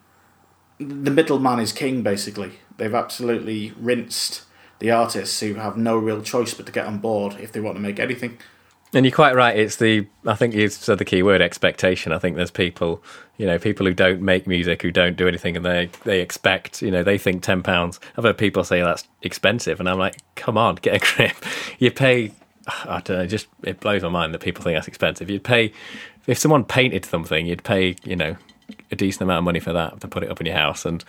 the 0.78 1.10
middleman 1.10 1.60
is 1.60 1.72
king 1.72 2.02
basically. 2.02 2.52
They've 2.76 2.94
absolutely 2.94 3.72
rinsed 3.78 4.42
the 4.78 4.90
artists 4.90 5.40
who 5.40 5.54
have 5.54 5.76
no 5.76 5.96
real 5.96 6.22
choice 6.22 6.52
but 6.52 6.66
to 6.66 6.72
get 6.72 6.86
on 6.86 6.98
board 6.98 7.36
if 7.40 7.52
they 7.52 7.60
want 7.60 7.76
to 7.76 7.82
make 7.82 7.98
anything 7.98 8.38
And 8.96 9.04
you're 9.04 9.14
quite 9.14 9.34
right. 9.36 9.54
It's 9.54 9.76
the 9.76 10.06
I 10.24 10.36
think 10.36 10.54
you 10.54 10.70
said 10.70 10.96
the 10.96 11.04
key 11.04 11.22
word 11.22 11.42
expectation. 11.42 12.12
I 12.12 12.18
think 12.18 12.36
there's 12.36 12.50
people, 12.50 13.02
you 13.36 13.44
know, 13.44 13.58
people 13.58 13.84
who 13.84 13.92
don't 13.92 14.22
make 14.22 14.46
music, 14.46 14.80
who 14.80 14.90
don't 14.90 15.18
do 15.18 15.28
anything, 15.28 15.54
and 15.54 15.66
they 15.66 15.90
they 16.04 16.22
expect, 16.22 16.80
you 16.80 16.90
know, 16.90 17.02
they 17.02 17.18
think 17.18 17.42
ten 17.42 17.62
pounds. 17.62 18.00
I've 18.16 18.24
heard 18.24 18.38
people 18.38 18.64
say 18.64 18.80
that's 18.80 19.06
expensive, 19.20 19.80
and 19.80 19.88
I'm 19.90 19.98
like, 19.98 20.16
come 20.34 20.56
on, 20.56 20.76
get 20.76 20.94
a 20.94 21.14
grip. 21.14 21.36
You 21.78 21.90
pay. 21.90 22.32
I 22.66 23.02
don't 23.04 23.18
know. 23.18 23.26
Just 23.26 23.48
it 23.62 23.80
blows 23.80 24.02
my 24.02 24.08
mind 24.08 24.32
that 24.32 24.40
people 24.40 24.64
think 24.64 24.78
that's 24.78 24.88
expensive. 24.88 25.28
You'd 25.28 25.44
pay 25.44 25.74
if 26.26 26.38
someone 26.38 26.64
painted 26.64 27.04
something, 27.04 27.44
you'd 27.44 27.64
pay, 27.64 27.96
you 28.02 28.16
know, 28.16 28.34
a 28.90 28.96
decent 28.96 29.22
amount 29.22 29.38
of 29.40 29.44
money 29.44 29.60
for 29.60 29.74
that 29.74 30.00
to 30.00 30.08
put 30.08 30.22
it 30.22 30.30
up 30.30 30.40
in 30.40 30.46
your 30.46 30.56
house, 30.56 30.86
and 30.86 31.04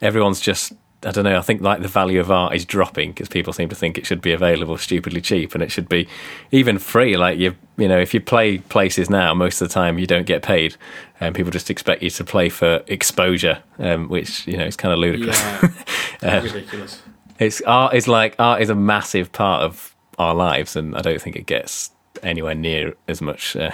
everyone's 0.00 0.40
just. 0.40 0.74
I 1.04 1.10
don't 1.10 1.24
know. 1.24 1.36
I 1.36 1.42
think 1.42 1.60
like 1.60 1.82
the 1.82 1.88
value 1.88 2.20
of 2.20 2.30
art 2.30 2.54
is 2.54 2.64
dropping 2.64 3.10
because 3.10 3.28
people 3.28 3.52
seem 3.52 3.68
to 3.70 3.74
think 3.74 3.98
it 3.98 4.06
should 4.06 4.20
be 4.20 4.32
available 4.32 4.76
stupidly 4.78 5.20
cheap, 5.20 5.54
and 5.54 5.62
it 5.62 5.72
should 5.72 5.88
be 5.88 6.08
even 6.52 6.78
free. 6.78 7.16
Like 7.16 7.38
you, 7.38 7.56
you 7.76 7.88
know, 7.88 7.98
if 7.98 8.14
you 8.14 8.20
play 8.20 8.58
places 8.58 9.10
now, 9.10 9.34
most 9.34 9.60
of 9.60 9.68
the 9.68 9.74
time 9.74 9.98
you 9.98 10.06
don't 10.06 10.26
get 10.26 10.42
paid, 10.42 10.76
and 11.20 11.34
people 11.34 11.50
just 11.50 11.70
expect 11.70 12.02
you 12.02 12.10
to 12.10 12.24
play 12.24 12.48
for 12.48 12.82
exposure, 12.86 13.62
um, 13.78 14.08
which 14.08 14.46
you 14.46 14.56
know 14.56 14.64
is 14.64 14.76
kind 14.76 14.92
of 14.92 15.00
ludicrous. 15.00 15.40
yeah 16.22 16.40
ridiculous 16.42 17.02
It's 17.38 17.60
art 17.62 17.94
is 17.94 18.06
like 18.06 18.36
art 18.38 18.62
is 18.62 18.70
a 18.70 18.74
massive 18.76 19.32
part 19.32 19.62
of 19.62 19.96
our 20.18 20.34
lives, 20.34 20.76
and 20.76 20.96
I 20.96 21.00
don't 21.00 21.20
think 21.20 21.36
it 21.36 21.46
gets 21.46 21.90
anywhere 22.22 22.54
near 22.54 22.94
as 23.08 23.20
much 23.20 23.56
uh, 23.56 23.72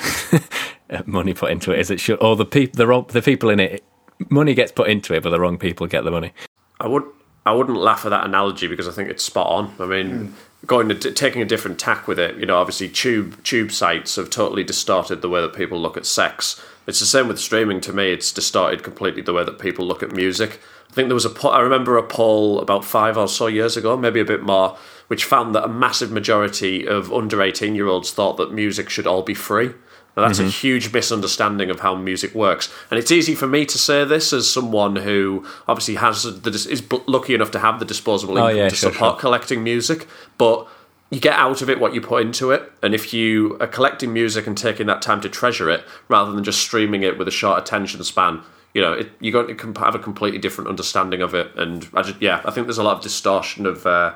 money 1.07 1.35
put 1.35 1.51
into 1.51 1.73
it 1.73 1.79
as 1.79 1.91
it 1.91 2.01
should. 2.01 2.23
Or 2.23 2.37
the 2.37 2.47
people, 2.47 2.77
the 2.77 2.87
wrong, 2.87 3.07
the 3.09 3.21
people 3.21 3.51
in 3.51 3.61
it, 3.61 3.85
money 4.31 4.55
gets 4.55 4.73
put 4.73 4.89
into 4.89 5.13
it, 5.15 5.23
but 5.23 5.31
the 5.31 5.41
wrong 5.41 5.59
people 5.59 5.87
get 5.87 6.05
the 6.05 6.11
money. 6.11 6.33
I 6.81 6.87
would 6.87 7.05
I 7.49 7.53
wouldn't 7.53 7.79
laugh 7.79 8.05
at 8.05 8.11
that 8.11 8.27
analogy 8.27 8.67
because 8.67 8.87
I 8.87 8.93
think 8.93 9.09
it's 9.09 9.25
spot 9.25 9.47
on. 9.47 9.75
I 9.81 9.87
mean, 9.87 10.11
hmm. 10.11 10.67
going 10.67 10.89
to 10.91 11.13
taking 11.13 11.41
a 11.41 11.47
different 11.47 11.79
tack 11.79 12.07
with 12.07 12.19
it. 12.19 12.37
You 12.37 12.45
know, 12.45 12.59
obviously 12.59 12.91
tube 12.91 13.43
tube 13.43 13.73
sites 13.73 14.17
have 14.17 14.29
totally 14.29 14.65
distorted 14.65 15.23
the 15.23 15.31
way 15.31 15.41
that 15.41 15.55
people 15.55 15.81
look 15.81 15.97
at 15.97 16.05
sex. 16.05 16.63
It's 16.87 17.01
the 17.01 17.07
same 17.07 17.27
with 17.27 17.39
streaming. 17.39 17.81
To 17.83 17.93
me, 17.93 18.13
it's 18.13 18.33
distorted 18.33 18.83
completely 18.83 19.23
the 19.23 19.33
way 19.33 19.45
that 19.45 19.59
people 19.59 19.87
look 19.87 20.03
at 20.03 20.13
music. 20.13 20.61
I 20.91 20.93
think 20.93 21.09
there 21.09 21.15
was 21.15 21.25
a 21.25 21.31
po- 21.31 21.51
I 21.51 21.61
remember 21.61 21.97
a 21.97 22.03
poll 22.03 22.61
about 22.61 22.85
five 22.85 23.17
or 23.17 23.29
so 23.29 23.47
years 23.47 23.77
ago, 23.77 23.97
maybe 23.97 24.21
a 24.21 24.27
bit 24.27 24.43
more, 24.43 24.77
which 25.07 25.25
found 25.25 25.55
that 25.55 25.65
a 25.65 25.69
massive 25.69 26.11
majority 26.11 26.87
of 26.87 27.11
under 27.11 27.41
eighteen 27.41 27.75
year 27.75 27.87
olds 27.87 28.13
thought 28.13 28.37
that 28.37 28.53
music 28.53 28.91
should 28.91 29.07
all 29.07 29.23
be 29.23 29.35
free. 29.35 29.73
Now, 30.19 30.27
that's 30.27 30.41
a 30.41 30.49
huge 30.49 30.93
misunderstanding 30.93 31.71
of 31.71 31.79
how 31.79 31.95
music 31.95 32.35
works, 32.35 32.75
and 32.91 32.99
it's 32.99 33.13
easy 33.13 33.37
for 33.37 33.47
me 33.47 33.65
to 33.67 33.79
say 33.79 34.05
this 34.05 34.33
as 34.33 34.51
someone 34.51 34.97
who 34.97 35.47
obviously 35.69 35.95
has 35.95 36.25
the 36.25 36.51
is 36.51 36.83
lucky 37.07 37.35
enough 37.35 37.53
to 37.53 37.61
have 37.61 37.79
the 37.79 37.85
disposable 37.85 38.37
Oh, 38.37 38.49
income 38.49 38.57
yeah, 38.57 38.69
to 38.69 38.75
sure, 38.75 38.93
support 38.93 39.13
sure. 39.13 39.21
collecting 39.21 39.63
music, 39.63 40.09
but 40.37 40.67
you 41.11 41.21
get 41.21 41.35
out 41.35 41.63
of 41.63 41.71
it 41.71 41.79
what 41.79 41.95
you 41.95 42.01
put 42.01 42.21
into 42.23 42.51
it, 42.51 42.71
and 42.83 42.95
if 42.97 43.15
you 43.15 43.57
are 43.61 43.69
collecting 43.69 44.13
music 44.13 44.49
and 44.49 44.59
taking 44.59 44.89
that 44.89 45.03
time 45.03 45.21
to 45.21 45.29
treasure 45.29 45.71
it 45.71 45.85
rather 46.09 46.33
than 46.33 46.43
just 46.43 46.59
streaming 46.61 47.05
it 47.05 47.17
with 47.17 47.29
a 47.29 47.31
short 47.31 47.57
attention 47.59 48.03
span, 48.03 48.43
you 48.75 48.83
know, 48.83 48.95
it, 48.95 49.11
you're 49.21 49.33
going 49.33 49.57
to 49.57 49.81
have 49.81 49.95
a 49.95 49.99
completely 50.01 50.39
different 50.41 50.69
understanding 50.69 51.23
of 51.23 51.33
it. 51.33 51.51
And 51.57 51.89
I 51.95 52.03
just, 52.03 52.21
yeah, 52.21 52.43
I 52.45 52.51
think 52.51 52.67
there's 52.67 52.79
a 52.79 52.83
lot 52.83 52.97
of 52.97 53.03
distortion 53.03 53.67
of 53.67 53.87
uh, 53.87 54.15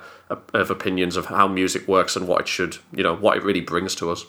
of 0.53 0.71
opinions 0.71 1.17
of 1.17 1.27
how 1.27 1.47
music 1.47 1.87
works 1.87 2.17
and 2.17 2.27
what 2.27 2.41
it 2.41 2.49
should, 2.49 2.79
you 2.93 3.03
know, 3.03 3.15
what 3.15 3.37
it 3.37 3.45
really 3.45 3.61
brings 3.61 3.95
to 3.97 4.11
us. 4.11 4.27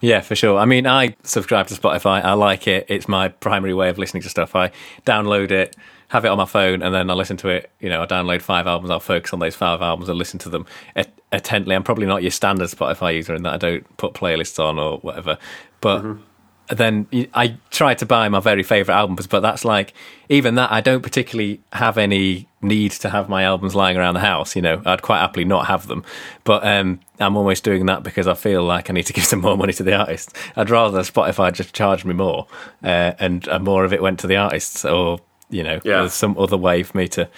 Yeah, 0.00 0.20
for 0.20 0.34
sure. 0.34 0.58
I 0.58 0.64
mean, 0.64 0.86
I 0.86 1.16
subscribe 1.22 1.66
to 1.68 1.74
Spotify. 1.74 2.22
I 2.22 2.34
like 2.34 2.66
it. 2.66 2.86
It's 2.88 3.08
my 3.08 3.28
primary 3.28 3.74
way 3.74 3.88
of 3.88 3.98
listening 3.98 4.22
to 4.24 4.28
stuff. 4.28 4.54
I 4.54 4.70
download 5.06 5.50
it, 5.50 5.76
have 6.08 6.24
it 6.24 6.28
on 6.28 6.38
my 6.38 6.44
phone, 6.44 6.82
and 6.82 6.94
then 6.94 7.08
I 7.08 7.14
listen 7.14 7.36
to 7.38 7.48
it. 7.48 7.70
You 7.80 7.88
know, 7.88 8.02
I 8.02 8.06
download 8.06 8.42
five 8.42 8.66
albums. 8.66 8.90
I'll 8.90 9.00
focus 9.00 9.32
on 9.32 9.38
those 9.38 9.54
five 9.54 9.80
albums 9.80 10.08
and 10.08 10.18
listen 10.18 10.38
to 10.40 10.48
them 10.50 10.66
at- 10.94 11.12
attentively. 11.32 11.74
I'm 11.74 11.82
probably 11.82 12.06
not 12.06 12.22
your 12.22 12.32
standard 12.32 12.68
Spotify 12.68 13.14
user 13.14 13.34
in 13.34 13.44
that 13.44 13.54
I 13.54 13.56
don't 13.56 13.96
put 13.96 14.14
playlists 14.14 14.62
on 14.62 14.78
or 14.78 14.98
whatever. 14.98 15.38
But 15.80 16.02
mm-hmm. 16.02 16.22
Then 16.68 17.06
I 17.34 17.56
try 17.70 17.94
to 17.94 18.06
buy 18.06 18.28
my 18.28 18.40
very 18.40 18.62
favorite 18.62 18.94
albums, 18.94 19.26
but 19.26 19.40
that's 19.40 19.64
like 19.64 19.92
even 20.28 20.54
that 20.54 20.72
I 20.72 20.80
don't 20.80 21.02
particularly 21.02 21.60
have 21.72 21.98
any 21.98 22.48
need 22.62 22.92
to 22.92 23.10
have 23.10 23.28
my 23.28 23.42
albums 23.42 23.74
lying 23.74 23.96
around 23.98 24.14
the 24.14 24.20
house. 24.20 24.56
You 24.56 24.62
know, 24.62 24.80
I'd 24.86 25.02
quite 25.02 25.18
happily 25.18 25.44
not 25.44 25.66
have 25.66 25.86
them, 25.88 26.04
but 26.44 26.66
um, 26.66 27.00
I'm 27.20 27.36
almost 27.36 27.64
doing 27.64 27.84
that 27.86 28.02
because 28.02 28.26
I 28.26 28.34
feel 28.34 28.62
like 28.64 28.88
I 28.88 28.94
need 28.94 29.06
to 29.06 29.12
give 29.12 29.24
some 29.32 29.40
more 29.40 29.56
money 29.56 29.72
to 29.74 29.82
the 29.82 29.94
artist. 29.94 30.34
I'd 30.56 30.70
rather 30.70 31.00
Spotify 31.00 31.52
just 31.52 31.74
charge 31.74 32.04
me 32.04 32.14
more, 32.14 32.46
uh, 32.82 33.12
and 33.18 33.46
uh, 33.48 33.58
more 33.58 33.84
of 33.84 33.92
it 33.92 34.00
went 34.00 34.18
to 34.20 34.26
the 34.26 34.36
artists, 34.36 34.84
or 34.84 35.20
you 35.50 35.62
know, 35.62 35.74
Yeah. 35.84 35.98
there's 36.00 36.14
some 36.14 36.36
other 36.38 36.56
way 36.56 36.82
for 36.82 36.96
me 36.96 37.08
to. 37.08 37.28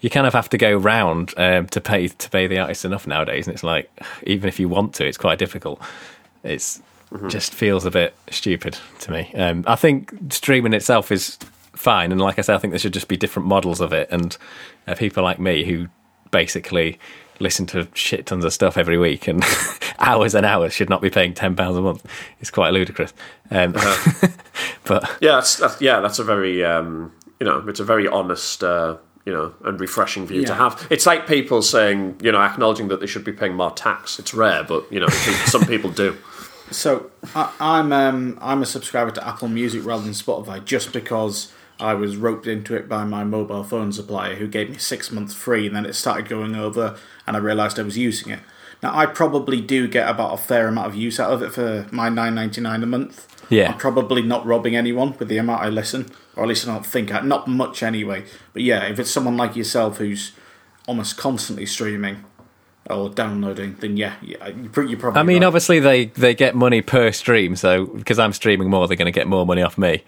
You 0.00 0.10
kind 0.10 0.26
of 0.26 0.34
have 0.34 0.48
to 0.50 0.58
go 0.58 0.76
round 0.76 1.32
um, 1.38 1.66
to 1.68 1.80
pay 1.80 2.06
to 2.06 2.30
pay 2.30 2.46
the 2.46 2.58
artists 2.60 2.84
enough 2.84 3.06
nowadays, 3.06 3.48
and 3.48 3.54
it's 3.54 3.64
like 3.64 3.90
even 4.22 4.46
if 4.46 4.60
you 4.60 4.68
want 4.68 4.94
to, 4.94 5.06
it's 5.06 5.16
quite 5.18 5.38
difficult. 5.38 5.80
It's 6.44 6.80
just 7.28 7.54
feels 7.54 7.84
a 7.86 7.90
bit 7.90 8.14
stupid 8.30 8.78
to 9.00 9.10
me. 9.12 9.30
Um, 9.34 9.64
I 9.66 9.76
think 9.76 10.12
streaming 10.30 10.72
itself 10.72 11.10
is 11.12 11.38
fine, 11.74 12.12
and 12.12 12.20
like 12.20 12.38
I 12.38 12.42
said, 12.42 12.56
I 12.56 12.58
think 12.58 12.72
there 12.72 12.78
should 12.78 12.92
just 12.94 13.08
be 13.08 13.16
different 13.16 13.48
models 13.48 13.80
of 13.80 13.92
it, 13.92 14.08
and 14.10 14.36
uh, 14.86 14.94
people 14.94 15.22
like 15.22 15.38
me 15.38 15.64
who 15.64 15.86
basically 16.30 16.98
listen 17.38 17.66
to 17.66 17.86
shit 17.94 18.26
tons 18.26 18.44
of 18.44 18.52
stuff 18.52 18.76
every 18.78 18.96
week 18.96 19.28
and 19.28 19.44
hours 19.98 20.34
and 20.34 20.46
hours 20.46 20.72
should 20.72 20.88
not 20.88 21.02
be 21.02 21.10
paying 21.10 21.34
ten 21.34 21.54
pounds 21.54 21.76
a 21.76 21.82
month. 21.82 22.04
It's 22.40 22.50
quite 22.50 22.72
ludicrous. 22.72 23.12
Um, 23.50 23.72
but 24.84 25.04
Yeah, 25.20 25.32
that's, 25.36 25.56
that's 25.56 25.80
yeah, 25.80 26.00
that's 26.00 26.18
a 26.18 26.24
very 26.24 26.64
um, 26.64 27.12
you 27.40 27.46
know, 27.46 27.64
it's 27.68 27.80
a 27.80 27.84
very 27.84 28.08
honest. 28.08 28.62
Uh, 28.64 28.96
you 29.24 29.32
know, 29.32 29.52
and 29.64 29.80
refreshing 29.80 30.24
view 30.24 30.42
to 30.44 30.52
Yeah. 30.52 30.56
have. 30.56 30.86
It's 30.88 31.04
like 31.04 31.26
people 31.26 31.60
saying, 31.60 32.20
you 32.22 32.30
know, 32.30 32.38
acknowledging 32.40 32.86
that 32.88 33.00
they 33.00 33.08
should 33.08 33.24
be 33.24 33.32
paying 33.32 33.54
more 33.54 33.72
tax. 33.72 34.20
It's 34.20 34.32
rare, 34.32 34.62
but 34.62 34.84
you 34.92 35.00
know, 35.00 35.08
some 35.08 35.64
people 35.66 35.90
do. 35.90 36.16
So 36.70 37.10
I, 37.34 37.52
I'm 37.60 37.92
um, 37.92 38.38
I'm 38.40 38.62
a 38.62 38.66
subscriber 38.66 39.10
to 39.12 39.26
Apple 39.26 39.48
Music 39.48 39.84
rather 39.84 40.02
than 40.02 40.12
Spotify 40.12 40.64
just 40.64 40.92
because 40.92 41.52
I 41.78 41.94
was 41.94 42.16
roped 42.16 42.46
into 42.46 42.74
it 42.74 42.88
by 42.88 43.04
my 43.04 43.22
mobile 43.24 43.62
phone 43.62 43.92
supplier 43.92 44.34
who 44.34 44.48
gave 44.48 44.70
me 44.70 44.78
six 44.78 45.12
months 45.12 45.34
free, 45.34 45.66
and 45.66 45.76
then 45.76 45.86
it 45.86 45.94
started 45.94 46.28
going 46.28 46.56
over, 46.56 46.96
and 47.26 47.36
I 47.36 47.40
realised 47.40 47.78
I 47.78 47.82
was 47.82 47.98
using 47.98 48.32
it. 48.32 48.40
Now 48.82 48.96
I 48.96 49.06
probably 49.06 49.60
do 49.60 49.88
get 49.88 50.08
about 50.08 50.34
a 50.34 50.36
fair 50.36 50.68
amount 50.68 50.88
of 50.88 50.94
use 50.94 51.20
out 51.20 51.32
of 51.32 51.42
it 51.42 51.52
for 51.52 51.86
my 51.90 52.08
nine 52.08 52.34
ninety 52.34 52.60
nine 52.60 52.82
a 52.82 52.86
month. 52.86 53.26
Yeah. 53.48 53.72
I'm 53.72 53.78
probably 53.78 54.22
not 54.22 54.44
robbing 54.44 54.74
anyone 54.74 55.16
with 55.18 55.28
the 55.28 55.38
amount 55.38 55.62
I 55.62 55.68
listen, 55.68 56.10
or 56.34 56.42
at 56.42 56.48
least 56.48 56.66
I 56.66 56.72
don't 56.72 56.84
think 56.84 57.14
I, 57.14 57.20
not 57.20 57.46
much 57.46 57.82
anyway. 57.82 58.24
But 58.52 58.62
yeah, 58.62 58.84
if 58.84 58.98
it's 58.98 59.10
someone 59.10 59.36
like 59.36 59.54
yourself 59.54 59.98
who's 59.98 60.32
almost 60.88 61.16
constantly 61.16 61.66
streaming 61.66 62.24
or 62.90 63.10
downloading, 63.10 63.76
then 63.80 63.96
yeah, 63.96 64.14
yeah 64.22 64.48
you 64.48 64.68
probably. 64.68 65.20
I 65.20 65.22
mean, 65.22 65.42
right. 65.42 65.46
obviously 65.46 65.80
they 65.80 66.06
they 66.06 66.34
get 66.34 66.54
money 66.54 66.82
per 66.82 67.12
stream, 67.12 67.56
so 67.56 67.86
because 67.86 68.18
I'm 68.18 68.32
streaming 68.32 68.70
more, 68.70 68.86
they're 68.88 68.96
going 68.96 69.06
to 69.06 69.12
get 69.12 69.26
more 69.26 69.46
money 69.46 69.62
off 69.62 69.78
me. 69.78 70.02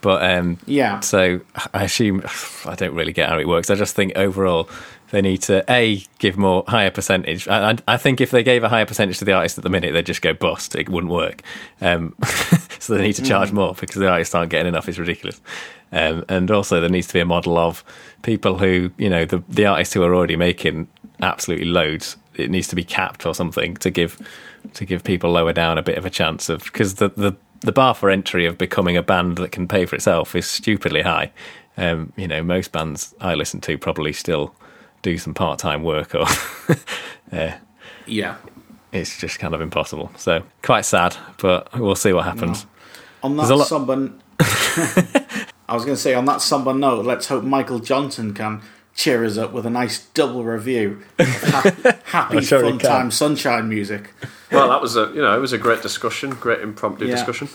But 0.00 0.28
um, 0.28 0.58
Yeah. 0.66 1.00
So 1.00 1.40
I 1.72 1.84
assume 1.84 2.22
I 2.66 2.74
don't 2.74 2.94
really 2.94 3.12
get 3.12 3.28
how 3.28 3.38
it 3.38 3.48
works. 3.48 3.70
I 3.70 3.76
just 3.76 3.94
think 3.94 4.12
overall 4.16 4.68
they 5.12 5.22
need 5.22 5.42
to 5.42 5.64
a 5.70 6.02
give 6.18 6.36
more 6.36 6.64
higher 6.66 6.90
percentage. 6.90 7.46
I, 7.46 7.72
I, 7.72 7.76
I 7.86 7.96
think 7.98 8.20
if 8.20 8.30
they 8.30 8.42
gave 8.42 8.64
a 8.64 8.68
higher 8.68 8.86
percentage 8.86 9.18
to 9.18 9.24
the 9.24 9.32
artist 9.32 9.58
at 9.58 9.64
the 9.64 9.70
minute, 9.70 9.92
they'd 9.92 10.06
just 10.06 10.22
go 10.22 10.34
bust. 10.34 10.74
It 10.74 10.88
wouldn't 10.88 11.12
work. 11.12 11.42
Um, 11.80 12.14
so 12.82 12.94
they 12.96 13.02
need 13.02 13.14
to 13.14 13.22
charge 13.22 13.52
more 13.52 13.74
because 13.74 13.96
the 13.96 14.08
artists 14.08 14.34
aren't 14.34 14.50
getting 14.50 14.68
enough. 14.68 14.88
It's 14.88 14.98
ridiculous. 14.98 15.40
Um, 15.92 16.24
and 16.28 16.50
also 16.50 16.80
there 16.80 16.88
needs 16.90 17.06
to 17.08 17.12
be 17.12 17.20
a 17.20 17.24
model 17.26 17.58
of 17.58 17.84
people 18.22 18.58
who 18.58 18.90
you 18.98 19.08
know 19.10 19.24
the 19.24 19.42
the 19.48 19.66
artists 19.66 19.94
who 19.94 20.02
are 20.02 20.14
already 20.14 20.36
making 20.36 20.88
absolutely 21.20 21.66
loads. 21.66 22.16
It 22.34 22.50
needs 22.50 22.68
to 22.68 22.76
be 22.76 22.84
capped 22.84 23.26
or 23.26 23.34
something 23.34 23.76
to 23.76 23.90
give 23.90 24.18
to 24.74 24.84
give 24.84 25.04
people 25.04 25.30
lower 25.30 25.52
down 25.52 25.76
a 25.78 25.82
bit 25.82 25.98
of 25.98 26.06
a 26.06 26.10
chance 26.10 26.48
of 26.48 26.64
because 26.64 26.94
the 26.94 27.08
the 27.10 27.32
the 27.60 27.72
bar 27.72 27.94
for 27.94 28.10
entry 28.10 28.46
of 28.46 28.58
becoming 28.58 28.96
a 28.96 29.02
band 29.02 29.36
that 29.36 29.52
can 29.52 29.68
pay 29.68 29.86
for 29.86 29.94
itself 29.96 30.34
is 30.34 30.46
stupidly 30.46 31.02
high. 31.02 31.30
Um, 31.76 32.12
you 32.16 32.26
know, 32.26 32.42
most 32.42 32.72
bands 32.72 33.14
I 33.20 33.34
listen 33.34 33.60
to 33.62 33.78
probably 33.78 34.12
still 34.12 34.54
do 35.02 35.16
some 35.18 35.34
part 35.34 35.58
time 35.58 35.82
work, 35.84 36.14
or 36.14 36.26
uh, 37.32 37.52
Yeah. 38.06 38.36
it's 38.92 39.18
just 39.18 39.38
kind 39.38 39.54
of 39.54 39.60
impossible. 39.60 40.10
So 40.16 40.42
quite 40.62 40.84
sad, 40.84 41.16
but 41.38 41.72
we'll 41.78 41.94
see 41.96 42.12
what 42.12 42.24
happens. 42.24 42.66
On 43.22 43.36
that 43.36 43.50
a 43.50 43.54
lot- 43.56 43.66
somber, 43.68 44.10
I 44.40 45.74
was 45.74 45.84
going 45.84 45.96
to 45.96 46.00
say 46.02 46.14
on 46.14 46.24
that 46.26 46.40
somber 46.42 46.74
note, 46.74 47.04
let's 47.06 47.26
hope 47.28 47.44
Michael 47.44 47.78
Johnson 47.78 48.34
can 48.34 48.62
cheer 48.94 49.24
us 49.24 49.38
up 49.38 49.52
with 49.52 49.64
a 49.64 49.70
nice 49.70 50.06
double 50.08 50.44
review 50.44 51.02
of 51.18 51.26
ha- 51.26 51.98
happy, 52.04 52.40
sure 52.42 52.60
fun 52.60 52.78
time 52.78 53.10
sunshine 53.10 53.68
music. 53.68 54.12
well, 54.50 54.68
that 54.68 54.82
was 54.82 54.96
a 54.96 55.06
you 55.14 55.22
know 55.22 55.34
it 55.36 55.40
was 55.40 55.52
a 55.52 55.58
great 55.58 55.80
discussion, 55.82 56.30
great 56.30 56.60
impromptu 56.60 57.06
Yeah. 57.06 57.12
discussion. 57.14 57.48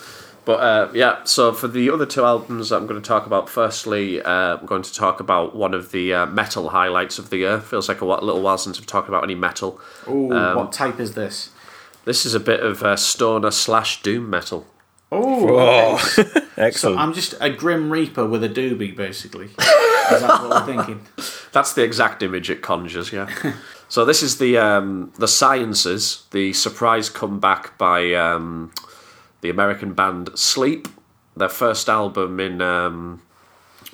But 0.46 0.60
uh, 0.62 0.90
yeah, 0.94 1.26
so 1.26 1.52
for 1.52 1.68
the 1.68 1.90
other 1.90 2.06
two 2.06 2.24
albums 2.24 2.72
I'm 2.72 2.88
going 2.88 3.00
to 3.02 3.06
talk 3.06 3.26
about, 3.26 3.50
firstly, 3.50 4.22
uh, 4.22 4.56
I'm 4.58 4.66
going 4.66 4.82
to 4.82 4.94
talk 4.94 5.20
about 5.20 5.54
one 5.54 5.74
of 5.74 5.92
the 5.92 6.14
uh, 6.14 6.26
metal 6.26 6.70
highlights 6.70 7.20
of 7.20 7.30
the 7.30 7.38
year. 7.38 7.60
Feels 7.60 7.90
like 7.90 8.00
a 8.00 8.06
little 8.06 8.42
while 8.42 8.58
since 8.58 8.80
we've 8.80 8.88
talked 8.88 9.10
about 9.10 9.26
any 9.26 9.36
metal. 9.36 9.78
Ooh, 10.08 10.32
Um, 10.32 10.56
what 10.56 10.72
type 10.72 11.02
is 11.02 11.16
this? 11.16 11.50
This 12.06 12.26
is 12.26 12.34
a 12.34 12.40
bit 12.40 12.62
of 12.62 12.82
uh, 12.82 12.96
stoner 12.96 13.52
slash 13.52 14.02
doom 14.02 14.30
metal. 14.30 14.66
Oh, 15.12 15.96
okay. 15.96 16.24
so 16.30 16.42
Excellent. 16.58 17.00
I'm 17.00 17.14
just 17.14 17.36
a 17.40 17.50
Grim 17.50 17.92
Reaper 17.92 18.26
with 18.26 18.44
a 18.44 18.50
doobie, 18.50 18.96
basically. 18.96 19.46
Is 20.12 20.22
that 20.22 20.42
what 20.42 20.50
we're 20.50 20.76
thinking? 20.76 21.02
That's 21.52 21.74
the 21.74 21.84
exact 21.84 22.24
image 22.24 22.50
it 22.50 22.62
conjures, 22.62 23.12
yeah. 23.12 23.28
so 23.90 24.06
this 24.06 24.24
is 24.24 24.38
the 24.38 24.58
um, 24.58 25.12
the 25.20 25.28
Sciences, 25.28 26.24
the 26.32 26.54
surprise 26.54 27.10
comeback 27.10 27.78
by 27.78 28.14
um, 28.14 28.72
the 29.42 29.50
American 29.50 29.94
band 29.94 30.30
Sleep. 30.36 30.88
Their 31.36 31.50
first 31.50 31.90
album 31.90 32.40
in 32.40 32.62
um, 32.62 33.22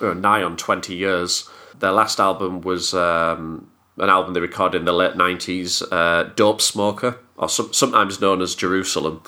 uh, 0.00 0.14
nigh 0.14 0.42
on 0.42 0.56
twenty 0.56 0.94
years. 0.94 1.48
Their 1.80 1.92
last 1.92 2.20
album 2.20 2.60
was 2.60 2.94
um, 2.94 3.68
an 3.98 4.08
album 4.08 4.34
they 4.34 4.40
recorded 4.40 4.78
in 4.78 4.84
the 4.84 4.92
late 4.92 5.16
nineties, 5.16 5.82
uh, 5.82 6.30
Dope 6.36 6.60
Smoker, 6.60 7.18
or 7.36 7.48
some, 7.48 7.72
sometimes 7.72 8.20
known 8.20 8.40
as 8.40 8.54
Jerusalem. 8.54 9.22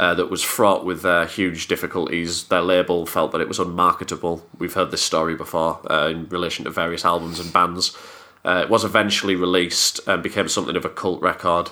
Uh, 0.00 0.14
that 0.14 0.30
was 0.30 0.42
fraught 0.42 0.82
with 0.82 1.04
uh, 1.04 1.26
huge 1.26 1.66
difficulties. 1.66 2.44
Their 2.44 2.62
label 2.62 3.04
felt 3.04 3.32
that 3.32 3.42
it 3.42 3.48
was 3.48 3.58
unmarketable. 3.58 4.42
We've 4.58 4.72
heard 4.72 4.90
this 4.92 5.02
story 5.02 5.34
before 5.34 5.78
uh, 5.92 6.08
in 6.08 6.26
relation 6.30 6.64
to 6.64 6.70
various 6.70 7.04
albums 7.04 7.38
and 7.38 7.52
bands. 7.52 7.94
Uh, 8.42 8.62
it 8.64 8.70
was 8.70 8.82
eventually 8.82 9.36
released 9.36 10.00
and 10.08 10.22
became 10.22 10.48
something 10.48 10.74
of 10.74 10.86
a 10.86 10.88
cult 10.88 11.20
record, 11.20 11.68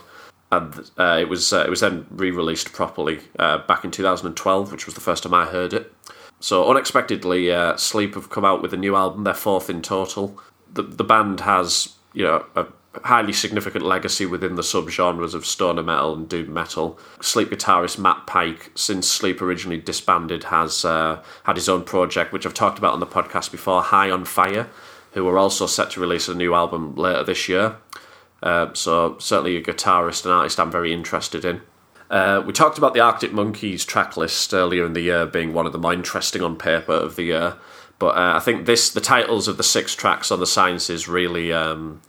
and 0.53 0.91
uh, 0.99 1.17
it 1.19 1.31
was 1.31 1.55
it 1.55 1.71
was 1.71 1.81
then 1.81 2.07
re-released 2.11 2.75
properly 2.75 3.21
back 3.39 3.83
in 3.83 3.91
2012, 3.91 4.73
which 4.73 4.85
was 4.85 4.95
the 4.95 5.01
first 5.01 5.23
time 5.23 5.33
I 5.33 5.47
heard 5.47 5.73
it. 5.73 5.91
So 6.39 6.69
unexpectedly, 6.69 7.51
Sleep 7.79 8.15
have 8.15 8.29
come 8.29 8.45
out 8.45 8.61
with 8.61 8.75
a 8.75 8.77
new 8.77 8.95
album, 8.95 9.25
their 9.25 9.33
fourth 9.33 9.71
in 9.71 9.81
total. 9.81 10.39
The 10.71 10.83
the 10.83 11.03
band 11.03 11.41
has 11.41 11.95
you 12.13 12.25
know 12.25 12.45
a 12.55 12.67
highly 13.05 13.33
significant 13.33 13.85
legacy 13.85 14.27
within 14.27 14.57
the 14.57 14.63
subgenres 14.63 15.35
of 15.35 15.47
stoner 15.47 15.83
metal 15.83 16.15
and 16.15 16.29
doom 16.29 16.53
metal. 16.53 16.99
Sleep 17.21 17.51
guitarist 17.51 17.99
Matt 17.99 18.27
Pike, 18.27 18.71
since 18.75 19.09
Sleep 19.09 19.41
originally 19.41 19.79
disbanded, 19.79 20.45
has 20.45 20.85
uh, 20.85 21.23
had 21.45 21.57
his 21.57 21.69
own 21.69 21.85
project, 21.85 22.33
which 22.33 22.47
I've 22.47 22.55
talked 22.55 22.79
about 22.79 22.95
on 22.95 23.01
the 23.01 23.07
podcast 23.07 23.51
before, 23.51 23.83
High 23.83 24.11
on 24.11 24.25
Fire, 24.25 24.69
who 25.13 25.27
are 25.29 25.39
also 25.39 25.67
set 25.67 25.91
to 25.93 26.01
release 26.01 26.29
a 26.29 26.35
new 26.35 26.55
album 26.55 26.95
later 26.95 27.25
this 27.25 27.49
year. 27.49 27.77
Uh, 28.43 28.73
so 28.75 29.17
certainly 29.19 29.57
a 29.57 29.63
guitarist 29.63 30.25
and 30.25 30.33
artist 30.33 30.61
I'm 30.61 30.71
very 30.71 30.93
interested 30.93 31.45
in. 31.45 31.61
Uh, 32.11 32.43
we 32.47 32.53
talked 32.53 32.79
about 32.79 32.95
the 32.95 33.01
Arctic 33.01 33.33
Monkeys 33.33 33.85
track 33.85 34.17
list 34.17 34.55
earlier 34.55 34.87
in 34.87 34.95
the 34.95 35.03
year 35.03 35.27
being 35.27 35.53
one 35.53 35.67
of 35.67 35.73
the 35.73 35.79
more 35.79 35.93
interesting 35.93 36.43
on 36.43 36.57
paper 36.57 36.93
of 36.93 37.17
the 37.17 37.25
year, 37.25 37.57
but 37.99 38.17
uh, 38.17 38.37
I 38.37 38.41
think 38.41 38.65
this 38.65 38.91
the 38.91 39.01
titles 39.01 39.49
of 39.49 39.57
the 39.57 39.63
six 39.63 39.95
tracks 39.95 40.31
on 40.31 40.41
the 40.41 40.47
Sciences 40.47 41.09
really 41.09 41.53
um, 41.53 42.01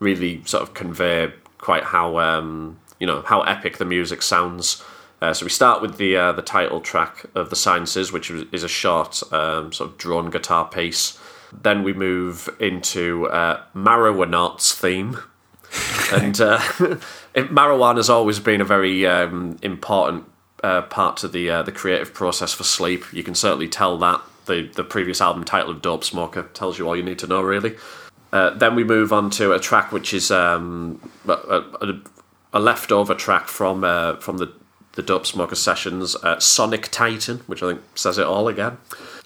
really 0.00 0.42
sort 0.44 0.62
of 0.62 0.74
convey 0.74 1.32
quite 1.58 1.84
how 1.84 2.18
um, 2.18 2.78
you 3.00 3.06
know 3.06 3.22
how 3.22 3.42
epic 3.42 3.78
the 3.78 3.84
music 3.84 4.22
sounds. 4.22 4.82
Uh, 5.20 5.32
so 5.34 5.44
we 5.44 5.50
start 5.50 5.82
with 5.82 5.96
the 5.96 6.16
uh, 6.16 6.32
the 6.32 6.42
title 6.42 6.80
track 6.80 7.24
of 7.34 7.50
the 7.50 7.56
Sciences, 7.56 8.12
which 8.12 8.30
is 8.30 8.44
is 8.52 8.62
a 8.64 8.68
short 8.68 9.22
um, 9.32 9.72
sort 9.72 9.90
of 9.90 9.98
drone 9.98 10.30
guitar 10.30 10.68
piece. 10.68 11.18
Then 11.52 11.82
we 11.82 11.92
move 11.92 12.48
into 12.60 13.26
uh, 13.28 13.62
Marijuanaut's 13.74 14.74
theme, 14.74 15.18
and 16.12 16.40
uh, 16.40 16.60
it- 17.34 17.50
marijuana's 17.50 18.10
always 18.10 18.38
been 18.38 18.60
a 18.60 18.64
very 18.64 19.06
um, 19.06 19.58
important 19.62 20.24
uh, 20.62 20.82
part 20.82 21.16
to 21.18 21.28
the 21.28 21.50
uh, 21.50 21.62
the 21.62 21.72
creative 21.72 22.14
process 22.14 22.52
for 22.52 22.64
Sleep. 22.64 23.12
You 23.12 23.22
can 23.24 23.34
certainly 23.34 23.68
tell 23.68 23.98
that 23.98 24.20
the 24.46 24.70
the 24.74 24.84
previous 24.84 25.20
album 25.20 25.42
title 25.44 25.70
of 25.70 25.82
Dope 25.82 26.04
Smoker 26.04 26.44
tells 26.54 26.78
you 26.78 26.86
all 26.86 26.96
you 26.96 27.02
need 27.02 27.18
to 27.20 27.26
know, 27.26 27.40
really. 27.42 27.76
Uh, 28.32 28.50
then 28.50 28.74
we 28.74 28.84
move 28.84 29.12
on 29.12 29.30
to 29.30 29.52
a 29.52 29.58
track 29.58 29.90
which 29.92 30.12
is 30.12 30.30
um, 30.30 31.00
a, 31.26 31.32
a, 31.80 32.00
a 32.52 32.60
leftover 32.60 33.14
track 33.14 33.48
from 33.48 33.84
uh, 33.84 34.16
from 34.16 34.38
the 34.38 34.52
the 34.98 35.02
Dope 35.02 35.26
Smoker 35.26 35.54
sessions, 35.54 36.16
uh, 36.16 36.40
Sonic 36.40 36.88
Titan, 36.90 37.38
which 37.46 37.62
I 37.62 37.68
think 37.68 37.82
says 37.94 38.18
it 38.18 38.26
all 38.26 38.48
again. 38.48 38.78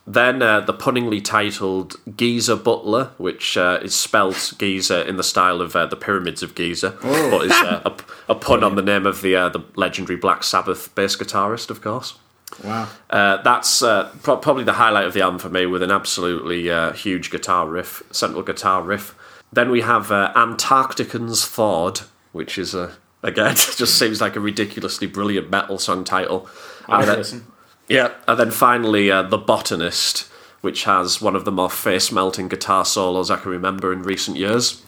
Then 0.06 0.42
uh, 0.42 0.60
the 0.60 0.74
punningly 0.74 1.22
titled 1.22 1.96
Giza 2.14 2.56
Butler, 2.56 3.12
which 3.16 3.56
uh, 3.56 3.78
is 3.82 3.94
spelt 3.94 4.52
Giza 4.58 5.08
in 5.08 5.16
the 5.16 5.22
style 5.22 5.62
of 5.62 5.74
uh, 5.74 5.86
the 5.86 5.96
Pyramids 5.96 6.42
of 6.42 6.54
Giza, 6.54 6.98
but 7.00 7.46
is 7.46 7.52
uh, 7.52 7.80
a, 7.86 8.32
a 8.32 8.34
pun 8.34 8.62
on 8.62 8.74
the 8.74 8.82
name 8.82 9.06
of 9.06 9.22
the 9.22 9.34
uh, 9.34 9.48
the 9.48 9.60
legendary 9.74 10.18
Black 10.18 10.42
Sabbath 10.44 10.94
bass 10.94 11.16
guitarist, 11.16 11.70
of 11.70 11.80
course. 11.80 12.18
Wow. 12.64 12.88
Uh, 13.10 13.42
that's 13.42 13.82
uh, 13.82 14.10
pro- 14.22 14.36
probably 14.36 14.64
the 14.64 14.74
highlight 14.74 15.06
of 15.06 15.14
the 15.14 15.20
album 15.22 15.38
for 15.38 15.48
me, 15.48 15.66
with 15.66 15.82
an 15.82 15.90
absolutely 15.90 16.70
uh, 16.70 16.92
huge 16.92 17.30
guitar 17.30 17.66
riff, 17.68 18.02
central 18.10 18.42
guitar 18.42 18.82
riff. 18.82 19.14
Then 19.52 19.70
we 19.70 19.82
have 19.82 20.10
uh, 20.10 20.32
Antarctican's 20.34 21.44
Thawed, 21.46 22.00
which 22.32 22.58
is 22.58 22.74
a 22.74 22.92
again 23.22 23.54
just 23.76 23.98
seems 23.98 24.20
like 24.20 24.36
a 24.36 24.40
ridiculously 24.40 25.06
brilliant 25.06 25.50
metal 25.50 25.78
song 25.78 26.04
title. 26.04 26.48
And 26.88 27.06
then- 27.08 27.44
yeah, 27.88 28.12
and 28.28 28.38
then 28.38 28.50
finally 28.50 29.10
uh, 29.10 29.22
The 29.22 29.38
Botanist, 29.38 30.30
which 30.62 30.84
has 30.84 31.20
one 31.20 31.36
of 31.36 31.44
the 31.44 31.52
more 31.52 31.68
face 31.68 32.10
melting 32.12 32.48
guitar 32.48 32.84
solos 32.84 33.30
I 33.30 33.36
can 33.36 33.50
remember 33.50 33.92
in 33.92 34.02
recent 34.02 34.36
years. 34.36 34.82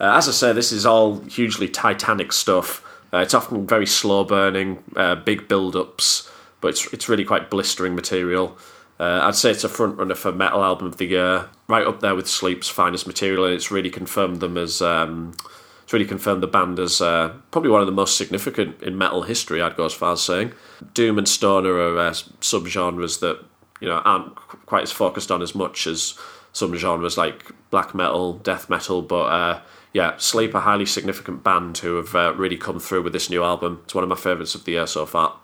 Uh, 0.00 0.14
as 0.16 0.28
I 0.28 0.32
say, 0.32 0.52
this 0.52 0.72
is 0.72 0.86
all 0.86 1.20
hugely 1.20 1.68
titanic 1.68 2.32
stuff. 2.32 2.82
Uh, 3.12 3.18
it's 3.18 3.34
often 3.34 3.66
very 3.66 3.86
slow 3.86 4.24
burning, 4.24 4.82
uh, 4.96 5.16
big 5.16 5.46
build 5.48 5.76
ups, 5.76 6.30
but 6.60 6.68
it's, 6.68 6.92
it's 6.92 7.08
really 7.08 7.24
quite 7.24 7.50
blistering 7.50 7.94
material. 7.94 8.56
Uh, 8.98 9.20
I'd 9.22 9.34
say 9.34 9.50
it's 9.50 9.64
a 9.64 9.68
front 9.68 9.96
runner 9.96 10.14
for 10.14 10.30
Metal 10.30 10.62
Album 10.62 10.86
of 10.86 10.98
the 10.98 11.06
Year, 11.06 11.48
right 11.68 11.86
up 11.86 12.00
there 12.00 12.14
with 12.14 12.28
Sleep's 12.28 12.68
finest 12.68 13.06
material, 13.06 13.46
and 13.46 13.54
it's 13.54 13.70
really 13.70 13.90
confirmed 13.90 14.40
them 14.40 14.58
as. 14.58 14.82
Um, 14.82 15.34
it's 15.82 15.92
really 15.92 16.06
confirmed 16.06 16.40
the 16.40 16.46
band 16.46 16.78
as 16.78 17.00
uh, 17.00 17.32
probably 17.50 17.70
one 17.70 17.80
of 17.80 17.86
the 17.86 17.92
most 17.92 18.16
significant 18.16 18.80
in 18.80 18.96
metal 18.96 19.22
history. 19.22 19.60
I'd 19.60 19.74
go 19.74 19.86
as 19.86 19.92
far 19.92 20.12
as 20.12 20.22
saying. 20.22 20.52
Doom 20.94 21.18
and 21.18 21.26
stoner 21.26 21.72
are 21.72 21.98
uh, 21.98 22.10
subgenres 22.12 23.18
that 23.20 23.42
you 23.80 23.88
know 23.88 23.96
aren't 24.04 24.36
quite 24.66 24.82
as 24.82 24.92
focused 24.92 25.32
on 25.32 25.42
as 25.42 25.52
much 25.52 25.88
as 25.88 26.16
some 26.52 26.76
genres 26.76 27.16
like 27.16 27.50
black 27.70 27.94
metal, 27.94 28.34
death 28.34 28.70
metal. 28.70 29.02
But 29.02 29.24
uh, 29.24 29.60
yeah, 29.92 30.16
Sleep, 30.18 30.54
a 30.54 30.60
highly 30.60 30.86
significant 30.86 31.42
band 31.42 31.78
who 31.78 31.96
have 31.96 32.14
uh, 32.14 32.34
really 32.36 32.56
come 32.56 32.78
through 32.78 33.02
with 33.02 33.12
this 33.12 33.30
new 33.30 33.42
album. 33.42 33.80
It's 33.84 33.94
one 33.94 34.04
of 34.04 34.10
my 34.10 34.16
favourites 34.16 34.54
of 34.54 34.64
the 34.64 34.72
year 34.72 34.86
so 34.86 35.06
far. 35.06 35.36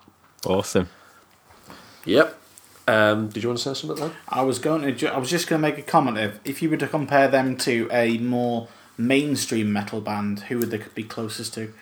Awesome. 0.45 0.87
Yep. 2.07 2.37
Um, 2.87 3.27
did 3.27 3.43
you 3.43 3.49
want 3.49 3.59
to 3.59 3.75
say 3.75 3.79
something 3.79 4.01
then? 4.01 4.15
I 4.29 4.41
was 4.41 4.59
going 4.59 4.81
to. 4.83 4.91
Ju- 4.93 5.07
I 5.07 5.17
was 5.17 5.29
just 5.29 5.47
going 5.47 5.61
to 5.61 5.67
make 5.67 5.77
a 5.77 5.81
comment. 5.81 6.17
If 6.17 6.39
if 6.45 6.61
you 6.61 6.69
were 6.69 6.77
to 6.77 6.87
compare 6.87 7.27
them 7.27 7.57
to 7.57 7.89
a 7.91 8.17
more 8.17 8.69
mainstream 8.97 9.73
metal 9.73 9.99
band, 10.01 10.41
who 10.41 10.57
would 10.59 10.71
they 10.71 10.81
be 10.95 11.03
closest 11.03 11.53
to? 11.55 11.73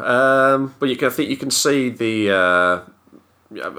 Um, 0.00 0.74
but 0.78 0.88
you 0.88 0.96
can 0.96 1.08
I 1.08 1.10
think 1.10 1.30
you 1.30 1.36
can 1.36 1.50
see 1.50 1.90
the. 1.90 2.30
Uh, 2.30 2.80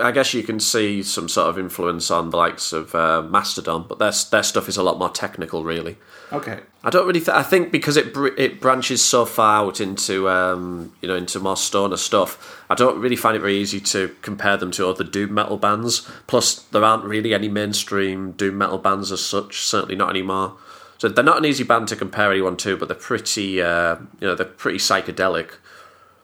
I 0.02 0.12
guess 0.12 0.34
you 0.34 0.44
can 0.44 0.60
see 0.60 1.04
some 1.04 1.30
sort 1.30 1.50
of 1.50 1.58
influence 1.58 2.12
on 2.12 2.30
the 2.30 2.38
likes 2.38 2.74
of 2.74 2.94
uh, 2.94 3.22
Mastodon, 3.22 3.86
but 3.88 4.00
their 4.00 4.12
their 4.32 4.44
stuff 4.44 4.70
is 4.70 4.78
a 4.78 4.84
lot 4.84 5.00
more 5.00 5.10
technical, 5.10 5.64
really. 5.64 5.98
Okay. 6.32 6.60
I 6.84 6.90
don't 6.90 7.08
really. 7.08 7.20
Th- 7.20 7.30
I 7.30 7.44
think 7.44 7.72
because 7.72 7.96
it 7.96 8.14
br- 8.14 8.38
it 8.38 8.60
branches 8.60 9.04
so 9.04 9.26
far 9.26 9.66
out 9.66 9.80
into 9.80 10.30
um, 10.30 10.94
you 11.02 11.08
know 11.08 11.16
into 11.16 11.40
more 11.40 11.58
stoner 11.58 11.98
stuff. 11.98 12.64
I 12.70 12.76
don't 12.76 13.00
really 13.00 13.16
find 13.16 13.36
it 13.36 13.40
very 13.40 13.58
easy 13.58 13.80
to 13.82 14.16
compare 14.22 14.58
them 14.58 14.72
to 14.72 14.88
other 14.88 15.04
doom 15.04 15.34
metal 15.34 15.58
bands. 15.58 16.10
Plus, 16.28 16.56
there 16.56 16.84
aren't 16.84 17.06
really 17.06 17.34
any 17.34 17.48
mainstream 17.48 18.34
doom 18.34 18.58
metal 18.58 18.78
bands 18.78 19.12
as 19.12 19.26
such. 19.26 19.62
Certainly 19.62 19.96
not 19.96 20.10
anymore. 20.10 20.58
So 20.98 21.10
they're 21.10 21.24
not 21.24 21.38
an 21.38 21.46
easy 21.46 21.64
band 21.64 21.88
to 21.90 21.96
compare 21.96 22.32
anyone 22.32 22.58
to, 22.58 22.78
but 22.78 22.88
they're 22.88 22.98
pretty. 22.98 23.62
Uh, 23.62 23.98
you 24.20 24.28
know, 24.28 24.36
they're 24.36 24.46
pretty 24.46 24.80
psychedelic. 24.80 25.52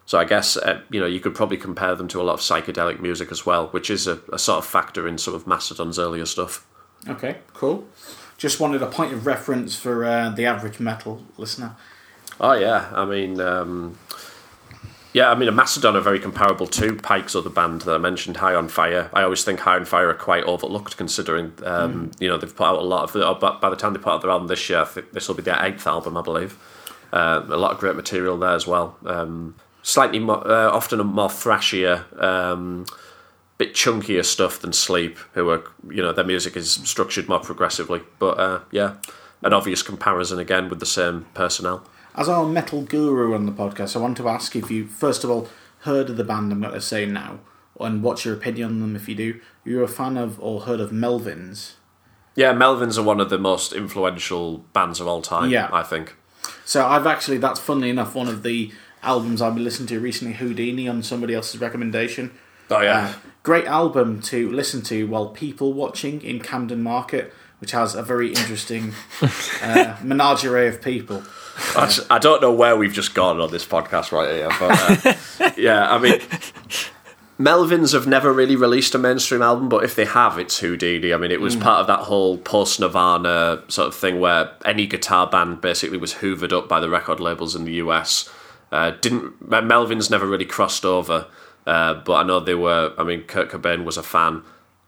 So 0.09 0.17
I 0.17 0.25
guess 0.25 0.57
uh, 0.57 0.81
you 0.89 0.99
know 0.99 1.05
you 1.05 1.19
could 1.19 1.35
probably 1.35 1.57
compare 1.57 1.93
them 1.93 2.07
to 2.07 2.19
a 2.19 2.23
lot 2.23 2.33
of 2.33 2.39
psychedelic 2.39 2.99
music 2.99 3.31
as 3.31 3.45
well, 3.45 3.67
which 3.67 3.91
is 3.91 4.07
a, 4.07 4.19
a 4.33 4.39
sort 4.39 4.57
of 4.57 4.65
factor 4.65 5.07
in 5.07 5.19
some 5.19 5.35
of 5.35 5.45
Mastodon's 5.45 5.99
earlier 5.99 6.25
stuff. 6.25 6.65
Okay. 7.07 7.37
Cool. 7.53 7.87
Just 8.35 8.59
wanted 8.59 8.81
a 8.81 8.87
point 8.87 9.13
of 9.13 9.27
reference 9.27 9.75
for 9.75 10.03
uh, 10.03 10.29
the 10.31 10.47
average 10.47 10.79
metal 10.79 11.21
listener. 11.37 11.75
Oh 12.41 12.53
yeah, 12.53 12.89
I 12.91 13.05
mean, 13.05 13.39
um, 13.39 13.99
Yeah, 15.13 15.29
I 15.29 15.35
mean, 15.35 15.53
Mastodon 15.55 15.95
are 15.95 16.01
very 16.01 16.19
comparable 16.19 16.65
to 16.67 16.95
Pike's 16.95 17.35
other 17.35 17.51
band 17.51 17.81
that 17.81 17.93
I 17.93 17.99
mentioned, 17.99 18.37
High 18.37 18.55
on 18.55 18.67
Fire. 18.67 19.11
I 19.13 19.21
always 19.21 19.43
think 19.43 19.59
High 19.59 19.75
on 19.75 19.85
Fire 19.85 20.09
are 20.09 20.15
quite 20.15 20.43
overlooked 20.43 20.97
considering, 20.97 21.53
um, 21.63 22.09
you 22.19 22.27
know, 22.27 22.37
they've 22.37 22.55
put 22.55 22.65
out 22.65 22.79
a 22.79 22.81
lot 22.81 23.03
of. 23.03 23.15
Uh, 23.15 23.35
but 23.39 23.61
by 23.61 23.69
the 23.69 23.75
time 23.75 23.93
they 23.93 23.99
put 23.99 24.13
out 24.13 24.21
their 24.21 24.31
album 24.31 24.47
this 24.47 24.69
year, 24.69 24.87
this 25.13 25.27
will 25.27 25.35
be 25.35 25.43
their 25.43 25.63
eighth 25.63 25.85
album, 25.85 26.17
I 26.17 26.23
believe. 26.23 26.57
Uh, 27.13 27.43
a 27.47 27.57
lot 27.57 27.73
of 27.73 27.79
great 27.79 27.95
material 27.95 28.39
there 28.39 28.55
as 28.55 28.65
well. 28.65 28.97
Um, 29.05 29.55
slightly 29.89 30.19
more, 30.19 30.45
uh, 30.47 30.69
often 30.69 30.99
a 30.99 31.03
more 31.03 31.29
thrashier, 31.29 32.03
um, 32.21 32.85
bit 33.57 33.73
chunkier 33.73 34.23
stuff 34.23 34.59
than 34.59 34.71
Sleep, 34.71 35.17
who 35.33 35.49
are, 35.49 35.63
you 35.89 36.01
know, 36.01 36.13
their 36.13 36.23
music 36.25 36.55
is 36.55 36.71
structured 36.71 37.27
more 37.27 37.39
progressively. 37.39 38.01
But 38.17 38.39
uh, 38.39 38.59
yeah, 38.71 38.97
an 39.41 39.53
obvious 39.53 39.81
comparison 39.81 40.39
again 40.39 40.69
with 40.69 40.79
the 40.79 40.85
same 40.85 41.25
personnel. 41.33 41.85
As 42.15 42.29
our 42.29 42.45
metal 42.45 42.81
guru 42.81 43.33
on 43.33 43.45
the 43.45 43.51
podcast, 43.51 43.95
I 43.95 43.99
want 43.99 44.17
to 44.17 44.27
ask 44.29 44.55
if 44.55 44.71
you, 44.71 44.87
first 44.87 45.23
of 45.23 45.29
all, 45.29 45.47
heard 45.81 46.09
of 46.09 46.17
the 46.17 46.23
band 46.23 46.51
I'm 46.51 46.61
going 46.61 46.73
to 46.73 46.81
say 46.81 47.05
now, 47.05 47.39
and 47.79 48.03
what's 48.03 48.25
your 48.25 48.33
opinion 48.33 48.69
on 48.69 48.79
them 48.81 48.95
if 48.95 49.07
you 49.07 49.15
do. 49.15 49.39
You're 49.63 49.83
a 49.83 49.87
fan 49.87 50.17
of 50.17 50.39
or 50.41 50.61
heard 50.61 50.79
of 50.79 50.91
Melvins? 50.91 51.73
Yeah, 52.35 52.53
Melvins 52.53 52.97
are 52.97 53.03
one 53.03 53.19
of 53.19 53.29
the 53.29 53.37
most 53.37 53.73
influential 53.73 54.59
bands 54.73 54.99
of 54.99 55.07
all 55.07 55.21
time, 55.21 55.49
Yeah. 55.49 55.69
I 55.71 55.83
think. 55.83 56.15
So 56.65 56.85
I've 56.85 57.05
actually, 57.07 57.37
that's 57.37 57.59
funnily 57.59 57.89
enough, 57.89 58.15
one 58.15 58.27
of 58.27 58.43
the 58.43 58.71
albums 59.03 59.41
I've 59.41 59.55
been 59.55 59.63
listening 59.63 59.87
to 59.87 59.99
recently, 59.99 60.33
Houdini, 60.35 60.87
on 60.87 61.03
somebody 61.03 61.33
else's 61.33 61.59
recommendation. 61.61 62.31
Oh, 62.69 62.81
Uh, 63.07 63.13
great 63.43 63.65
album 63.65 64.21
to 64.21 64.49
listen 64.51 64.81
to 64.83 65.07
while 65.07 65.29
people 65.29 65.73
watching 65.73 66.21
in 66.21 66.39
Camden 66.39 66.83
Market, 66.83 67.33
which 67.59 67.71
has 67.71 67.95
a 67.95 68.03
very 68.03 68.29
interesting 68.29 68.93
uh, 69.63 69.95
menagerie 70.03 70.67
of 70.67 70.81
people. 70.81 71.23
I 72.09 72.19
don't 72.19 72.41
know 72.41 72.53
where 72.53 72.77
we've 72.77 72.93
just 72.93 73.13
gone 73.13 73.41
on 73.41 73.51
this 73.51 73.65
podcast 73.65 74.11
right 74.11 74.31
here, 74.31 74.49
but 74.59 75.05
uh, 75.41 75.51
yeah, 75.57 75.93
I 75.93 75.97
mean, 75.97 76.19
Melvins 77.39 77.93
have 77.93 78.05
never 78.07 78.31
really 78.33 78.55
released 78.55 78.93
a 78.95 78.97
mainstream 78.97 79.41
album, 79.41 79.69
but 79.69 79.83
if 79.83 79.95
they 79.95 80.05
have, 80.05 80.37
it's 80.37 80.59
Houdini. 80.59 81.13
I 81.13 81.17
mean, 81.17 81.31
it 81.31 81.41
was 81.41 81.55
part 81.55 81.79
of 81.79 81.87
that 81.87 81.99
whole 81.99 82.37
post 82.37 82.79
Nirvana 82.79 83.63
sort 83.67 83.87
of 83.87 83.95
thing 83.95 84.19
where 84.19 84.51
any 84.65 84.85
guitar 84.87 85.25
band 85.27 85.61
basically 85.61 85.97
was 85.97 86.15
hoovered 86.15 86.51
up 86.51 86.67
by 86.67 86.79
the 86.79 86.89
record 86.89 87.19
labels 87.19 87.55
in 87.55 87.65
the 87.65 87.73
US. 87.73 88.29
Uh, 88.71 88.91
didn't 88.91 89.49
Melvins 89.49 90.11
never 90.11 90.27
really 90.27 90.45
crossed 90.45 90.85
over, 90.85 91.27
uh, 91.65 91.95
but 91.95 92.13
I 92.13 92.23
know 92.23 92.39
they 92.39 92.55
were. 92.55 92.93
I 92.97 93.03
mean, 93.03 93.21
Kurt 93.23 93.49
Cobain 93.49 93.83
was 93.83 93.97
a 93.97 94.03
fan. 94.03 94.43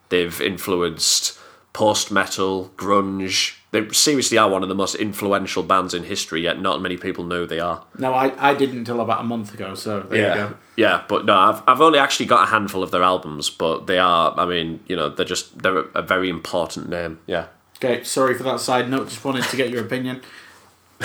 They've 0.09 0.39
influenced 0.41 1.39
post 1.73 2.11
metal, 2.11 2.71
grunge. 2.75 3.57
They 3.71 3.87
seriously 3.89 4.37
are 4.37 4.49
one 4.49 4.63
of 4.63 4.69
the 4.69 4.75
most 4.75 4.95
influential 4.95 5.63
bands 5.63 5.93
in 5.93 6.03
history, 6.03 6.41
yet 6.41 6.59
not 6.59 6.81
many 6.81 6.97
people 6.97 7.23
know 7.23 7.45
they 7.45 7.61
are. 7.61 7.85
No, 7.97 8.13
I, 8.13 8.49
I 8.49 8.53
didn't 8.53 8.79
until 8.79 8.99
about 8.99 9.21
a 9.21 9.23
month 9.23 9.53
ago, 9.53 9.75
so 9.75 10.01
there 10.01 10.29
you 10.29 10.35
go. 10.35 10.57
Yeah, 10.75 11.03
but 11.07 11.25
no, 11.25 11.33
I've 11.33 11.63
I've 11.67 11.81
only 11.81 11.97
actually 11.97 12.25
got 12.25 12.47
a 12.47 12.51
handful 12.51 12.83
of 12.83 12.91
their 12.91 13.03
albums, 13.03 13.49
but 13.49 13.87
they 13.87 13.97
are. 13.97 14.37
I 14.37 14.45
mean, 14.45 14.81
you 14.87 14.95
know, 14.95 15.09
they're 15.09 15.25
just 15.25 15.57
they're 15.63 15.79
a, 15.79 15.85
a 15.95 16.01
very 16.01 16.29
important 16.29 16.89
name. 16.89 17.19
Yeah, 17.25 17.47
Okay, 17.83 18.03
sorry 18.03 18.35
for 18.35 18.43
that 18.43 18.59
side 18.59 18.91
note, 18.91 19.09
just 19.09 19.25
wanted 19.25 19.43
to 19.45 19.57
get 19.57 19.71
your 19.71 19.83
opinion. 19.83 20.21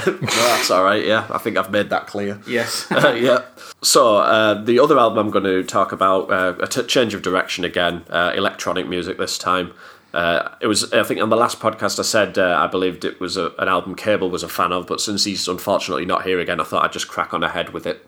No, 0.06 0.12
that's 0.20 0.70
all 0.70 0.84
right. 0.84 1.04
Yeah, 1.04 1.26
I 1.30 1.38
think 1.38 1.56
I've 1.56 1.70
made 1.70 1.90
that 1.90 2.06
clear. 2.06 2.40
Yes. 2.46 2.86
Uh, 2.96 3.12
yeah. 3.12 3.44
So 3.82 4.16
uh, 4.16 4.62
the 4.62 4.78
other 4.78 4.98
album 4.98 5.26
I'm 5.26 5.30
going 5.30 5.44
to 5.44 5.62
talk 5.62 5.92
about 5.92 6.30
uh, 6.30 6.54
a 6.60 6.66
t- 6.66 6.82
change 6.84 7.14
of 7.14 7.22
direction 7.22 7.64
again, 7.64 8.04
uh, 8.08 8.32
electronic 8.34 8.88
music 8.88 9.18
this 9.18 9.36
time. 9.38 9.74
Uh, 10.14 10.48
it 10.62 10.66
was 10.66 10.92
I 10.94 11.02
think 11.02 11.20
on 11.20 11.28
the 11.28 11.36
last 11.36 11.60
podcast 11.60 11.98
I 11.98 12.02
said 12.02 12.38
uh, 12.38 12.56
I 12.58 12.68
believed 12.68 13.04
it 13.04 13.20
was 13.20 13.36
a, 13.36 13.52
an 13.58 13.68
album 13.68 13.94
Cable 13.94 14.30
was 14.30 14.42
a 14.42 14.48
fan 14.48 14.72
of, 14.72 14.86
but 14.86 15.00
since 15.00 15.24
he's 15.24 15.46
unfortunately 15.46 16.06
not 16.06 16.24
here 16.24 16.40
again, 16.40 16.58
I 16.60 16.64
thought 16.64 16.84
I'd 16.84 16.92
just 16.92 17.08
crack 17.08 17.34
on 17.34 17.44
ahead 17.44 17.70
with 17.70 17.86
it. 17.86 18.06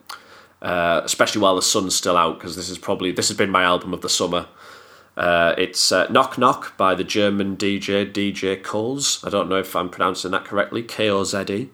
Uh, 0.63 1.03
especially 1.05 1.41
while 1.41 1.55
the 1.55 1.63
sun's 1.63 1.95
still 1.95 2.17
out, 2.17 2.39
because 2.39 2.57
this 2.57 2.69
is 2.71 2.79
probably 2.79 3.13
this 3.13 3.29
has 3.29 3.37
been 3.37 3.51
my 3.51 3.63
album 3.63 3.93
of 3.93 4.01
the 4.01 4.09
summer. 4.09 4.47
Uh, 5.19 5.55
it's 5.59 5.93
uh, 5.93 6.07
Knock 6.09 6.39
Knock 6.39 6.77
by 6.77 6.95
the 6.95 7.05
German 7.05 7.57
DJ 7.57 8.11
DJ 8.11 8.61
Koze. 8.63 9.25
I 9.27 9.31
don't 9.31 9.49
know 9.49 9.57
if 9.59 9.77
I'm 9.77 9.89
pronouncing 9.91 10.31
that 10.31 10.45
correctly. 10.45 10.83
K 10.83 11.11
O 11.11 11.25
Z 11.25 11.45
E. 11.51 11.71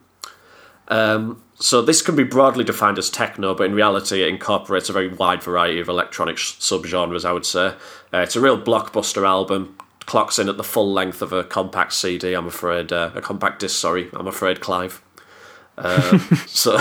Um, 0.89 1.43
so 1.57 1.81
this 1.81 2.03
can 2.03 2.17
be 2.17 2.25
broadly 2.25 2.65
defined 2.65 2.99
as 2.99 3.09
techno, 3.09 3.55
but 3.55 3.65
in 3.65 3.75
reality, 3.75 4.23
it 4.23 4.29
incorporates 4.29 4.89
a 4.89 4.93
very 4.93 5.09
wide 5.09 5.43
variety 5.43 5.81
of 5.81 5.89
electronic 5.89 6.37
sh- 6.37 6.55
subgenres. 6.55 7.25
I 7.25 7.33
would 7.33 7.47
say 7.47 7.75
uh, 8.13 8.19
it's 8.19 8.37
a 8.37 8.41
real 8.41 8.61
blockbuster 8.61 9.27
album. 9.27 9.77
Clocks 10.07 10.39
in 10.39 10.51
at 10.51 10.59
the 10.59 10.65
full 10.65 10.93
length 10.93 11.23
of 11.23 11.33
a 11.33 11.45
compact 11.45 11.95
CD. 11.95 12.35
I'm 12.35 12.47
afraid 12.47 12.93
uh, 12.93 13.11
a 13.15 13.23
compact 13.23 13.61
disc. 13.61 13.81
Sorry, 13.81 14.11
I'm 14.13 14.27
afraid, 14.27 14.61
Clive. 14.61 15.01
Um, 15.79 16.19
so, 16.47 16.79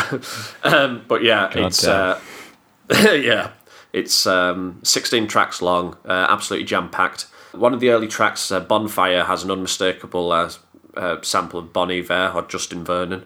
um, 0.63 1.05
but 1.07 1.23
yeah, 1.23 1.49
it's 1.53 1.85
uh, 1.85 2.19
yeah, 2.91 3.51
it's 3.93 4.27
um, 4.27 4.79
16 4.83 5.27
tracks 5.27 5.61
long, 5.61 5.95
uh, 6.05 6.27
absolutely 6.29 6.65
jam 6.65 6.89
packed. 6.89 7.27
One 7.53 7.73
of 7.73 7.79
the 7.79 7.89
early 7.89 8.07
tracks, 8.07 8.51
uh, 8.51 8.59
Bonfire, 8.59 9.23
has 9.23 9.43
an 9.43 9.51
unmistakable 9.51 10.31
uh, 10.31 10.51
uh, 10.95 11.21
sample 11.21 11.59
of 11.59 11.71
Bon 11.71 11.91
Iver 11.91 12.31
or 12.35 12.41
Justin 12.43 12.83
Vernon, 12.83 13.25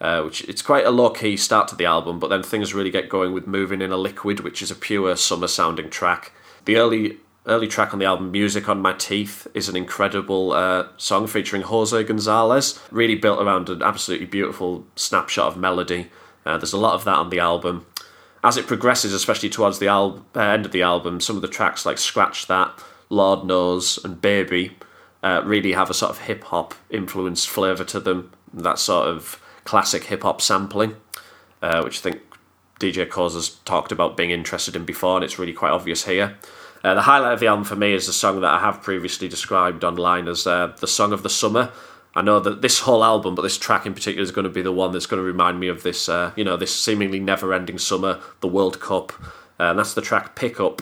uh, 0.00 0.22
which 0.22 0.42
it's 0.44 0.62
quite 0.62 0.86
a 0.86 0.90
low 0.90 1.10
key 1.10 1.36
start 1.36 1.68
to 1.68 1.76
the 1.76 1.84
album, 1.84 2.18
but 2.18 2.28
then 2.28 2.42
things 2.42 2.74
really 2.74 2.90
get 2.90 3.08
going 3.08 3.32
with 3.32 3.46
Moving 3.46 3.82
in 3.82 3.92
a 3.92 3.96
Liquid, 3.96 4.40
which 4.40 4.62
is 4.62 4.70
a 4.70 4.76
pure 4.76 5.16
summer 5.16 5.48
sounding 5.48 5.90
track. 5.90 6.32
The 6.64 6.76
early 6.76 7.18
early 7.46 7.66
track 7.66 7.92
on 7.92 7.98
the 7.98 8.04
album, 8.04 8.30
Music 8.30 8.68
on 8.68 8.82
My 8.82 8.92
Teeth, 8.92 9.46
is 9.54 9.68
an 9.68 9.76
incredible 9.76 10.52
uh, 10.52 10.88
song 10.98 11.26
featuring 11.26 11.62
Jose 11.62 12.04
Gonzalez, 12.04 12.78
really 12.90 13.14
built 13.14 13.40
around 13.40 13.70
an 13.70 13.82
absolutely 13.82 14.26
beautiful 14.26 14.86
snapshot 14.96 15.48
of 15.48 15.56
melody. 15.56 16.10
Uh, 16.44 16.58
there's 16.58 16.74
a 16.74 16.78
lot 16.78 16.94
of 16.94 17.04
that 17.04 17.16
on 17.16 17.30
the 17.30 17.38
album. 17.38 17.86
As 18.44 18.56
it 18.56 18.66
progresses, 18.66 19.12
especially 19.12 19.48
towards 19.48 19.78
the 19.78 19.88
al- 19.88 20.26
uh, 20.36 20.40
end 20.40 20.66
of 20.66 20.72
the 20.72 20.82
album, 20.82 21.20
some 21.20 21.36
of 21.36 21.42
the 21.42 21.48
tracks 21.48 21.86
like 21.86 21.98
Scratch 21.98 22.46
That, 22.46 22.78
Lord 23.08 23.44
Knows, 23.44 23.98
and 24.04 24.20
Baby 24.20 24.76
uh, 25.22 25.42
really 25.44 25.72
have 25.72 25.90
a 25.90 25.94
sort 25.94 26.10
of 26.10 26.18
hip 26.18 26.44
hop 26.44 26.74
influenced 26.90 27.48
flavour 27.48 27.84
to 27.84 27.98
them. 27.98 28.30
That 28.52 28.78
sort 28.78 29.08
of 29.08 29.40
classic 29.68 30.04
hip 30.04 30.22
hop 30.22 30.40
sampling, 30.40 30.96
uh, 31.60 31.82
which 31.82 31.98
I 31.98 32.00
think 32.00 32.22
DJ 32.80 33.06
Koze 33.06 33.34
has 33.34 33.50
talked 33.66 33.92
about 33.92 34.16
being 34.16 34.30
interested 34.30 34.74
in 34.74 34.86
before, 34.86 35.16
and 35.16 35.24
it's 35.24 35.38
really 35.38 35.52
quite 35.52 35.72
obvious 35.72 36.06
here. 36.06 36.38
Uh, 36.82 36.94
the 36.94 37.02
highlight 37.02 37.34
of 37.34 37.40
the 37.40 37.48
album 37.48 37.64
for 37.64 37.76
me 37.76 37.92
is 37.92 38.06
the 38.06 38.14
song 38.14 38.40
that 38.40 38.50
I 38.50 38.60
have 38.60 38.80
previously 38.80 39.28
described 39.28 39.84
online 39.84 40.26
as 40.26 40.46
uh, 40.46 40.74
the 40.80 40.86
song 40.86 41.12
of 41.12 41.22
the 41.22 41.28
summer. 41.28 41.70
I 42.14 42.22
know 42.22 42.40
that 42.40 42.62
this 42.62 42.80
whole 42.80 43.04
album, 43.04 43.34
but 43.34 43.42
this 43.42 43.58
track 43.58 43.84
in 43.84 43.92
particular, 43.92 44.22
is 44.22 44.30
going 44.30 44.44
to 44.46 44.50
be 44.50 44.62
the 44.62 44.72
one 44.72 44.92
that's 44.92 45.04
going 45.04 45.20
to 45.20 45.26
remind 45.26 45.60
me 45.60 45.68
of 45.68 45.82
this, 45.82 46.08
uh, 46.08 46.32
you 46.34 46.44
know, 46.44 46.56
this 46.56 46.74
seemingly 46.74 47.20
never-ending 47.20 47.76
summer, 47.76 48.20
the 48.40 48.48
World 48.48 48.80
Cup, 48.80 49.12
uh, 49.60 49.64
and 49.64 49.78
that's 49.78 49.92
the 49.92 50.00
track 50.00 50.34
"Pick 50.34 50.58
Up," 50.58 50.80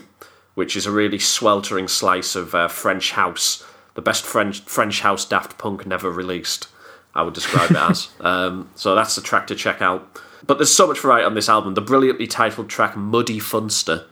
which 0.54 0.76
is 0.76 0.86
a 0.86 0.92
really 0.92 1.18
sweltering 1.18 1.88
slice 1.88 2.36
of 2.36 2.54
uh, 2.54 2.68
French 2.68 3.12
house, 3.12 3.66
the 3.94 4.02
best 4.02 4.24
French 4.24 4.60
French 4.60 5.00
house 5.00 5.24
Daft 5.24 5.58
Punk 5.58 5.86
never 5.86 6.08
released. 6.08 6.68
I 7.16 7.22
would 7.22 7.34
describe 7.34 7.70
it 7.70 7.76
as. 7.76 8.08
Um, 8.20 8.68
so 8.74 8.94
that's 8.94 9.14
the 9.14 9.22
track 9.22 9.46
to 9.48 9.54
check 9.54 9.80
out. 9.80 10.20
But 10.46 10.58
there's 10.58 10.74
so 10.74 10.86
much 10.86 11.00
variety 11.00 11.24
on 11.24 11.34
this 11.34 11.48
album. 11.48 11.74
The 11.74 11.80
brilliantly 11.80 12.26
titled 12.26 12.68
track 12.68 12.96
"Muddy 12.96 13.40
Funster" 13.40 14.04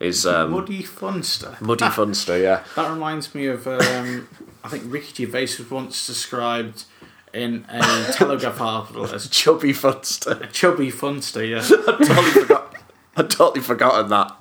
is 0.00 0.26
um, 0.26 0.50
Muddy 0.50 0.82
Funster. 0.82 1.60
Muddy 1.60 1.84
Funster, 1.86 2.40
yeah. 2.42 2.64
That 2.76 2.90
reminds 2.90 3.34
me 3.34 3.46
of, 3.46 3.66
um, 3.66 4.28
I 4.64 4.68
think 4.68 4.84
Ricky 4.86 5.24
Gervais 5.24 5.56
was 5.58 5.70
once 5.70 6.06
described 6.06 6.84
in 7.32 7.64
a 7.68 8.12
Telegraph 8.12 8.60
article 8.60 9.06
as 9.06 9.28
Chubby 9.28 9.72
Funster. 9.72 10.50
chubby 10.52 10.90
funster, 10.90 11.48
yeah. 11.48 11.58
I 11.88 12.04
totally 12.04 12.30
forgot. 12.30 12.74
I 13.18 13.24
totally 13.24 13.60
forgotten 13.60 14.10
that. 14.10 14.32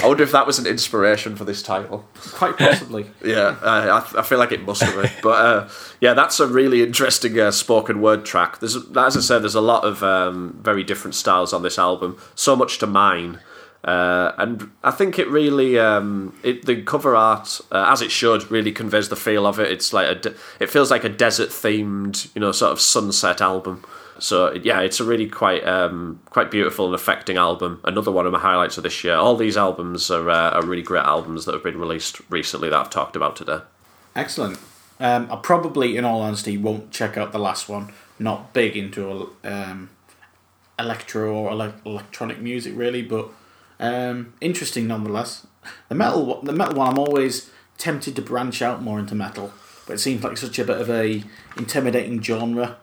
I 0.00 0.06
wonder 0.06 0.22
if 0.22 0.30
that 0.30 0.46
was 0.46 0.58
an 0.60 0.66
inspiration 0.66 1.34
for 1.34 1.44
this 1.44 1.60
title. 1.62 2.04
Quite 2.14 2.56
possibly. 2.56 3.10
Yeah, 3.24 3.56
uh, 3.62 4.02
I, 4.14 4.20
I 4.20 4.22
feel 4.22 4.38
like 4.38 4.52
it 4.52 4.64
must 4.64 4.82
have 4.82 4.94
been. 4.94 5.10
But 5.22 5.44
uh, 5.44 5.68
yeah, 6.00 6.14
that's 6.14 6.38
a 6.40 6.46
really 6.46 6.82
interesting 6.82 7.38
uh, 7.38 7.50
spoken 7.50 8.00
word 8.00 8.24
track. 8.24 8.60
There's, 8.60 8.76
as 8.76 9.16
I 9.16 9.20
said, 9.20 9.40
there's 9.40 9.56
a 9.56 9.60
lot 9.60 9.84
of 9.84 10.02
um, 10.02 10.58
very 10.62 10.84
different 10.84 11.14
styles 11.14 11.52
on 11.52 11.62
this 11.62 11.78
album. 11.78 12.16
So 12.34 12.54
much 12.54 12.78
to 12.78 12.86
mine. 12.86 13.40
Uh, 13.84 14.32
and 14.38 14.70
I 14.84 14.92
think 14.92 15.18
it 15.18 15.28
really, 15.28 15.78
um, 15.78 16.38
it, 16.44 16.66
the 16.66 16.82
cover 16.82 17.16
art, 17.16 17.60
uh, 17.72 17.86
as 17.88 18.00
it 18.00 18.12
should, 18.12 18.48
really 18.50 18.70
conveys 18.70 19.08
the 19.08 19.16
feel 19.16 19.44
of 19.44 19.58
it. 19.58 19.72
It's 19.72 19.92
like 19.92 20.08
a, 20.08 20.14
de- 20.14 20.34
it 20.60 20.70
feels 20.70 20.90
like 20.90 21.02
a 21.02 21.08
desert 21.08 21.50
themed, 21.50 22.32
you 22.34 22.40
know, 22.40 22.52
sort 22.52 22.72
of 22.72 22.80
sunset 22.80 23.40
album. 23.40 23.84
So 24.18 24.52
yeah, 24.52 24.80
it's 24.80 25.00
a 25.00 25.04
really 25.04 25.28
quite 25.28 25.66
um, 25.66 26.20
quite 26.26 26.48
beautiful 26.48 26.86
and 26.86 26.94
affecting 26.94 27.36
album. 27.36 27.80
Another 27.82 28.12
one 28.12 28.24
of 28.24 28.32
my 28.32 28.38
highlights 28.38 28.76
of 28.76 28.84
this 28.84 29.02
year. 29.02 29.16
All 29.16 29.34
these 29.34 29.56
albums 29.56 30.12
are, 30.12 30.30
uh, 30.30 30.50
are 30.50 30.64
really 30.64 30.82
great 30.82 31.04
albums 31.04 31.44
that 31.46 31.54
have 31.54 31.64
been 31.64 31.80
released 31.80 32.20
recently 32.30 32.68
that 32.68 32.78
I've 32.78 32.90
talked 32.90 33.16
about 33.16 33.34
today. 33.34 33.62
Excellent. 34.14 34.58
Um, 35.00 35.26
I 35.28 35.36
probably, 35.36 35.96
in 35.96 36.04
all 36.04 36.22
honesty, 36.22 36.56
won't 36.56 36.92
check 36.92 37.16
out 37.16 37.32
the 37.32 37.40
last 37.40 37.68
one. 37.68 37.92
Not 38.20 38.52
big 38.52 38.76
into 38.76 39.34
um, 39.42 39.90
electro 40.78 41.34
or 41.34 41.50
ele- 41.50 41.74
electronic 41.84 42.40
music, 42.40 42.74
really, 42.76 43.02
but 43.02 43.28
um, 43.80 44.34
interesting 44.40 44.86
nonetheless. 44.86 45.46
The 45.88 45.94
metal, 45.94 46.40
the 46.42 46.52
metal 46.52 46.76
one, 46.76 46.88
I'm 46.88 46.98
always 46.98 47.50
tempted 47.78 48.16
to 48.16 48.22
branch 48.22 48.62
out 48.62 48.82
more 48.82 48.98
into 48.98 49.14
metal, 49.14 49.52
but 49.86 49.94
it 49.94 49.98
seems 49.98 50.22
like 50.22 50.36
such 50.36 50.58
a 50.58 50.64
bit 50.64 50.80
of 50.80 50.90
a 50.90 51.22
intimidating 51.56 52.22
genre. 52.22 52.76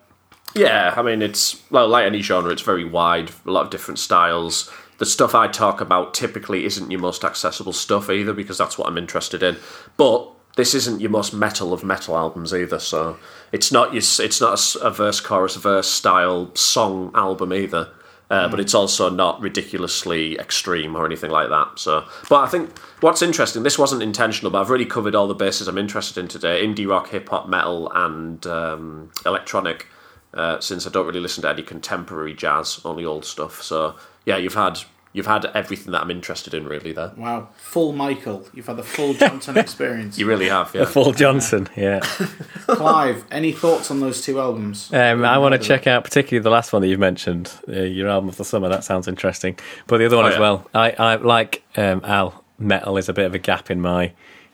Yeah, 0.55 0.93
I 0.95 1.01
mean 1.01 1.21
it's 1.21 1.61
well 1.69 1.87
like 1.87 2.05
any 2.05 2.21
genre, 2.21 2.51
it's 2.51 2.61
very 2.61 2.85
wide, 2.85 3.31
a 3.45 3.51
lot 3.51 3.65
of 3.65 3.69
different 3.69 3.99
styles. 3.99 4.71
the 4.99 5.05
stuff 5.05 5.33
I 5.33 5.47
talk 5.47 5.81
about 5.81 6.13
typically 6.13 6.65
isn't 6.65 6.91
your 6.91 6.99
most 6.99 7.23
accessible 7.23 7.73
stuff 7.73 8.09
either, 8.09 8.33
because 8.33 8.57
that's 8.57 8.77
what 8.77 8.87
I'm 8.87 8.97
interested 8.97 9.41
in. 9.41 9.57
But 9.97 10.29
this 10.55 10.75
isn't 10.75 10.99
your 10.99 11.09
most 11.09 11.33
metal 11.33 11.73
of 11.73 11.83
metal 11.83 12.17
albums 12.17 12.53
either, 12.53 12.79
so 12.79 13.17
it's 13.51 13.71
not 13.71 13.93
your, 13.93 14.03
it's 14.03 14.41
not 14.41 14.75
a 14.81 14.89
verse 14.91 15.21
chorus 15.21 15.55
verse 15.55 15.89
style 15.89 16.53
song 16.55 17.11
album 17.15 17.53
either. 17.53 17.89
Uh, 18.29 18.47
But 18.47 18.59
it's 18.59 18.75
also 18.75 19.09
not 19.09 19.41
ridiculously 19.41 20.37
extreme 20.37 20.95
or 20.95 21.03
anything 21.05 21.31
like 21.31 21.49
that. 21.49 21.79
So, 21.79 22.05
but 22.29 22.43
I 22.43 22.47
think 22.47 22.77
what's 23.01 23.23
interesting, 23.23 23.63
this 23.63 23.79
wasn't 23.79 24.03
intentional, 24.03 24.51
but 24.51 24.61
I've 24.61 24.69
really 24.69 24.85
covered 24.85 25.15
all 25.15 25.27
the 25.27 25.33
bases 25.33 25.67
I'm 25.67 25.79
interested 25.79 26.19
in 26.19 26.27
today: 26.27 26.63
indie 26.63 26.87
rock, 26.87 27.09
hip 27.09 27.29
hop, 27.29 27.49
metal, 27.49 27.91
and 27.93 28.45
um, 28.45 29.11
electronic. 29.25 29.87
Uh, 30.31 30.59
since 30.59 30.85
I 30.85 30.91
don't 30.91 31.07
really 31.07 31.21
listen 31.21 31.41
to 31.41 31.49
any 31.49 31.63
contemporary 31.63 32.35
jazz, 32.35 32.79
only 32.85 33.03
old 33.03 33.25
stuff. 33.25 33.63
So 33.63 33.95
yeah, 34.27 34.37
you've 34.37 34.53
had 34.53 34.79
you've 35.13 35.25
had 35.25 35.45
everything 35.55 35.91
that 35.91 36.01
I'm 36.01 36.11
interested 36.11 36.53
in 36.53 36.67
really 36.67 36.91
there. 36.91 37.11
Wow, 37.17 37.49
full 37.57 37.93
Michael. 37.93 38.47
You've 38.53 38.67
had 38.67 38.77
the 38.77 38.83
full 38.83 39.13
Johnson 39.13 39.57
experience. 39.65 40.17
You 40.19 40.27
really 40.27 40.49
have, 40.49 40.73
yeah. 40.73 40.85
Paul 40.91 41.13
Johnson, 41.13 41.67
yeah. 41.75 41.99
Clive, 42.67 43.25
any 43.31 43.51
thoughts 43.51 43.89
on 43.91 43.99
those 43.99 44.21
two 44.21 44.39
albums? 44.39 44.91
Um, 44.93 45.25
I 45.25 45.37
want 45.37 45.53
to 45.53 45.59
check 45.59 45.87
out 45.87 46.03
particularly 46.03 46.43
the 46.43 46.49
last 46.49 46.71
one 46.73 46.81
that 46.81 46.87
you've 46.87 46.99
mentioned, 46.99 47.51
uh, 47.67 47.71
your 47.81 48.07
album 48.09 48.29
of 48.29 48.37
the 48.37 48.45
summer. 48.45 48.69
That 48.69 48.83
sounds 48.83 49.07
interesting. 49.07 49.57
But 49.87 49.97
the 49.97 50.05
other 50.05 50.15
one 50.17 50.25
Oh, 50.25 50.29
as 50.29 50.33
yeah. 50.35 50.39
well. 50.39 50.67
I, 50.73 50.91
I 50.91 51.15
like 51.15 51.63
um, 51.75 52.01
Al. 52.03 52.43
Metal 52.61 52.97
is 52.97 53.07
a 53.07 53.13
bit 53.13 53.25
of 53.25 53.33
a 53.33 53.39
gap 53.39 53.71
in 53.71 53.79
my, 53.79 54.11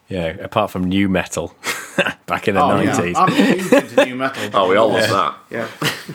you 0.08 0.18
know, 0.18 0.36
apart 0.42 0.72
from 0.72 0.86
nu 0.90 1.08
metal 1.10 1.56
back 2.28 2.48
in 2.48 2.56
the 2.56 2.62
Oh, 2.62 2.76
nineties. 2.82 3.14
yeah. 3.16 3.20
I'm 3.24 3.32
huge 3.32 3.72
into 3.74 4.06
nu 4.06 4.16
metal. 4.16 4.50
Oh, 4.54 4.70
we 4.70 4.76
all 4.76 4.90
love 4.90 5.10
that. 5.10 5.36
Yeah. 5.50 5.68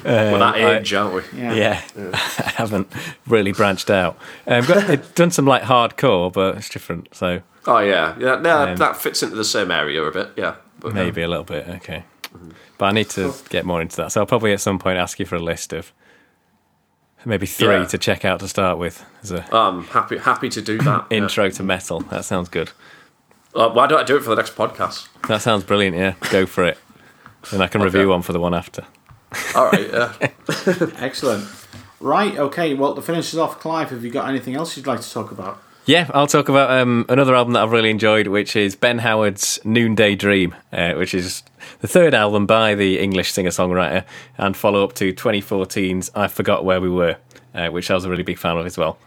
We're 0.04 0.38
that 0.38 0.54
I- 0.54 0.76
age, 0.78 0.92
aren't 0.94 1.14
we? 1.14 1.38
Yeah. 1.38 1.54
Yeah, 1.54 1.82
I 2.14 2.52
haven't 2.56 2.92
really 3.26 3.52
branched 3.52 3.90
out. 3.90 4.16
Um, 4.46 4.64
got, 4.66 4.88
I've 4.88 5.14
done 5.14 5.30
some 5.30 5.46
like 5.46 5.62
hardcore, 5.62 6.32
but 6.32 6.56
it's 6.58 6.68
different. 6.68 7.14
So 7.14 7.42
Oh 7.66 7.78
yeah, 7.80 8.14
yeah. 8.18 8.36
No, 8.36 8.68
Um, 8.68 8.76
that 8.76 8.96
fits 8.96 9.22
into 9.22 9.36
the 9.36 9.44
same 9.44 9.70
area 9.70 10.02
a 10.02 10.10
bit. 10.12 10.30
Yeah, 10.36 10.54
but, 10.78 10.94
maybe 10.94 11.22
a 11.22 11.28
little 11.28 11.44
bit. 11.44 11.68
Okay, 11.68 12.04
but 12.78 12.86
I 12.86 12.92
need 12.92 13.10
to 13.10 13.34
get 13.48 13.64
more 13.66 13.82
into 13.82 13.96
that. 13.96 14.12
So 14.12 14.20
I'll 14.20 14.26
probably 14.26 14.52
at 14.52 14.60
some 14.60 14.78
point 14.78 14.98
ask 14.98 15.18
you 15.18 15.26
for 15.26 15.36
a 15.36 15.40
list 15.42 15.72
of 15.72 15.92
maybe 17.24 17.46
three 17.46 17.66
Yeah. 17.80 17.84
to 17.86 17.98
check 17.98 18.24
out 18.24 18.40
to 18.40 18.48
start 18.48 18.78
with 18.78 19.04
as 19.22 19.30
a 19.32 19.44
I'm 19.54 19.84
happy 19.84 20.16
happy 20.18 20.48
to 20.50 20.62
do 20.62 20.78
that. 20.78 21.06
yeah. 21.10 21.18
intro 21.18 21.50
to 21.50 21.62
metal. 21.62 22.00
That 22.00 22.24
sounds 22.24 22.48
good. 22.48 22.70
Uh, 23.54 23.68
why 23.70 23.86
don't 23.86 24.00
I 24.00 24.04
do 24.04 24.16
it 24.16 24.20
for 24.20 24.30
the 24.30 24.36
next 24.36 24.54
podcast? 24.54 25.08
That 25.28 25.42
sounds 25.42 25.64
brilliant. 25.64 25.96
Yeah, 25.96 26.14
go 26.30 26.46
for 26.46 26.64
it. 26.64 26.78
And 27.52 27.62
I 27.62 27.68
can 27.68 27.82
review 27.82 28.08
one 28.08 28.22
for 28.22 28.32
the 28.32 28.40
one 28.40 28.54
after. 28.54 28.84
All 29.54 29.66
right. 29.66 29.88
Yeah. 29.90 30.30
Excellent. 30.98 31.48
Right, 32.00 32.38
okay, 32.38 32.72
well, 32.72 32.94
to 32.94 33.02
finish 33.02 33.34
us 33.34 33.38
off, 33.38 33.60
Clive, 33.60 33.90
have 33.90 34.02
you 34.02 34.10
got 34.10 34.26
anything 34.26 34.54
else 34.54 34.74
you'd 34.74 34.86
like 34.86 35.02
to 35.02 35.12
talk 35.12 35.30
about? 35.30 35.60
Yeah, 35.84 36.10
I'll 36.14 36.26
talk 36.26 36.48
about 36.48 36.70
um, 36.70 37.04
another 37.10 37.34
album 37.34 37.52
that 37.52 37.62
I've 37.62 37.72
really 37.72 37.90
enjoyed, 37.90 38.28
which 38.28 38.56
is 38.56 38.74
Ben 38.74 38.98
Howard's 38.98 39.58
Noonday 39.64 40.14
Dream, 40.14 40.54
uh, 40.72 40.94
which 40.94 41.12
is 41.12 41.42
the 41.80 41.88
third 41.88 42.14
album 42.14 42.46
by 42.46 42.74
the 42.74 42.98
English 42.98 43.32
singer 43.32 43.50
songwriter 43.50 44.04
and 44.38 44.56
follow 44.56 44.82
up 44.82 44.94
to 44.94 45.12
2014's 45.12 46.10
I 46.14 46.28
Forgot 46.28 46.64
Where 46.64 46.80
We 46.80 46.88
Were, 46.88 47.16
uh, 47.54 47.68
which 47.68 47.90
I 47.90 47.94
was 47.94 48.06
a 48.06 48.10
really 48.10 48.22
big 48.22 48.38
fan 48.38 48.56
of 48.56 48.64
as 48.64 48.78
well. 48.78 48.98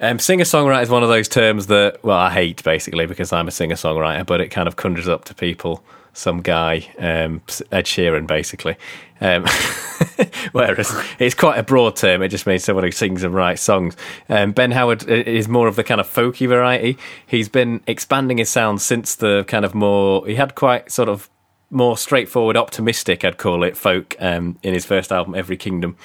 Um, 0.00 0.18
singer 0.18 0.44
songwriter 0.44 0.82
is 0.82 0.90
one 0.90 1.02
of 1.02 1.08
those 1.08 1.28
terms 1.28 1.66
that, 1.66 2.02
well, 2.04 2.18
I 2.18 2.30
hate 2.30 2.62
basically 2.62 3.06
because 3.06 3.32
I'm 3.32 3.48
a 3.48 3.50
singer 3.50 3.74
songwriter, 3.74 4.24
but 4.24 4.40
it 4.40 4.48
kind 4.48 4.68
of 4.68 4.76
conjures 4.76 5.08
up 5.08 5.24
to 5.26 5.34
people 5.34 5.82
some 6.12 6.40
guy, 6.40 6.88
um, 6.98 7.40
Ed 7.70 7.84
Sheeran, 7.84 8.26
basically. 8.26 8.76
Um, 9.20 9.44
whereas 10.52 10.92
it's 11.18 11.34
quite 11.34 11.58
a 11.58 11.62
broad 11.62 11.96
term, 11.96 12.22
it 12.22 12.28
just 12.28 12.46
means 12.46 12.64
someone 12.64 12.84
who 12.84 12.90
sings 12.90 13.22
and 13.22 13.34
writes 13.34 13.62
songs. 13.62 13.96
Um, 14.28 14.52
ben 14.52 14.70
Howard 14.72 15.08
is 15.08 15.48
more 15.48 15.68
of 15.68 15.76
the 15.76 15.84
kind 15.84 16.00
of 16.00 16.08
folky 16.08 16.48
variety. 16.48 16.96
He's 17.26 17.48
been 17.48 17.80
expanding 17.86 18.38
his 18.38 18.48
sound 18.48 18.80
since 18.80 19.14
the 19.16 19.44
kind 19.44 19.64
of 19.64 19.74
more, 19.74 20.26
he 20.26 20.36
had 20.36 20.54
quite 20.54 20.90
sort 20.92 21.08
of 21.08 21.28
more 21.70 21.96
straightforward, 21.96 22.56
optimistic, 22.56 23.24
I'd 23.24 23.36
call 23.36 23.62
it, 23.62 23.76
folk 23.76 24.16
um, 24.20 24.58
in 24.62 24.74
his 24.74 24.86
first 24.86 25.12
album, 25.12 25.34
Every 25.34 25.56
Kingdom. 25.56 25.96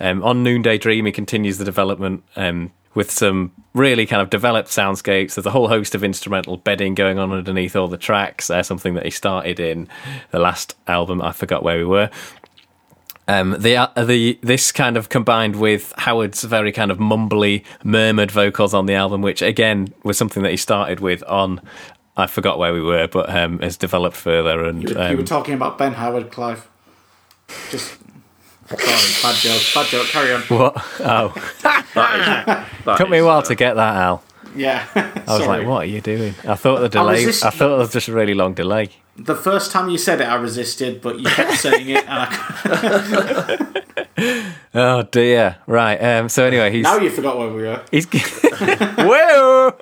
Um, 0.00 0.22
on 0.22 0.42
Noonday 0.42 0.78
Dream, 0.78 1.06
he 1.06 1.12
continues 1.12 1.58
the 1.58 1.64
development 1.64 2.24
um, 2.34 2.72
with 2.94 3.10
some 3.10 3.52
really 3.74 4.06
kind 4.06 4.20
of 4.20 4.30
developed 4.30 4.68
soundscapes. 4.68 5.34
There's 5.34 5.46
a 5.46 5.50
whole 5.50 5.68
host 5.68 5.94
of 5.94 6.04
instrumental 6.04 6.56
bedding 6.56 6.94
going 6.94 7.18
on 7.18 7.32
underneath 7.32 7.74
all 7.74 7.88
the 7.88 7.96
tracks, 7.96 8.50
uh, 8.50 8.62
something 8.62 8.94
that 8.94 9.04
he 9.04 9.10
started 9.10 9.58
in 9.58 9.88
the 10.30 10.38
last 10.38 10.76
album, 10.86 11.22
I 11.22 11.32
Forgot 11.32 11.62
Where 11.62 11.78
We 11.78 11.84
Were. 11.84 12.10
Um, 13.28 13.56
the 13.58 13.76
uh, 13.76 14.04
the 14.04 14.38
this 14.42 14.72
kind 14.72 14.96
of 14.96 15.08
combined 15.08 15.56
with 15.56 15.92
Howard's 15.96 16.42
very 16.42 16.72
kind 16.72 16.90
of 16.90 16.98
mumbly, 16.98 17.64
murmured 17.84 18.32
vocals 18.32 18.74
on 18.74 18.86
the 18.86 18.94
album, 18.94 19.22
which 19.22 19.42
again 19.42 19.94
was 20.02 20.18
something 20.18 20.42
that 20.42 20.50
he 20.50 20.56
started 20.56 20.98
with 20.98 21.22
on 21.24 21.60
I 22.16 22.26
forgot 22.26 22.58
where 22.58 22.74
we 22.74 22.82
were, 22.82 23.06
but 23.08 23.34
um, 23.34 23.58
has 23.60 23.76
developed 23.76 24.16
further. 24.16 24.64
And 24.64 24.82
You, 24.82 24.90
you 24.90 24.96
were 24.96 25.20
um, 25.20 25.24
talking 25.24 25.54
about 25.54 25.78
Ben 25.78 25.94
Howard, 25.94 26.30
Clive. 26.30 26.68
Just. 27.70 27.98
Sorry, 28.68 29.22
bad 29.22 29.36
joke, 29.36 29.62
bad 29.74 29.86
joke, 29.86 30.06
carry 30.08 30.32
on. 30.34 30.40
what? 30.42 30.74
Oh, 31.00 31.28
That 32.84 32.96
took 32.96 33.08
me 33.10 33.18
a 33.18 33.24
while 33.24 33.38
uh, 33.38 33.42
to 33.42 33.54
get 33.54 33.74
that, 33.74 33.96
Al. 33.96 34.22
Yeah. 34.54 34.86
I 34.94 35.38
was 35.38 35.46
like, 35.46 35.66
"What 35.66 35.82
are 35.82 35.86
you 35.86 36.00
doing?" 36.00 36.34
I 36.46 36.54
thought 36.54 36.90
the 36.90 36.98
I 36.98 37.04
was 37.04 37.40
delay—I 37.40 37.50
thought 37.50 37.74
it 37.74 37.78
was 37.78 37.92
just 37.92 38.08
a 38.08 38.12
really 38.12 38.34
long 38.34 38.54
delay. 38.54 38.90
The 39.16 39.36
first 39.36 39.72
time 39.72 39.90
you 39.90 39.98
said 39.98 40.20
it, 40.22 40.24
I 40.24 40.36
resisted, 40.36 41.02
but 41.02 41.18
you 41.20 41.26
kept 41.26 41.58
saying 41.58 41.88
it, 41.88 42.04
and 42.08 42.28
I, 42.30 43.82
Oh 44.74 45.02
dear. 45.02 45.56
Right. 45.66 45.96
Um, 45.96 46.28
so 46.30 46.46
anyway, 46.46 46.70
he's 46.72 46.84
now 46.84 46.96
you 46.96 47.10
forgot 47.10 47.38
where 47.38 47.48
we 47.48 47.62
were. 47.62 47.84
He's 47.90 48.06
whoa. 48.10 49.76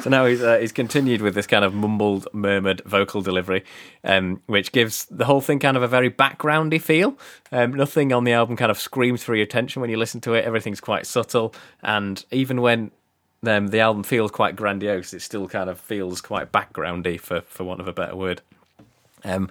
so 0.00 0.08
now 0.08 0.24
he's 0.24 0.42
uh, 0.42 0.58
he's 0.58 0.72
continued 0.72 1.20
with 1.20 1.34
this 1.34 1.46
kind 1.46 1.64
of 1.64 1.74
mumbled, 1.74 2.28
murmured 2.32 2.80
vocal 2.86 3.20
delivery, 3.20 3.64
um, 4.04 4.40
which 4.46 4.72
gives 4.72 5.04
the 5.06 5.26
whole 5.26 5.42
thing 5.42 5.58
kind 5.58 5.76
of 5.76 5.82
a 5.82 5.88
very 5.88 6.10
backgroundy 6.10 6.80
feel. 6.80 7.18
Um, 7.50 7.74
nothing 7.74 8.12
on 8.12 8.24
the 8.24 8.32
album 8.32 8.56
kind 8.56 8.70
of 8.70 8.78
screams 8.78 9.22
for 9.22 9.34
your 9.34 9.44
attention 9.44 9.80
when 9.82 9.90
you 9.90 9.98
listen 9.98 10.20
to 10.22 10.32
it. 10.32 10.44
Everything's 10.46 10.80
quite 10.80 11.06
subtle, 11.06 11.54
and 11.82 12.24
even 12.30 12.62
when 12.62 12.90
um, 13.46 13.68
the 13.68 13.80
album 13.80 14.02
feels 14.02 14.30
quite 14.30 14.56
grandiose, 14.56 15.12
it 15.12 15.20
still 15.20 15.48
kind 15.48 15.68
of 15.68 15.78
feels 15.78 16.20
quite 16.20 16.52
backgroundy, 16.52 17.18
for 17.18 17.40
for 17.42 17.64
want 17.64 17.80
of 17.80 17.88
a 17.88 17.92
better 17.92 18.16
word. 18.16 18.40
Um, 19.24 19.50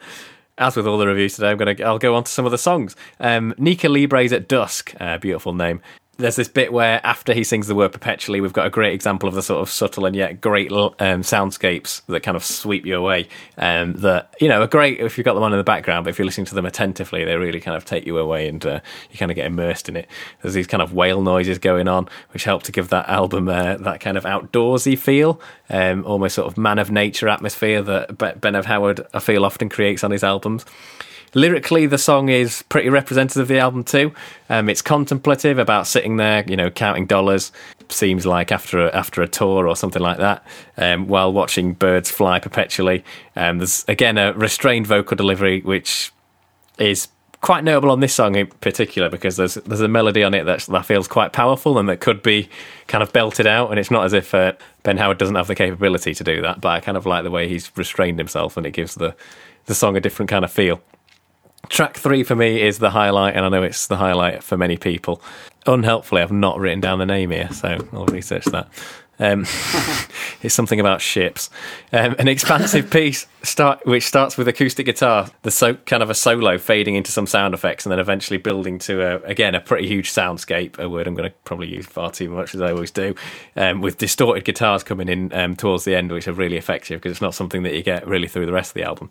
as 0.57 0.75
with 0.75 0.87
all 0.87 0.97
the 0.97 1.07
reviews 1.07 1.35
today, 1.35 1.49
I'm 1.49 1.57
gonna 1.57 1.75
I'll 1.83 1.99
go 1.99 2.15
on 2.15 2.23
to 2.23 2.31
some 2.31 2.45
of 2.45 2.51
the 2.51 2.57
songs. 2.57 2.95
Um, 3.19 3.53
Nica 3.57 3.89
Libre's 3.89 4.31
at 4.31 4.47
Dusk, 4.47 4.93
uh, 4.99 5.17
beautiful 5.17 5.53
name. 5.53 5.81
There's 6.21 6.35
this 6.35 6.47
bit 6.47 6.71
where 6.71 7.01
after 7.03 7.33
he 7.33 7.43
sings 7.43 7.65
the 7.65 7.73
word 7.73 7.91
perpetually, 7.91 8.41
we've 8.41 8.53
got 8.53 8.67
a 8.67 8.69
great 8.69 8.93
example 8.93 9.27
of 9.27 9.33
the 9.33 9.41
sort 9.41 9.59
of 9.59 9.71
subtle 9.71 10.05
and 10.05 10.15
yet 10.15 10.39
great 10.39 10.71
um, 10.71 11.23
soundscapes 11.23 12.03
that 12.05 12.21
kind 12.21 12.37
of 12.37 12.45
sweep 12.45 12.85
you 12.85 12.95
away. 12.95 13.27
Um, 13.57 13.93
that 13.93 14.35
you 14.39 14.47
know 14.47 14.61
are 14.61 14.67
great 14.67 14.99
if 14.99 15.17
you've 15.17 15.25
got 15.25 15.33
them 15.33 15.41
on 15.41 15.51
in 15.51 15.57
the 15.57 15.63
background, 15.63 16.03
but 16.03 16.11
if 16.11 16.19
you're 16.19 16.25
listening 16.27 16.45
to 16.45 16.55
them 16.55 16.67
attentively, 16.67 17.25
they 17.25 17.35
really 17.37 17.59
kind 17.59 17.75
of 17.75 17.85
take 17.85 18.05
you 18.05 18.19
away 18.19 18.47
and 18.47 18.63
uh, 18.63 18.79
you 19.09 19.17
kind 19.17 19.31
of 19.31 19.35
get 19.35 19.47
immersed 19.47 19.89
in 19.89 19.95
it. 19.95 20.07
There's 20.41 20.53
these 20.53 20.67
kind 20.67 20.83
of 20.83 20.93
whale 20.93 21.23
noises 21.23 21.57
going 21.57 21.87
on, 21.87 22.07
which 22.33 22.43
help 22.43 22.61
to 22.63 22.71
give 22.71 22.89
that 22.89 23.09
album 23.09 23.49
uh, 23.49 23.77
that 23.77 23.99
kind 23.99 24.15
of 24.15 24.23
outdoorsy 24.23 24.97
feel, 24.97 25.41
um, 25.71 26.05
almost 26.05 26.35
sort 26.35 26.47
of 26.47 26.55
man 26.55 26.77
of 26.77 26.91
nature 26.91 27.29
atmosphere 27.29 27.81
that 27.81 28.39
Ben 28.39 28.53
of 28.53 28.67
Howard 28.67 29.07
I 29.13 29.19
feel 29.19 29.43
often 29.43 29.69
creates 29.69 30.03
on 30.03 30.11
his 30.11 30.23
albums. 30.23 30.65
Lyrically, 31.33 31.85
the 31.85 31.97
song 31.97 32.27
is 32.29 32.61
pretty 32.63 32.89
representative 32.89 33.43
of 33.43 33.47
the 33.47 33.59
album 33.59 33.83
too. 33.83 34.13
Um, 34.49 34.67
it's 34.67 34.81
contemplative 34.81 35.57
about 35.57 35.87
sitting 35.87 36.17
there, 36.17 36.43
you 36.45 36.57
know, 36.57 36.69
counting 36.69 37.05
dollars. 37.05 37.51
Seems 37.87 38.25
like 38.25 38.51
after 38.51 38.87
a, 38.87 38.95
after 38.95 39.21
a 39.21 39.27
tour 39.27 39.67
or 39.67 39.75
something 39.75 40.01
like 40.01 40.17
that, 40.17 40.45
um, 40.77 41.07
while 41.07 41.31
watching 41.31 41.73
birds 41.73 42.11
fly 42.11 42.39
perpetually. 42.39 43.03
Um, 43.35 43.59
there's 43.59 43.85
again 43.87 44.17
a 44.17 44.33
restrained 44.33 44.87
vocal 44.87 45.15
delivery, 45.15 45.61
which 45.61 46.11
is 46.77 47.07
quite 47.41 47.63
notable 47.63 47.91
on 47.91 47.99
this 47.99 48.13
song 48.13 48.35
in 48.35 48.47
particular 48.47 49.09
because 49.09 49.35
there's 49.35 49.55
there's 49.55 49.81
a 49.81 49.87
melody 49.87 50.23
on 50.23 50.33
it 50.33 50.45
that 50.45 50.61
that 50.67 50.85
feels 50.85 51.07
quite 51.07 51.33
powerful 51.33 51.77
and 51.79 51.89
that 51.89 51.99
could 51.99 52.21
be 52.21 52.49
kind 52.87 53.01
of 53.01 53.11
belted 53.13 53.47
out. 53.47 53.71
And 53.71 53.79
it's 53.79 53.91
not 53.91 54.05
as 54.05 54.13
if 54.13 54.33
uh, 54.33 54.53
Ben 54.83 54.97
Howard 54.97 55.17
doesn't 55.17 55.35
have 55.35 55.47
the 55.47 55.55
capability 55.55 56.13
to 56.13 56.23
do 56.23 56.41
that, 56.41 56.61
but 56.61 56.69
I 56.69 56.79
kind 56.81 56.97
of 56.97 57.05
like 57.05 57.23
the 57.23 57.31
way 57.31 57.47
he's 57.47 57.71
restrained 57.77 58.19
himself, 58.19 58.57
and 58.57 58.65
it 58.65 58.71
gives 58.71 58.95
the 58.95 59.15
the 59.65 59.75
song 59.75 59.95
a 59.95 60.01
different 60.01 60.29
kind 60.29 60.43
of 60.43 60.51
feel. 60.51 60.81
Track 61.69 61.97
three 61.97 62.23
for 62.23 62.35
me 62.35 62.61
is 62.61 62.79
the 62.79 62.89
highlight, 62.89 63.35
and 63.35 63.45
I 63.45 63.49
know 63.49 63.63
it's 63.63 63.87
the 63.87 63.97
highlight 63.97 64.43
for 64.43 64.57
many 64.57 64.77
people. 64.77 65.21
Unhelpfully, 65.65 66.21
I've 66.21 66.31
not 66.31 66.59
written 66.59 66.81
down 66.81 66.99
the 66.99 67.05
name 67.05 67.31
here, 67.31 67.49
so 67.51 67.77
I'll 67.93 68.05
research 68.07 68.45
that. 68.45 68.67
Um, 69.21 69.41
it's 70.41 70.55
something 70.55 70.79
about 70.79 70.99
ships. 70.99 71.49
Um, 71.93 72.15
an 72.19 72.27
expansive 72.27 72.89
piece 72.91 73.27
start 73.43 73.85
which 73.85 74.05
starts 74.05 74.37
with 74.37 74.47
acoustic 74.47 74.85
guitar, 74.85 75.29
the 75.43 75.51
so 75.51 75.75
kind 75.75 76.03
of 76.03 76.09
a 76.09 76.13
solo 76.13 76.57
fading 76.57 76.95
into 76.95 77.11
some 77.11 77.27
sound 77.27 77.53
effects, 77.53 77.85
and 77.85 77.91
then 77.91 77.99
eventually 77.99 78.37
building 78.37 78.79
to 78.79 79.01
a, 79.01 79.21
again 79.21 79.55
a 79.55 79.61
pretty 79.61 79.87
huge 79.87 80.11
soundscape. 80.11 80.79
A 80.79 80.89
word 80.89 81.07
I'm 81.07 81.13
going 81.13 81.29
to 81.29 81.35
probably 81.45 81.67
use 81.67 81.85
far 81.85 82.11
too 82.11 82.29
much 82.29 82.55
as 82.55 82.61
I 82.61 82.71
always 82.71 82.91
do, 82.91 83.15
um, 83.55 83.81
with 83.81 83.99
distorted 83.99 84.43
guitars 84.43 84.83
coming 84.83 85.07
in 85.07 85.31
um, 85.33 85.55
towards 85.55 85.85
the 85.85 85.95
end, 85.95 86.11
which 86.11 86.27
are 86.27 86.33
really 86.33 86.57
effective 86.57 86.99
because 86.99 87.11
it's 87.11 87.21
not 87.21 87.35
something 87.35 87.63
that 87.63 87.75
you 87.75 87.83
get 87.83 88.07
really 88.07 88.27
through 88.27 88.47
the 88.47 88.53
rest 88.53 88.71
of 88.71 88.73
the 88.75 88.83
album. 88.83 89.09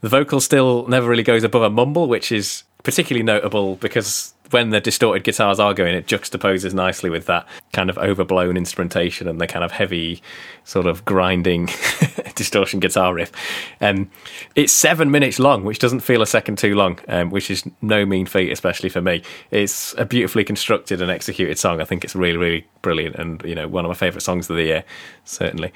The 0.00 0.08
vocal 0.08 0.40
still 0.40 0.86
never 0.86 1.08
really 1.08 1.24
goes 1.24 1.42
above 1.42 1.62
a 1.62 1.70
mumble, 1.70 2.06
which 2.06 2.30
is 2.30 2.62
particularly 2.82 3.24
notable 3.24 3.76
because 3.76 4.32
when 4.50 4.70
the 4.70 4.80
distorted 4.80 5.24
guitars 5.24 5.58
are 5.58 5.74
going, 5.74 5.94
it 5.94 6.06
juxtaposes 6.06 6.74
nicely 6.74 7.10
with 7.10 7.26
that 7.26 7.46
kind 7.72 7.90
of 7.90 7.98
overblown 7.98 8.56
instrumentation 8.56 9.28
and 9.28 9.40
the 9.40 9.46
kind 9.46 9.64
of 9.64 9.72
heavy, 9.72 10.22
sort 10.64 10.86
of 10.86 11.04
grinding 11.04 11.66
distortion 12.34 12.80
guitar 12.80 13.14
riff. 13.14 13.32
Um, 13.80 14.10
it's 14.54 14.72
seven 14.72 15.10
minutes 15.10 15.38
long, 15.38 15.64
which 15.64 15.78
doesn't 15.78 16.00
feel 16.00 16.22
a 16.22 16.26
second 16.26 16.58
too 16.58 16.74
long, 16.74 16.98
um, 17.08 17.30
which 17.30 17.50
is 17.50 17.64
no 17.82 18.04
mean 18.04 18.26
feat, 18.26 18.50
especially 18.50 18.88
for 18.88 19.00
me. 19.00 19.22
It's 19.50 19.94
a 19.98 20.04
beautifully 20.04 20.44
constructed 20.44 21.00
and 21.02 21.10
executed 21.10 21.58
song. 21.58 21.80
I 21.80 21.84
think 21.84 22.04
it's 22.04 22.14
really, 22.14 22.38
really 22.38 22.66
brilliant, 22.82 23.16
and 23.16 23.42
you 23.42 23.54
know, 23.54 23.68
one 23.68 23.84
of 23.84 23.88
my 23.88 23.94
favourite 23.94 24.22
songs 24.22 24.50
of 24.50 24.56
the 24.56 24.64
year, 24.64 24.84
certainly. 25.24 25.72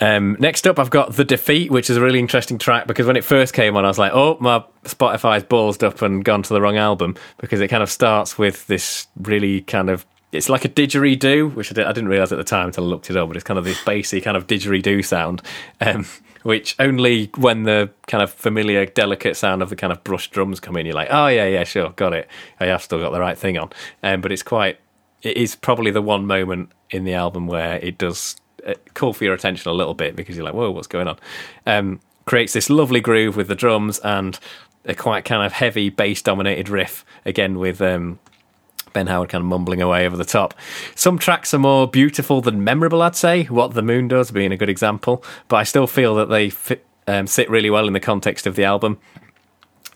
Um, 0.00 0.36
next 0.40 0.66
up, 0.66 0.78
I've 0.78 0.90
got 0.90 1.14
The 1.14 1.24
Defeat, 1.24 1.70
which 1.70 1.90
is 1.90 1.96
a 1.96 2.00
really 2.00 2.18
interesting 2.18 2.58
track 2.58 2.86
because 2.86 3.06
when 3.06 3.16
it 3.16 3.24
first 3.24 3.52
came 3.52 3.76
on, 3.76 3.84
I 3.84 3.88
was 3.88 3.98
like, 3.98 4.12
oh, 4.14 4.38
my 4.40 4.64
Spotify's 4.84 5.44
ballsed 5.44 5.82
up 5.82 6.00
and 6.00 6.24
gone 6.24 6.42
to 6.42 6.54
the 6.54 6.60
wrong 6.60 6.78
album 6.78 7.16
because 7.38 7.60
it 7.60 7.68
kind 7.68 7.82
of 7.82 7.90
starts 7.90 8.38
with 8.38 8.66
this 8.66 9.06
really 9.16 9.60
kind 9.62 9.90
of. 9.90 10.06
It's 10.32 10.48
like 10.48 10.64
a 10.64 10.68
didgeridoo, 10.68 11.54
which 11.54 11.72
I, 11.72 11.74
did, 11.74 11.86
didn't 11.88 12.08
realize 12.08 12.30
at 12.30 12.38
the 12.38 12.44
time 12.44 12.68
until 12.68 12.84
I 12.84 12.86
looked 12.86 13.10
it 13.10 13.16
up, 13.16 13.28
but 13.28 13.36
it's 13.36 13.44
kind 13.44 13.58
of 13.58 13.64
this 13.64 13.82
bassy 13.84 14.20
kind 14.20 14.36
of 14.36 14.46
didgeridoo 14.46 15.04
sound, 15.04 15.42
um, 15.80 16.06
which 16.44 16.76
only 16.78 17.30
when 17.36 17.64
the 17.64 17.90
kind 18.06 18.22
of 18.22 18.32
familiar, 18.32 18.86
delicate 18.86 19.36
sound 19.36 19.60
of 19.60 19.70
the 19.70 19.76
kind 19.76 19.92
of 19.92 20.04
brush 20.04 20.30
drums 20.30 20.60
come 20.60 20.76
in, 20.76 20.86
you're 20.86 20.94
like, 20.94 21.08
oh, 21.10 21.26
yeah, 21.26 21.46
yeah, 21.46 21.64
sure, 21.64 21.90
got 21.90 22.14
it. 22.14 22.28
I 22.60 22.66
have 22.66 22.80
still 22.80 23.00
got 23.00 23.10
the 23.10 23.18
right 23.18 23.36
thing 23.36 23.58
on. 23.58 23.70
Um, 24.04 24.20
but 24.20 24.30
it's 24.30 24.44
quite. 24.44 24.78
It 25.22 25.36
is 25.36 25.56
probably 25.56 25.90
the 25.90 26.00
one 26.00 26.26
moment 26.26 26.70
in 26.90 27.04
the 27.04 27.12
album 27.12 27.46
where 27.46 27.76
it 27.78 27.98
does 27.98 28.36
call 28.94 29.12
for 29.12 29.24
your 29.24 29.34
attention 29.34 29.70
a 29.70 29.74
little 29.74 29.94
bit 29.94 30.16
because 30.16 30.36
you're 30.36 30.44
like, 30.44 30.54
whoa, 30.54 30.70
what's 30.70 30.86
going 30.86 31.08
on? 31.08 31.18
Um, 31.66 32.00
creates 32.24 32.52
this 32.52 32.70
lovely 32.70 33.00
groove 33.00 33.36
with 33.36 33.48
the 33.48 33.54
drums 33.54 33.98
and 34.00 34.38
a 34.84 34.94
quite 34.94 35.24
kind 35.24 35.44
of 35.44 35.52
heavy 35.52 35.90
bass 35.90 36.22
dominated 36.22 36.68
riff, 36.68 37.04
again 37.24 37.58
with 37.58 37.80
um, 37.82 38.18
Ben 38.92 39.06
Howard 39.06 39.28
kind 39.28 39.42
of 39.42 39.46
mumbling 39.46 39.82
away 39.82 40.06
over 40.06 40.16
the 40.16 40.24
top. 40.24 40.54
Some 40.94 41.18
tracks 41.18 41.52
are 41.54 41.58
more 41.58 41.86
beautiful 41.86 42.40
than 42.40 42.64
memorable, 42.64 43.02
I'd 43.02 43.16
say. 43.16 43.44
What 43.44 43.74
the 43.74 43.82
Moon 43.82 44.08
Does 44.08 44.30
being 44.30 44.52
a 44.52 44.56
good 44.56 44.70
example, 44.70 45.24
but 45.48 45.56
I 45.56 45.62
still 45.64 45.86
feel 45.86 46.14
that 46.16 46.28
they 46.28 46.50
fit, 46.50 46.84
um, 47.06 47.26
sit 47.26 47.48
really 47.50 47.70
well 47.70 47.86
in 47.86 47.92
the 47.92 48.00
context 48.00 48.46
of 48.46 48.56
the 48.56 48.64
album. 48.64 48.98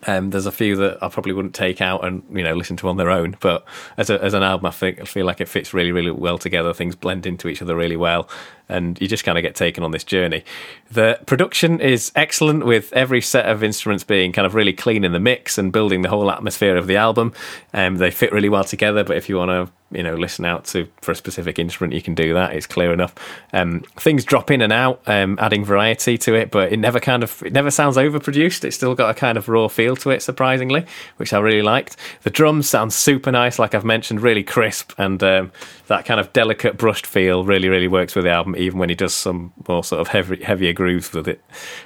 Um, 0.07 0.29
there's 0.29 0.45
a 0.45 0.51
few 0.51 0.75
that 0.77 1.01
I 1.01 1.09
probably 1.09 1.33
wouldn't 1.33 1.55
take 1.55 1.81
out 1.81 2.05
and 2.05 2.23
you 2.31 2.43
know 2.43 2.53
listen 2.53 2.77
to 2.77 2.89
on 2.89 2.97
their 2.97 3.09
own, 3.09 3.37
but 3.39 3.65
as 3.97 4.09
a, 4.09 4.23
as 4.23 4.33
an 4.33 4.43
album, 4.43 4.65
I 4.67 4.71
think 4.71 5.01
I 5.01 5.05
feel 5.05 5.25
like 5.25 5.41
it 5.41 5.49
fits 5.49 5.73
really 5.73 5.91
really 5.91 6.11
well 6.11 6.37
together. 6.37 6.73
Things 6.73 6.95
blend 6.95 7.25
into 7.25 7.47
each 7.47 7.61
other 7.61 7.75
really 7.75 7.97
well, 7.97 8.29
and 8.69 8.99
you 8.99 9.07
just 9.07 9.23
kind 9.23 9.37
of 9.37 9.41
get 9.41 9.55
taken 9.55 9.83
on 9.83 9.91
this 9.91 10.03
journey. 10.03 10.43
The 10.91 11.19
production 11.25 11.79
is 11.79 12.11
excellent 12.15 12.65
with 12.65 12.91
every 12.93 13.21
set 13.21 13.45
of 13.45 13.63
instruments 13.63 14.03
being 14.03 14.31
kind 14.31 14.45
of 14.45 14.55
really 14.55 14.73
clean 14.73 15.03
in 15.03 15.11
the 15.11 15.19
mix 15.19 15.57
and 15.57 15.71
building 15.71 16.01
the 16.01 16.09
whole 16.09 16.31
atmosphere 16.31 16.75
of 16.75 16.87
the 16.87 16.97
album. 16.97 17.33
Um, 17.73 17.97
they 17.97 18.11
fit 18.11 18.31
really 18.31 18.49
well 18.49 18.63
together, 18.63 19.03
but 19.03 19.17
if 19.17 19.29
you 19.29 19.37
want 19.37 19.49
to 19.49 19.71
you 19.91 20.01
know 20.01 20.15
listen 20.15 20.45
out 20.45 20.65
to 20.65 20.87
for 21.01 21.11
a 21.11 21.15
specific 21.15 21.59
instrument 21.59 21.93
you 21.93 22.01
can 22.01 22.15
do 22.15 22.33
that 22.33 22.53
it's 22.53 22.65
clear 22.65 22.91
enough 22.91 23.13
um, 23.53 23.81
things 23.97 24.25
drop 24.25 24.49
in 24.49 24.61
and 24.61 24.73
out 24.73 25.01
um, 25.05 25.37
adding 25.39 25.63
variety 25.63 26.17
to 26.17 26.33
it 26.33 26.49
but 26.49 26.71
it 26.71 26.77
never 26.77 26.99
kind 26.99 27.23
of 27.23 27.41
it 27.43 27.53
never 27.53 27.69
sounds 27.69 27.95
overproduced 27.95 28.63
it's 28.63 28.75
still 28.75 28.95
got 28.95 29.09
a 29.09 29.13
kind 29.13 29.37
of 29.37 29.47
raw 29.47 29.67
feel 29.67 29.95
to 29.95 30.09
it 30.09 30.21
surprisingly 30.21 30.85
which 31.17 31.33
i 31.33 31.39
really 31.39 31.61
liked 31.61 31.97
the 32.23 32.29
drums 32.29 32.67
sound 32.67 32.91
super 32.91 33.31
nice 33.31 33.59
like 33.59 33.75
i've 33.75 33.85
mentioned 33.85 34.21
really 34.21 34.43
crisp 34.43 34.91
and 34.97 35.21
um, 35.23 35.51
that 35.87 36.05
kind 36.05 36.19
of 36.19 36.31
delicate 36.33 36.77
brushed 36.77 37.05
feel 37.05 37.43
really 37.43 37.69
really 37.69 37.87
works 37.87 38.15
with 38.15 38.25
the 38.25 38.31
album 38.31 38.55
even 38.57 38.79
when 38.79 38.89
he 38.89 38.95
does 38.95 39.13
some 39.13 39.53
more 39.67 39.83
sort 39.83 40.01
of 40.01 40.07
heavy, 40.07 40.43
heavier 40.43 40.73
grooves 40.73 41.11
with 41.13 41.27
it 41.27 41.43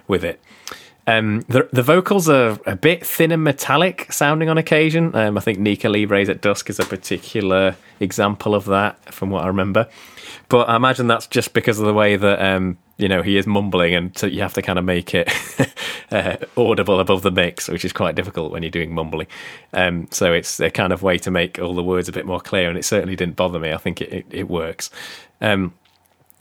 with 0.08 0.24
it 0.24 0.42
um, 1.10 1.42
the, 1.48 1.68
the 1.72 1.82
vocals 1.82 2.30
are 2.30 2.60
a 2.68 2.76
bit 2.76 3.04
thin 3.04 3.32
and 3.32 3.44
metallic 3.44 4.12
sounding 4.12 4.48
on 4.48 4.60
occasion. 4.60 5.16
Um, 5.16 5.40
I 5.40 5.42
think 5.42 5.58
Nica 5.58 5.90
Libre's 5.90 6.30
at 6.30 6.40
Dusk 6.40 6.70
is 6.70 6.80
a 6.80 6.86
particular 6.86 7.76
example 8.00 8.54
of 8.54 8.66
that, 8.66 9.12
from 9.12 9.32
what 9.32 9.44
I 9.44 9.48
remember. 9.48 9.88
But 10.50 10.68
I 10.68 10.76
imagine 10.76 11.06
that's 11.08 11.28
just 11.28 11.54
because 11.54 11.80
of 11.80 11.86
the 11.86 11.94
way 11.94 12.16
that 12.16 12.42
um, 12.42 12.78
you 12.98 13.08
know 13.08 13.22
he 13.22 13.38
is 13.38 13.46
mumbling, 13.46 13.94
and 13.94 14.18
so 14.18 14.26
you 14.28 14.42
have 14.42 14.56
to 14.56 14.62
kind 14.62 14.80
of 14.80 14.86
make 14.86 15.14
it 15.14 15.32
uh, 16.12 16.38
audible 16.58 17.00
above 17.00 17.22
the 17.22 17.32
mix, 17.32 17.68
which 17.68 17.86
is 17.86 17.94
quite 17.94 18.16
difficult 18.16 18.52
when 18.52 18.64
you're 18.64 18.72
doing 18.72 18.94
mumbling. 18.94 19.28
Um, 19.74 20.08
so 20.12 20.34
it's 20.34 20.60
a 20.60 20.72
kind 20.72 20.92
of 20.92 21.04
way 21.04 21.20
to 21.20 21.32
make 21.32 21.60
all 21.60 21.76
the 21.76 21.84
words 21.84 22.10
a 22.10 22.12
bit 22.12 22.26
more 22.26 22.42
clear, 22.42 22.68
and 22.68 22.78
it 22.78 22.84
certainly 22.84 23.16
didn't 23.16 23.36
bother 23.36 23.60
me. 23.60 23.72
I 23.72 23.78
think 23.78 24.02
it, 24.02 24.12
it, 24.12 24.26
it 24.32 24.50
works. 24.50 24.90
Um, 25.40 25.74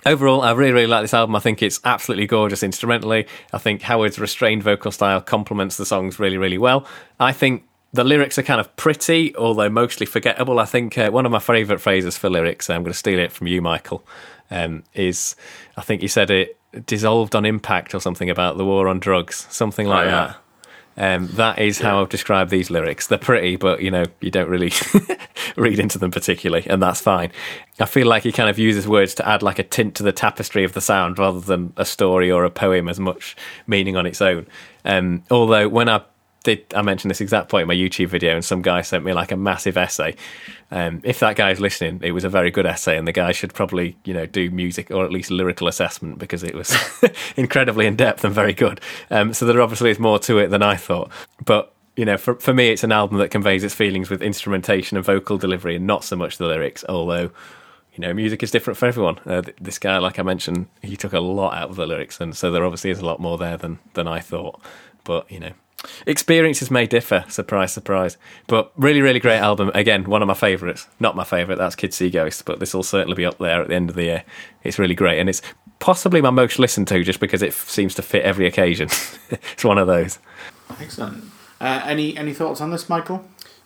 Overall, 0.07 0.43
I 0.43 0.53
really, 0.53 0.73
really 0.73 0.87
like 0.87 1.03
this 1.03 1.13
album. 1.13 1.35
I 1.35 1.41
think 1.41 1.61
it's 1.61 1.81
absolutely 1.85 2.27
gorgeous 2.29 2.63
instrumentally. 2.63 3.27
I 3.53 3.59
think 3.59 3.83
Howard's 3.83 4.19
restrained 4.19 4.63
vocal 4.63 4.93
style 4.93 5.21
complements 5.21 5.77
the 5.77 5.85
songs 5.85 6.21
really, 6.21 6.39
really 6.39 6.57
well. 6.57 6.87
I 7.19 7.33
think 7.33 7.65
the 7.93 8.05
lyrics 8.05 8.39
are 8.39 8.43
kind 8.43 8.61
of 8.61 8.75
pretty, 8.77 9.35
although 9.37 9.69
mostly 9.69 10.07
forgettable. 10.07 10.59
I 10.59 10.67
think 10.67 10.99
uh, 10.99 11.11
one 11.11 11.25
of 11.25 11.33
my 11.33 11.39
favourite 11.39 11.81
phrases 11.81 12.19
for 12.19 12.29
lyrics, 12.29 12.69
I'm 12.69 12.83
going 12.83 12.93
to 12.93 12.99
steal 12.99 13.19
it 13.19 13.33
from 13.33 13.47
you, 13.47 13.63
Michael, 13.63 14.05
um, 14.51 14.85
is 14.95 15.37
I 15.77 15.83
think 15.83 16.03
you 16.03 16.09
said 16.09 16.31
it 16.31 16.57
dissolved 16.87 17.35
on 17.35 17.47
impact 17.47 17.95
or 17.95 18.01
something 18.01 18.29
about 18.29 18.59
the 18.59 18.65
war 18.65 18.89
on 18.89 18.99
drugs, 18.99 19.47
something 19.51 19.87
like 19.87 20.07
oh, 20.07 20.11
yeah. 20.11 20.27
that. 20.27 20.37
Um, 21.01 21.29
that 21.35 21.61
is 21.61 21.79
yeah. 21.79 21.87
how 21.87 22.03
I've 22.03 22.09
described 22.09 22.51
these 22.51 22.71
lyrics. 22.71 23.07
They're 23.07 23.19
pretty, 23.19 23.55
but 23.55 23.81
you 23.81 23.91
know, 23.91 24.05
you 24.21 24.33
don't 24.33 24.49
really 24.49 24.73
read 25.57 25.79
into 25.79 25.97
them 25.97 26.11
particularly, 26.11 26.67
and 26.69 26.83
that's 26.83 27.01
fine. 27.01 27.31
I 27.79 27.87
feel 27.87 28.09
like 28.09 28.25
he 28.25 28.33
kind 28.33 28.51
of 28.51 28.59
uses 28.59 28.89
words 28.89 29.15
to 29.15 29.27
add 29.27 29.41
like 29.41 29.61
a 29.61 29.63
tint 29.63 29.95
to 29.95 30.03
the 30.03 30.13
tapestry 30.13 30.65
of 30.65 30.73
the 30.73 30.81
sound 30.81 31.19
rather 31.19 31.41
than 31.41 31.73
a 31.77 31.85
story 31.85 32.33
or 32.33 32.45
a 32.45 32.51
poem 32.51 32.89
as 32.89 32.99
much 32.99 33.37
meaning 33.69 33.97
on 33.97 34.07
its 34.07 34.21
own. 34.21 34.49
Um, 34.85 35.23
although 35.31 35.69
when 35.69 35.89
I 35.89 36.03
did 36.49 36.75
I 36.75 36.81
mentioned 36.81 37.11
this 37.11 37.21
exact 37.21 37.51
point 37.51 37.63
in 37.63 37.69
my 37.69 37.75
YouTube 37.75 38.09
video, 38.09 38.35
and 38.35 38.43
some 38.43 38.63
guy 38.63 38.81
sent 38.81 39.05
me 39.05 39.13
like 39.13 39.31
a 39.33 39.37
massive 39.37 39.77
essay. 39.77 40.17
Um, 40.71 41.03
if 41.05 41.21
that 41.21 41.37
guy's 41.37 41.61
listening, 41.61 42.01
it 42.03 42.13
was 42.13 42.25
a 42.25 42.31
very 42.31 42.51
good 42.51 42.65
essay, 42.65 42.97
and 42.97 43.07
the 43.07 43.13
guy 43.13 43.33
should 43.33 43.53
probably 43.53 43.97
you 44.05 44.15
know 44.15 44.25
do 44.25 44.51
music 44.51 44.91
or 44.91 45.05
at 45.05 45.13
least 45.13 45.31
lyrical 45.31 45.69
assessment 45.69 46.19
because 46.19 46.43
it 46.43 46.55
was 46.55 46.75
incredibly 47.37 47.87
in 47.87 47.97
depth 47.97 48.25
and 48.25 48.35
very 48.35 48.55
good. 48.55 48.81
Um, 49.11 49.35
so 49.35 49.45
there 49.45 49.61
obviously 49.61 49.91
is 49.91 49.99
more 49.99 50.19
to 50.21 50.39
it 50.39 50.49
than 50.49 50.63
I 50.63 50.77
thought, 50.77 51.11
but. 51.45 51.75
You 51.97 52.05
know, 52.05 52.17
for 52.17 52.37
for 52.37 52.55
me, 52.55 52.69
it's 52.69 52.85
an 52.85 52.93
album 52.93 53.19
that 53.19 53.33
conveys 53.33 53.65
its 53.65 53.75
feelings 53.75 54.09
with 54.09 54.23
instrumentation 54.23 54.97
and 54.97 55.05
vocal 55.05 55.37
delivery, 55.37 55.75
and 55.75 55.85
not 55.85 56.05
so 56.05 56.15
much 56.15 56.39
the 56.39 56.47
lyrics. 56.47 56.85
Although, 56.89 57.33
you 57.93 57.99
know, 57.99 58.15
music 58.15 58.41
is 58.45 58.53
different 58.53 58.77
for 58.77 58.87
everyone. 58.87 59.19
Uh, 59.27 59.43
this 59.61 59.81
guy, 59.81 59.99
like 59.99 60.21
I 60.21 60.23
mentioned, 60.23 60.69
he 60.81 60.97
took 60.97 61.13
a 61.13 61.19
lot 61.19 61.55
out 61.55 61.71
of 61.71 61.75
the 61.75 61.87
lyrics, 61.87 62.21
and 62.21 62.37
so 62.37 62.53
there 62.53 62.65
obviously 62.65 62.91
is 62.91 63.01
a 63.01 63.05
lot 63.05 63.19
more 63.19 63.37
there 63.37 63.57
than 63.57 63.81
than 63.95 64.07
I 64.07 64.21
thought. 64.21 64.61
But 65.03 65.29
you 65.29 65.41
know, 65.41 65.51
Experiences 66.07 66.71
may 66.71 66.87
differ, 66.87 67.25
surprise, 67.29 67.73
surprise. 67.73 68.17
But 68.47 68.73
really, 68.77 69.01
really 69.01 69.21
great 69.21 69.39
album. 69.39 69.71
Again, 69.75 70.05
one 70.05 70.23
of 70.23 70.29
my 70.29 70.35
favourites. 70.35 70.89
Not 70.99 71.17
my 71.17 71.25
favourite, 71.25 71.59
that's 71.59 71.77
Kids 71.77 71.97
See 71.97 72.11
Ghosts, 72.11 72.43
but 72.43 72.59
this 72.59 72.75
will 72.75 72.83
certainly 72.83 73.15
be 73.15 73.25
up 73.25 73.39
there 73.39 73.63
at 73.63 73.69
the 73.69 73.75
end 73.75 73.91
of 73.91 73.97
the 73.97 74.05
year. 74.05 74.25
It's 74.65 74.79
really 74.79 74.95
great. 74.95 75.21
And 75.21 75.29
it's 75.29 75.43
possibly 75.79 76.21
my 76.21 76.31
most 76.31 76.59
listened 76.59 76.89
to 76.89 77.05
just 77.05 77.21
because 77.21 77.43
it 77.43 77.53
seems 77.53 77.95
to 77.95 78.03
fit 78.03 78.25
every 78.25 78.47
occasion. 78.47 78.89
it's 79.31 79.65
one 79.65 79.79
of 79.79 79.87
those. 79.87 80.19
Excellent. 80.81 81.25
Uh, 81.61 81.83
any 81.85 82.17
any 82.17 82.33
thoughts 82.33 82.61
on 82.61 82.71
this, 82.71 82.89
Michael? 82.89 83.25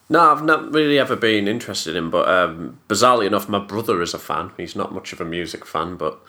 No, 0.08 0.20
I've 0.20 0.44
not 0.44 0.72
really 0.72 0.98
ever 0.98 1.16
been 1.16 1.48
interested 1.48 1.96
in, 1.96 2.10
but 2.10 2.28
um, 2.28 2.80
bizarrely 2.88 3.26
enough, 3.26 3.48
my 3.48 3.58
brother 3.58 4.02
is 4.02 4.12
a 4.12 4.18
fan. 4.18 4.50
He's 4.56 4.76
not 4.76 4.92
much 4.92 5.12
of 5.12 5.20
a 5.20 5.24
music 5.24 5.64
fan, 5.64 5.96
but 5.96 6.20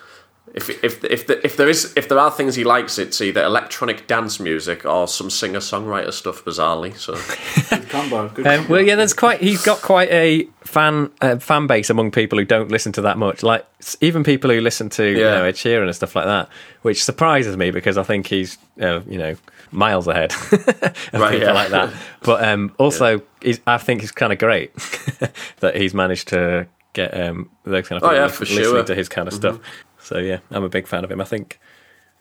if 0.54 0.70
if 0.84 1.04
if 1.04 1.26
the, 1.26 1.44
if 1.44 1.58
there 1.58 1.70
is 1.70 1.94
if 1.96 2.08
there 2.10 2.20
are 2.20 2.30
things 2.30 2.56
he 2.56 2.64
likes, 2.64 3.00
it's 3.00 3.22
either 3.22 3.44
electronic 3.44 4.08
dance 4.08 4.40
music 4.40 4.86
or 4.86 5.08
some 5.08 5.30
singer 5.30 5.60
songwriter 5.60 6.14
stuff. 6.14 6.44
Bizarrely, 6.46 6.96
so 6.96 7.14
good 7.70 7.90
combo. 7.90 8.30
Good 8.30 8.46
um, 8.46 8.68
well, 8.68 8.82
yeah, 8.82 8.96
there's 8.96 9.14
quite 9.14 9.40
he's 9.42 9.64
got 9.64 9.82
quite 9.82 10.12
a 10.12 10.48
fan 10.62 11.10
uh, 11.22 11.38
fan 11.38 11.66
base 11.66 11.90
among 11.90 12.12
people 12.12 12.38
who 12.38 12.46
don't 12.46 12.70
listen 12.70 12.92
to 12.94 13.02
that 13.02 13.18
much. 13.18 13.42
Like 13.42 13.66
even 14.02 14.24
people 14.24 14.52
who 14.52 14.62
listen 14.62 14.90
to 14.90 15.06
yeah. 15.06 15.12
you 15.12 15.24
know 15.24 15.44
Ed 15.46 15.56
Sheeran 15.56 15.86
and 15.86 15.96
stuff 15.96 16.16
like 16.16 16.26
that, 16.26 16.50
which 16.84 17.04
surprises 17.04 17.58
me 17.58 17.72
because 17.72 17.98
I 17.98 18.04
think 18.04 18.28
he's 18.28 18.58
uh, 18.80 19.02
you 19.08 19.18
know 19.18 19.36
miles 19.72 20.08
ahead 20.08 20.34
of 20.52 20.52
right, 21.14 21.32
people 21.32 21.48
yeah. 21.48 21.54
like 21.54 21.70
that. 21.70 21.94
But 22.22 22.48
um, 22.48 22.76
also, 22.78 23.22
yeah. 23.42 23.56
I 23.66 23.78
think 23.78 24.04
it's 24.04 24.12
kind 24.12 24.32
of 24.32 24.40
great 24.40 24.76
that 25.62 25.76
he's 25.76 25.94
managed 25.94 26.28
to 26.28 26.68
get 26.94 27.20
um, 27.20 27.50
those 27.64 27.88
kind 27.88 27.98
of 27.98 28.04
people 28.04 28.10
oh, 28.10 28.14
yeah, 28.14 28.26
listening 28.26 28.64
sure. 28.64 28.84
to 28.84 28.94
his 28.94 29.10
kind 29.10 29.28
of 29.28 29.34
mm-hmm. 29.34 29.56
stuff. 29.58 29.86
So 30.04 30.20
yeah, 30.20 30.40
I'm 30.52 30.64
a 30.64 30.70
big 30.70 30.88
fan 30.88 31.04
of 31.04 31.12
him. 31.12 31.22
I 31.22 31.26
think 31.26 31.60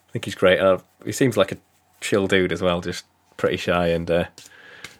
I 0.09 0.12
think 0.12 0.24
he's 0.24 0.35
great. 0.35 0.61
Uh, 0.61 0.78
he 1.05 1.12
seems 1.12 1.37
like 1.37 1.53
a 1.53 1.59
chill 2.01 2.26
dude 2.26 2.53
as 2.53 2.62
well, 2.62 2.80
just 2.80 3.05
pretty 3.37 3.57
shy 3.57 3.89
and 3.89 4.11
uh, 4.11 4.24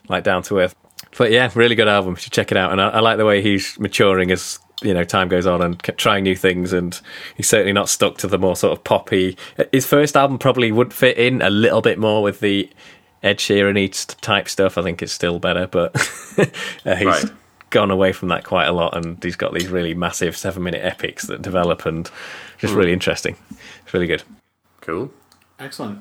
like 0.09 0.25
down 0.25 0.43
to 0.45 0.59
earth. 0.59 0.75
But 1.17 1.31
yeah, 1.31 1.51
really 1.55 1.75
good 1.75 1.89
album. 1.89 2.13
You 2.13 2.17
should 2.17 2.33
check 2.33 2.51
it 2.51 2.57
out. 2.57 2.73
And 2.73 2.81
I, 2.81 2.89
I, 2.89 3.01
like 3.01 3.19
the 3.19 3.27
way 3.27 3.43
he's 3.43 3.79
maturing 3.79 4.31
as 4.31 4.59
you 4.83 4.95
know 4.95 5.05
time 5.05 5.29
goes 5.29 5.47
on 5.47 5.63
and 5.63 5.81
trying 5.99 6.25
new 6.25 6.35
things. 6.37 6.73
And 6.73 6.99
he's 7.37 7.49
certainly 7.49 7.73
not 7.73 7.89
stuck 7.89 8.19
to 8.19 8.27
the 8.27 8.39
more 8.39 8.57
sort 8.57 8.77
of 8.77 8.83
poppy. 8.85 9.37
His 9.71 9.87
first 9.87 10.17
album 10.17 10.39
probably 10.39 10.73
would 10.73 10.93
fit 10.93 11.19
in 11.19 11.43
a 11.43 11.51
little 11.51 11.83
bit 11.83 11.99
more 11.99 12.23
with 12.23 12.41
the 12.41 12.71
Ed 13.23 13.39
Sheeran 13.39 14.21
type 14.21 14.49
stuff. 14.49 14.79
I 14.79 14.83
think 14.83 15.03
it's 15.03 15.13
still 15.13 15.39
better, 15.39 15.67
but 15.67 15.95
uh, 16.87 16.97
he's. 16.97 17.07
Right 17.07 17.25
gone 17.73 17.91
away 17.91 18.13
from 18.13 18.29
that 18.29 18.45
quite 18.45 18.67
a 18.67 18.73
lot, 18.73 18.95
and 18.95 19.21
he's 19.25 19.35
got 19.35 19.53
these 19.53 19.69
really 19.69 19.95
massive 19.95 20.37
seven 20.37 20.63
minute 20.63 20.85
epics 20.85 21.25
that 21.27 21.43
develop 21.43 21.87
and 21.87 22.09
just 22.63 22.73
mm. 22.73 22.77
really 22.79 22.93
interesting. 22.95 23.37
It's 23.85 23.93
really 23.93 24.07
good. 24.07 24.23
Cool. 24.81 25.13
Excellent. 25.59 26.01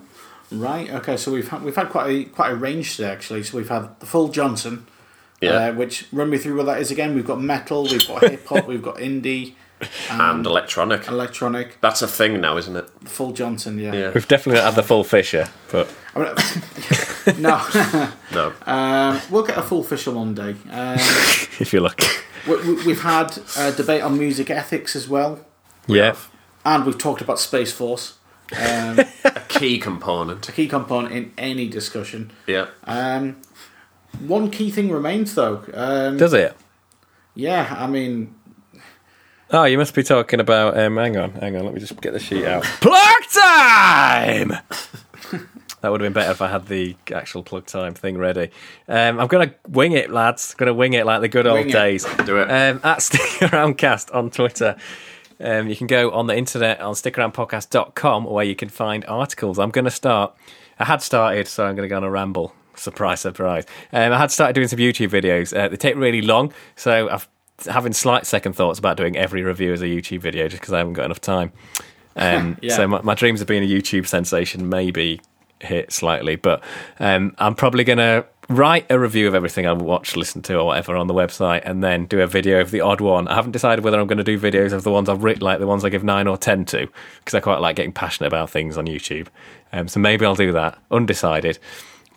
Right. 0.52 0.90
Okay. 0.90 1.18
So 1.18 1.32
we've 1.32 1.48
had, 1.50 1.64
we've 1.64 1.76
had 1.76 1.90
quite 1.90 2.10
a 2.10 2.24
quite 2.26 2.52
a 2.52 2.56
range 2.56 2.96
today 2.96 3.10
actually. 3.12 3.44
So 3.44 3.58
we've 3.58 3.70
had 3.70 4.00
the 4.00 4.06
full 4.06 4.30
Johnson, 4.30 4.86
Yeah. 5.42 5.52
Uh, 5.52 5.74
which 5.74 6.08
run 6.12 6.30
me 6.30 6.38
through 6.38 6.56
what 6.58 6.66
that 6.68 6.80
is 6.80 6.92
again. 6.92 7.16
We've 7.16 7.28
got 7.28 7.42
metal, 7.42 7.84
we've 7.84 8.08
got 8.08 8.22
hip 8.30 8.46
hop, 8.48 8.68
we've 8.68 8.82
got 8.82 8.98
indie, 8.98 9.54
and 10.10 10.46
electronic. 10.46 11.08
electronic. 11.08 11.80
That's 11.82 12.02
a 12.02 12.08
thing 12.08 12.40
now, 12.42 12.58
isn't 12.58 12.76
it? 12.76 12.90
Full 13.06 13.32
Johnson, 13.34 13.80
yeah. 13.80 13.94
Yeah. 13.94 14.12
We've 14.14 14.28
definitely 14.28 14.62
had 14.62 14.76
the 14.76 14.84
full 14.84 15.04
Fisher, 15.04 15.48
but 15.72 15.88
I 16.16 16.20
mean, 16.20 17.42
no, 17.42 17.62
No. 18.34 18.54
um, 18.66 19.22
we'll 19.32 19.44
get 19.44 19.58
a 19.58 19.64
full 19.64 19.84
Fisher 19.84 20.12
one 20.12 20.34
day. 20.36 20.56
Um, 20.70 20.98
if 21.60 21.72
you're 21.74 21.82
lucky. 21.82 22.08
we, 22.48 22.56
we- 22.74 22.86
we've 22.88 23.02
had 23.02 23.38
a 23.58 23.72
debate 23.72 24.02
on 24.02 24.18
music 24.18 24.50
ethics 24.50 24.96
as 24.96 25.08
well, 25.08 25.40
Yeah. 25.88 26.16
And 26.66 26.86
we've 26.86 26.98
talked 26.98 27.22
about 27.22 27.40
Space 27.40 27.72
Force. 27.72 28.18
Um, 28.54 29.00
A 29.24 29.42
key 29.48 29.80
component. 29.80 30.48
a 30.50 30.52
key 30.52 30.68
component 30.68 31.14
in 31.14 31.32
any 31.38 31.68
discussion. 31.70 32.32
Yeah. 32.48 32.68
Um, 32.84 33.38
one 34.20 34.52
key 34.52 34.70
thing 34.72 34.92
remains, 34.92 35.34
though. 35.36 35.64
Um, 35.74 36.18
Does 36.18 36.34
it? 36.34 36.56
yeah, 37.34 37.74
I 37.78 37.88
mean, 37.88 38.36
Oh, 39.54 39.66
you 39.66 39.78
must 39.78 39.94
be 39.94 40.04
talking 40.04 40.40
about. 40.40 40.78
Um, 40.78 40.96
hang 40.96 41.18
on, 41.18 41.32
hang 41.34 41.58
on. 41.58 41.66
Let 41.66 41.74
me 41.74 41.80
just 41.82 42.00
get 42.00 42.14
the 42.14 42.20
sheet 42.20 42.46
out. 42.46 42.64
Plug 42.64 43.24
time. 43.34 44.50
that 45.82 45.90
would 45.92 46.00
have 46.02 46.06
been 46.06 46.14
better 46.14 46.32
if 46.32 46.42
I 46.42 46.48
had 46.48 46.68
the 46.68 46.96
actual 47.14 47.44
plug 47.44 47.66
time 47.66 47.94
thing 47.94 48.18
ready. 48.18 48.50
Um, 48.88 49.20
I'm 49.20 49.28
gonna 49.28 49.54
wing 49.68 49.92
it, 49.92 50.10
lads. 50.10 50.54
Gonna 50.54 50.74
wing 50.74 50.94
it 50.94 51.06
like 51.06 51.20
the 51.22 51.28
good 51.28 51.48
old 51.48 51.68
it. 51.68 51.72
days. 51.72 52.06
Do 52.26 52.38
it. 52.38 52.50
Um, 52.50 52.80
at 52.84 53.02
Stick 53.02 53.52
Around 53.54 53.78
Cast 53.78 54.10
on 54.12 54.30
Twitter. 54.30 54.78
Um, 55.42 55.68
you 55.68 55.76
can 55.76 55.88
go 55.88 56.12
on 56.12 56.28
the 56.28 56.38
internet 56.38 56.80
on 56.82 56.94
stickaroundpodcast.com 56.94 58.26
where 58.26 58.46
you 58.46 58.56
can 58.56 58.70
find 58.70 59.06
articles. 59.06 59.60
I'm 59.60 59.72
going 59.72 59.86
to 59.86 59.92
start. 59.92 60.36
I 60.80 60.86
had 60.86 61.02
started, 61.02 61.48
so 61.48 61.66
I'm 61.66 61.76
going 61.76 61.88
to 61.88 61.90
go 61.90 61.98
on 61.98 62.04
a 62.04 62.10
ramble. 62.10 62.54
Surprise, 62.76 63.22
surprise. 63.22 63.66
Um, 63.92 64.14
I 64.14 64.18
had 64.18 64.32
started 64.32 64.54
doing 64.54 64.68
some 64.68 64.80
YouTube 64.80 65.10
videos. 65.10 65.56
Uh, 65.56 65.68
they 65.68 65.78
take 65.78 65.96
really 65.96 66.22
long, 66.22 66.54
so 66.76 67.10
I've 67.10 67.28
having 67.70 67.94
slight 67.94 68.26
second 68.26 68.54
thoughts 68.54 68.80
about 68.80 68.98
doing 68.98 69.16
every 69.16 69.44
review 69.44 69.74
as 69.74 69.82
a 69.82 69.86
YouTube 69.86 70.20
video 70.20 70.48
just 70.48 70.62
because 70.62 70.74
I 70.74 70.80
haven't 70.80 70.94
got 70.94 71.06
enough 71.06 71.22
time. 71.22 71.52
Um, 72.14 72.58
Yeah. 72.62 72.76
So 72.76 72.90
my, 72.90 73.02
my 73.04 73.14
dreams 73.16 73.40
of 73.40 73.48
being 73.48 73.64
a 73.64 73.66
YouTube 73.66 74.06
sensation 74.06 74.68
maybe 74.68 75.22
hit 75.62 75.94
slightly, 75.94 76.36
but 76.36 76.62
um, 77.00 77.34
I'm 77.38 77.56
probably 77.56 77.86
going 77.86 78.00
to 78.00 78.26
write 78.52 78.86
a 78.90 79.00
review 79.00 79.28
of 79.28 79.36
everything 79.36 79.66
I 79.66 79.74
watch, 79.74 80.16
listen 80.16 80.42
to, 80.44 80.58
or 80.58 80.66
whatever 80.66 80.96
on 80.96 81.08
the 81.08 81.14
website, 81.14 81.64
and 81.66 81.84
then 81.84 82.06
do 82.06 82.22
a 82.22 82.28
video 82.28 82.62
of 82.62 82.72
the 82.72 82.82
odd 82.82 83.02
one. 83.02 83.28
I 83.28 83.36
haven't 83.36 83.52
decided 83.52 83.84
whether 83.84 84.00
I'm 84.00 84.08
going 84.08 84.18
to 84.18 84.24
do 84.24 84.40
videos 84.40 84.74
of 84.74 84.84
the 84.84 84.92
ones 84.92 85.10
I've 85.10 85.24
written, 85.24 85.44
like 85.44 85.60
the 85.60 85.68
ones 85.68 85.84
I 85.84 85.90
give 85.90 86.04
nine 86.04 86.28
or 86.28 86.38
ten 86.38 86.66
to, 86.66 86.88
because 87.20 87.34
I 87.34 87.40
quite 87.40 87.62
like 87.62 87.76
getting 87.76 87.94
passionate 87.94 88.28
about 88.28 88.50
things 88.50 88.78
on 88.78 88.86
YouTube. 88.86 89.28
Um, 89.74 89.88
so 89.88 90.00
maybe 90.00 90.26
I'll 90.26 90.36
do 90.36 90.52
that. 90.52 90.78
Undecided. 90.92 91.60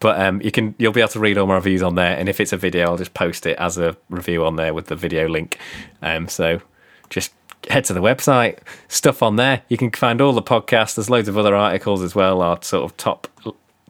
But 0.01 0.21
um, 0.21 0.43
you 0.43 0.51
can 0.51 0.75
you'll 0.79 0.93
be 0.93 1.01
able 1.01 1.09
to 1.11 1.21
read 1.21 1.39
all 1.39 1.47
my 1.47 1.55
reviews 1.55 1.83
on 1.83 1.95
there, 1.95 2.17
and 2.19 2.29
if 2.29 2.41
it's 2.41 2.53
a 2.53 2.57
video, 2.59 2.87
I'll 2.87 2.99
just 2.99 3.15
post 3.15 3.47
it 3.47 3.57
as 3.59 3.79
a 3.79 3.97
review 4.11 4.45
on 4.45 4.57
there 4.57 4.75
with 4.75 4.89
the 4.89 4.97
video 4.97 5.29
link. 5.29 5.59
Um, 6.03 6.29
so 6.29 6.61
just 7.09 7.33
head 7.71 7.85
to 7.87 7.95
the 7.95 8.03
website, 8.03 8.59
stuff 8.89 9.23
on 9.23 9.37
there. 9.37 9.63
You 9.69 9.79
can 9.79 9.91
find 9.91 10.21
all 10.21 10.33
the 10.33 10.43
podcasts. 10.43 10.97
There's 10.97 11.09
loads 11.09 11.29
of 11.29 11.39
other 11.39 11.55
articles 11.55 12.03
as 12.03 12.15
well. 12.15 12.43
Our 12.43 12.63
sort 12.63 12.85
of 12.85 12.97
top 12.97 13.29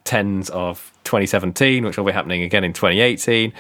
tens 0.05 0.51
of 0.51 0.93
2017, 1.05 1.85
which 1.85 1.97
will 1.97 2.05
be 2.05 2.13
happening 2.13 2.43
again 2.43 2.65
in 2.65 2.73
2018. 2.73 3.53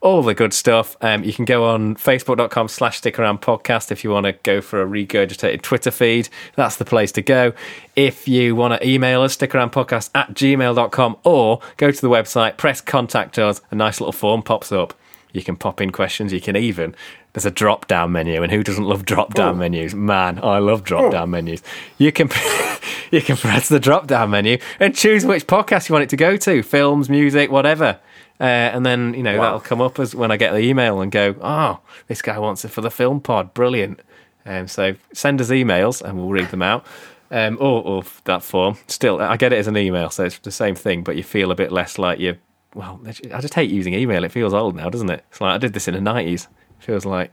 All 0.00 0.22
the 0.22 0.34
good 0.34 0.54
stuff. 0.54 0.96
Um, 1.00 1.24
you 1.24 1.32
can 1.32 1.44
go 1.44 1.64
on 1.64 1.96
facebook.com 1.96 2.68
slash 2.68 2.98
stick 2.98 3.18
around 3.18 3.40
podcast 3.40 3.90
if 3.90 4.04
you 4.04 4.10
want 4.10 4.26
to 4.26 4.32
go 4.32 4.60
for 4.60 4.80
a 4.80 4.86
regurgitated 4.86 5.62
Twitter 5.62 5.90
feed. 5.90 6.28
That's 6.54 6.76
the 6.76 6.84
place 6.84 7.10
to 7.12 7.22
go. 7.22 7.52
If 7.96 8.28
you 8.28 8.54
want 8.54 8.80
to 8.80 8.88
email 8.88 9.22
us, 9.22 9.32
stick 9.32 9.56
around 9.56 9.72
podcast 9.72 10.10
at 10.14 10.34
gmail.com 10.34 11.16
or 11.24 11.60
go 11.78 11.90
to 11.90 12.00
the 12.00 12.08
website, 12.08 12.56
press 12.56 12.80
contact 12.80 13.40
us, 13.40 13.60
a 13.72 13.74
nice 13.74 14.00
little 14.00 14.12
form 14.12 14.42
pops 14.42 14.70
up. 14.70 14.94
You 15.32 15.42
can 15.42 15.56
pop 15.56 15.80
in 15.80 15.90
questions. 15.90 16.32
You 16.32 16.40
can 16.40 16.56
even, 16.56 16.94
there's 17.38 17.46
a 17.52 17.54
drop 17.54 17.86
down 17.86 18.10
menu, 18.10 18.42
and 18.42 18.50
who 18.50 18.64
doesn't 18.64 18.82
love 18.84 19.04
drop 19.04 19.32
down 19.32 19.54
Oh. 19.54 19.58
menus? 19.58 19.94
Man, 19.94 20.40
I 20.42 20.58
love 20.58 20.82
drop 20.82 21.12
down 21.12 21.30
menus. 21.30 21.62
You 21.96 22.10
can 22.10 22.28
you 23.12 23.20
can 23.22 23.36
press 23.36 23.68
the 23.68 23.78
drop 23.78 24.08
down 24.08 24.30
menu 24.30 24.58
and 24.80 24.92
choose 24.94 25.24
which 25.24 25.46
podcast 25.46 25.88
you 25.88 25.92
want 25.92 26.02
it 26.02 26.08
to 26.10 26.16
go 26.16 26.36
to, 26.36 26.62
films, 26.64 27.08
music, 27.08 27.48
whatever. 27.52 28.00
Uh, 28.40 28.44
and 28.44 28.84
then 28.84 29.14
you 29.14 29.22
know 29.22 29.36
Wow. 29.38 29.42
that'll 29.44 29.60
come 29.60 29.80
up 29.80 30.00
as 30.00 30.16
when 30.16 30.32
I 30.32 30.36
get 30.36 30.52
the 30.52 30.58
email 30.58 31.00
and 31.00 31.12
go, 31.12 31.36
oh, 31.40 31.78
this 32.08 32.22
guy 32.22 32.38
wants 32.40 32.64
it 32.64 32.68
for 32.72 32.80
the 32.80 32.90
film 32.90 33.20
pod, 33.20 33.54
brilliant. 33.54 34.00
Um, 34.44 34.66
so 34.66 34.96
send 35.12 35.40
us 35.40 35.50
emails 35.50 36.02
and 36.02 36.18
we'll 36.18 36.30
read 36.30 36.48
them 36.50 36.62
out. 36.62 36.84
Um, 37.30 37.56
or, 37.60 37.82
or 37.84 38.02
that 38.24 38.42
form. 38.42 38.78
Still, 38.88 39.20
I 39.20 39.36
get 39.36 39.52
it 39.52 39.58
as 39.58 39.66
an 39.68 39.76
email, 39.76 40.08
so 40.10 40.24
it's 40.24 40.38
the 40.38 40.50
same 40.50 40.74
thing, 40.74 41.02
but 41.04 41.14
you 41.14 41.22
feel 41.22 41.50
a 41.52 41.54
bit 41.54 41.70
less 41.70 41.98
like 41.98 42.18
you. 42.18 42.36
Well, 42.74 43.00
I 43.06 43.40
just 43.42 43.52
hate 43.54 43.70
using 43.70 43.92
email. 43.94 44.24
It 44.24 44.32
feels 44.32 44.54
old 44.54 44.74
now, 44.74 44.88
doesn't 44.88 45.10
it? 45.10 45.24
It's 45.30 45.40
like 45.40 45.54
I 45.54 45.58
did 45.58 45.74
this 45.74 45.86
in 45.88 45.94
the 45.94 46.00
nineties. 46.00 46.48
Feels 46.88 47.04
like 47.04 47.30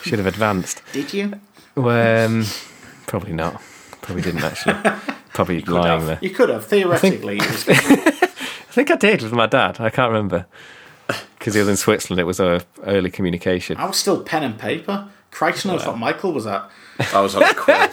should 0.00 0.18
have 0.18 0.26
advanced. 0.26 0.80
did 0.94 1.12
you? 1.12 1.34
Um, 1.76 2.46
probably 3.06 3.34
not. 3.34 3.60
Probably 4.00 4.22
didn't 4.22 4.42
actually. 4.42 4.72
Probably 5.34 5.60
lying 5.60 5.98
Have. 6.00 6.06
there. 6.06 6.18
You 6.22 6.30
could 6.30 6.48
have 6.48 6.64
theoretically. 6.64 7.36
it 7.36 7.46
was- 7.46 7.68
I 7.68 8.72
think 8.72 8.90
I 8.90 8.96
did 8.96 9.20
with 9.20 9.32
my 9.32 9.44
dad. 9.44 9.80
I 9.80 9.90
can't 9.90 10.10
remember 10.10 10.46
because 11.38 11.52
he 11.52 11.60
was 11.60 11.68
in 11.68 11.76
Switzerland. 11.76 12.20
It 12.20 12.24
was 12.24 12.40
a 12.40 12.62
early 12.84 13.10
communication. 13.10 13.76
I 13.76 13.84
was 13.84 13.98
still 13.98 14.22
pen 14.22 14.44
and 14.44 14.58
paper. 14.58 15.08
Christ 15.30 15.66
knows 15.66 15.84
what 15.84 15.98
Michael 15.98 16.32
was 16.32 16.46
at. 16.46 16.70
I 17.12 17.20
was 17.20 17.34
on 17.36 17.42
a 17.42 17.52
quill. 17.54 17.88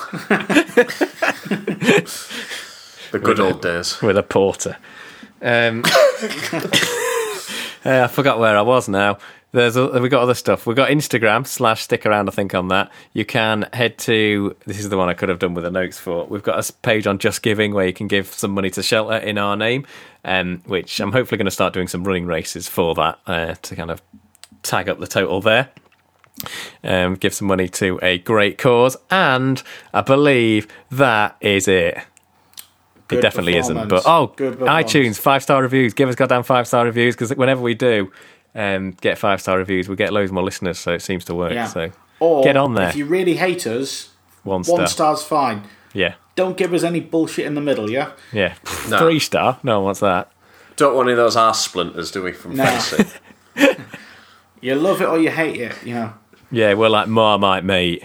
the 3.11 3.19
good 3.21 3.41
old 3.41 3.61
days. 3.61 4.01
with 4.01 4.17
a 4.17 4.23
porter. 4.23 4.77
Um, 5.41 5.83
uh, 7.85 8.03
I 8.05 8.07
forgot 8.07 8.39
where 8.39 8.57
I 8.57 8.61
was 8.61 8.88
now. 8.88 9.17
There's 9.53 9.77
a, 9.77 9.87
we 10.01 10.09
got 10.09 10.21
other 10.21 10.33
stuff. 10.33 10.67
We've 10.67 10.75
got 10.75 10.89
Instagram 10.89 11.47
slash 11.47 11.81
stick 11.81 12.05
around. 12.05 12.27
I 12.27 12.31
think 12.31 12.53
on 12.53 12.67
that 12.67 12.91
you 13.13 13.25
can 13.25 13.67
head 13.71 13.97
to. 13.99 14.55
This 14.65 14.79
is 14.79 14.89
the 14.89 14.97
one 14.97 15.07
I 15.07 15.13
could 15.13 15.29
have 15.29 15.39
done 15.39 15.53
with 15.53 15.63
the 15.63 15.71
notes 15.71 15.97
for. 15.97 16.25
We've 16.25 16.43
got 16.43 16.69
a 16.69 16.73
page 16.73 17.07
on 17.07 17.17
Just 17.17 17.41
Giving 17.41 17.73
where 17.73 17.87
you 17.87 17.93
can 17.93 18.07
give 18.07 18.27
some 18.27 18.51
money 18.51 18.69
to 18.71 18.83
shelter 18.83 19.15
in 19.15 19.37
our 19.37 19.55
name, 19.55 19.85
um, 20.25 20.61
which 20.65 20.99
I'm 20.99 21.13
hopefully 21.13 21.37
going 21.37 21.45
to 21.45 21.51
start 21.51 21.73
doing 21.73 21.87
some 21.87 22.03
running 22.03 22.25
races 22.25 22.67
for 22.67 22.93
that 22.95 23.19
uh, 23.25 23.55
to 23.55 23.75
kind 23.75 23.89
of 23.89 24.01
tag 24.63 24.89
up 24.89 24.99
the 24.99 25.07
total 25.07 25.39
there. 25.39 25.69
Um, 26.83 27.15
give 27.15 27.33
some 27.33 27.47
money 27.47 27.69
to 27.69 27.99
a 28.01 28.19
great 28.19 28.57
cause, 28.57 28.97
and 29.09 29.63
I 29.93 30.01
believe 30.01 30.67
that 30.91 31.37
is 31.39 31.67
it. 31.67 31.97
Good 33.07 33.19
it 33.19 33.21
definitely 33.21 33.55
isn't. 33.55 33.87
But 33.87 34.03
oh, 34.05 34.33
iTunes 34.37 35.17
five 35.17 35.41
star 35.41 35.61
reviews. 35.61 35.93
Give 35.93 36.09
us 36.09 36.15
goddamn 36.15 36.43
five 36.43 36.67
star 36.67 36.83
reviews 36.83 37.15
because 37.15 37.33
whenever 37.35 37.61
we 37.61 37.73
do 37.73 38.11
um, 38.57 38.91
get 38.99 39.17
five 39.17 39.39
star 39.39 39.57
reviews, 39.57 39.87
we 39.87 39.95
get 39.95 40.11
loads 40.11 40.31
more 40.33 40.43
listeners. 40.43 40.77
So 40.79 40.91
it 40.93 41.01
seems 41.01 41.23
to 41.25 41.35
work. 41.35 41.53
Yeah. 41.53 41.67
So 41.67 41.91
Or 42.19 42.43
get 42.43 42.57
on 42.57 42.73
there. 42.73 42.89
If 42.89 42.95
you 42.97 43.05
really 43.05 43.35
hate 43.35 43.65
us, 43.65 44.09
one 44.43 44.63
star. 44.65 44.77
one 44.79 44.87
star's 44.87 45.23
fine. 45.23 45.63
Yeah, 45.93 46.15
Don't 46.35 46.57
give 46.57 46.73
us 46.73 46.83
any 46.83 46.99
bullshit 46.99 47.45
in 47.45 47.55
the 47.55 47.61
middle, 47.61 47.89
yeah? 47.89 48.11
yeah. 48.33 48.55
No. 48.89 48.99
Three 48.99 49.19
star. 49.19 49.59
No 49.63 49.77
one 49.77 49.85
wants 49.85 50.01
that. 50.01 50.31
Don't 50.75 50.95
want 50.95 51.07
any 51.07 51.13
of 51.13 51.17
those 51.17 51.35
ass 51.37 51.59
splinters, 51.63 52.11
do 52.11 52.21
we, 52.23 52.33
from 52.33 52.55
No. 52.55 52.65
fencing? 52.65 53.07
You 54.61 54.73
love 54.75 55.01
it 55.01 55.05
or 55.07 55.19
you 55.19 55.29
hate 55.29 55.59
it, 55.61 55.75
you 55.85 55.93
know. 55.93 56.13
Yeah, 56.51 56.73
we're 56.73 56.89
like 56.89 57.07
Marmite 57.07 57.63
meat. 57.63 58.03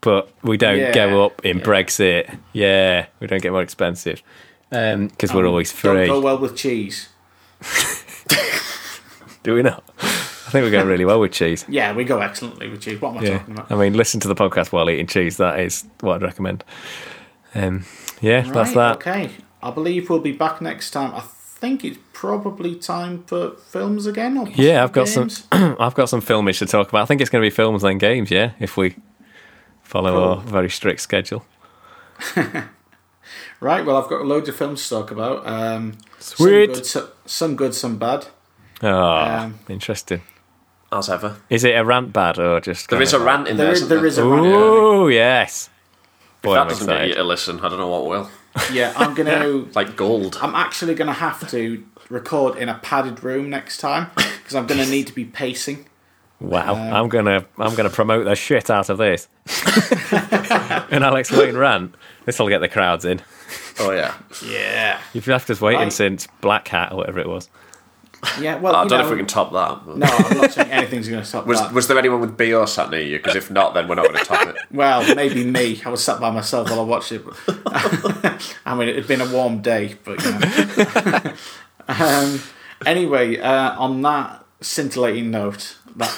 But 0.00 0.30
we 0.42 0.56
don't 0.56 0.78
Yeah. 0.78 0.92
go 0.92 1.24
up 1.26 1.44
in 1.44 1.60
Brexit. 1.60 2.38
Yeah, 2.52 3.06
we 3.20 3.26
don't 3.26 3.42
get 3.42 3.50
more 3.52 3.62
expensive 3.62 4.22
because 4.70 5.34
we're 5.34 5.46
always 5.46 5.72
free. 5.72 6.06
Don't 6.06 6.08
go 6.08 6.20
well 6.20 6.38
with 6.38 6.56
cheese. 6.56 7.08
Do 9.48 9.54
we 9.54 9.62
not? 9.62 9.82
I 10.02 10.50
think 10.50 10.62
we 10.66 10.70
go 10.70 10.84
really 10.84 11.06
well 11.06 11.20
with 11.20 11.32
cheese. 11.32 11.64
Yeah, 11.70 11.94
we 11.94 12.04
go 12.04 12.18
excellently 12.20 12.68
with 12.68 12.82
cheese. 12.82 13.00
What 13.00 13.12
am 13.16 13.18
I 13.18 13.22
Yeah, 13.22 13.38
talking 13.38 13.54
about? 13.54 13.72
I 13.72 13.76
mean, 13.76 13.94
listen 13.94 14.20
to 14.20 14.28
the 14.28 14.34
podcast 14.34 14.72
while 14.72 14.90
eating 14.90 15.06
cheese. 15.06 15.38
That 15.38 15.58
is 15.58 15.86
what 16.00 16.16
I'd 16.16 16.22
recommend. 16.22 16.64
Um, 17.54 17.86
yeah, 18.20 18.42
that's 18.42 18.74
that. 18.74 18.96
Okay. 18.96 19.30
I 19.62 19.70
believe 19.70 20.10
we'll 20.10 20.18
be 20.18 20.32
back 20.32 20.60
next 20.60 20.90
time. 20.90 21.14
I 21.14 21.20
think 21.22 21.82
it's 21.82 21.96
probably 22.12 22.74
time 22.74 23.24
for 23.24 23.52
films 23.52 24.04
again. 24.04 24.36
Or 24.36 24.46
Yeah, 24.50 24.84
I've 24.84 24.92
got 24.92 25.06
games. 25.06 25.46
some. 25.50 25.76
I've 25.80 25.94
got 25.94 26.10
some 26.10 26.20
filmish 26.20 26.58
to 26.58 26.66
talk 26.66 26.90
about. 26.90 27.00
I 27.00 27.06
think 27.06 27.22
it's 27.22 27.30
going 27.30 27.42
to 27.42 27.46
be 27.46 27.54
films 27.54 27.80
then 27.80 27.96
games. 27.96 28.30
Yeah, 28.30 28.50
if 28.60 28.76
we 28.76 28.96
follow 29.82 30.12
Cool. 30.12 30.22
our 30.24 30.40
very 30.42 30.68
strict 30.68 31.00
schedule. 31.00 31.46
Right, 33.60 33.84
well, 33.84 33.96
I've 34.00 34.08
got 34.08 34.24
loads 34.24 34.48
of 34.48 34.54
films 34.56 34.84
to 34.84 34.88
talk 34.88 35.10
about. 35.10 35.44
Um, 35.44 35.98
Sweet. 36.20 36.86
Some 36.86 37.02
good, 37.02 37.10
some, 37.26 37.56
good, 37.56 37.74
some 37.74 37.98
bad. 37.98 38.28
Oh, 38.82 38.88
Um, 38.90 39.58
interesting. 39.68 40.22
As 40.92 41.10
ever. 41.10 41.36
Is 41.50 41.64
it 41.64 41.72
a 41.76 41.84
rant 41.84 42.12
bad 42.12 42.38
or 42.38 42.60
just? 42.60 42.88
There 42.88 43.02
is 43.02 43.10
kind 43.12 43.22
a 43.22 43.26
rant 43.26 43.48
in 43.48 43.56
There 43.56 43.66
There, 43.66 43.74
isn't 43.74 43.88
there? 43.88 43.98
there 43.98 44.06
is 44.06 44.18
a 44.18 44.24
rant. 44.24 44.46
Ooh, 44.46 45.08
yes. 45.10 45.68
Boy, 46.40 46.54
that 46.54 46.60
I'm 46.62 46.68
doesn't 46.68 46.86
get 46.86 47.08
you 47.08 47.14
to 47.14 47.24
listen. 47.24 47.58
I 47.60 47.68
don't 47.68 47.78
know 47.78 47.88
what 47.88 48.06
will. 48.06 48.30
Yeah, 48.72 48.92
I'm 48.96 49.14
going 49.14 49.26
to. 49.42 49.68
Like 49.74 49.96
gold. 49.96 50.38
I'm 50.40 50.54
actually 50.54 50.94
going 50.94 51.08
to 51.08 51.12
have 51.12 51.48
to 51.50 51.84
record 52.08 52.56
in 52.56 52.68
a 52.70 52.74
padded 52.78 53.22
room 53.22 53.50
next 53.50 53.78
time 53.78 54.10
because 54.14 54.54
I'm 54.54 54.66
going 54.66 54.82
to 54.82 54.88
need 54.90 55.06
to 55.08 55.12
be 55.14 55.24
pacing. 55.26 55.86
Wow, 56.40 56.74
I'm 56.74 57.08
gonna 57.08 57.44
I'm 57.58 57.74
gonna 57.74 57.90
promote 57.90 58.24
the 58.24 58.36
shit 58.36 58.70
out 58.70 58.88
of 58.90 58.96
this. 58.98 59.26
An 60.12 61.02
Alex 61.02 61.32
Wayne 61.32 61.56
rant. 61.56 61.96
This 62.26 62.38
will 62.38 62.48
get 62.48 62.60
the 62.60 62.68
crowds 62.68 63.04
in. 63.04 63.20
Oh 63.80 63.90
yeah. 63.90 64.14
Yeah. 64.46 65.00
You've 65.12 65.26
left 65.26 65.50
us 65.50 65.60
waiting 65.60 65.80
Right. 65.80 65.92
since 65.92 66.28
Black 66.40 66.68
Hat 66.68 66.92
or 66.92 66.98
whatever 66.98 67.18
it 67.18 67.28
was. 67.28 67.48
Yeah, 68.40 68.56
well, 68.56 68.74
I 68.74 68.80
don't 68.80 68.90
know 68.90 68.96
know, 68.98 69.04
if 69.04 69.10
we 69.10 69.16
can 69.16 69.26
top 69.26 69.52
that. 69.52 69.86
but- 69.86 69.96
No, 69.98 70.06
I'm 70.06 70.38
not 70.38 70.52
saying 70.52 70.70
anything's 70.70 71.08
going 71.08 71.20
to 71.22 71.26
stop 71.28 71.46
Was, 71.46 71.60
that. 71.60 71.72
was 71.72 71.86
there 71.86 71.98
anyone 71.98 72.20
with 72.20 72.36
BO 72.36 72.64
sat 72.66 72.90
near 72.90 73.00
you? 73.00 73.18
Because 73.18 73.36
if 73.36 73.50
not, 73.50 73.74
then 73.74 73.86
we're 73.88 73.94
not 73.94 74.06
going 74.06 74.18
to 74.18 74.24
top 74.24 74.48
it. 74.48 74.56
Well, 74.72 75.14
maybe 75.14 75.44
me. 75.44 75.80
I 75.84 75.88
was 75.88 76.02
sat 76.02 76.20
by 76.20 76.30
myself 76.30 76.68
while 76.70 76.80
I 76.80 76.82
watched 76.82 77.12
it. 77.12 77.22
I 78.66 78.74
mean, 78.74 78.88
it'd 78.88 79.06
been 79.06 79.20
a 79.20 79.30
warm 79.32 79.60
day, 79.62 79.96
but 80.04 80.22
you 80.24 80.32
know. 80.32 81.32
um, 81.88 82.40
anyway, 82.86 83.38
uh, 83.38 83.78
on 83.78 84.02
that 84.02 84.44
scintillating 84.60 85.30
note, 85.30 85.76
that 85.96 86.14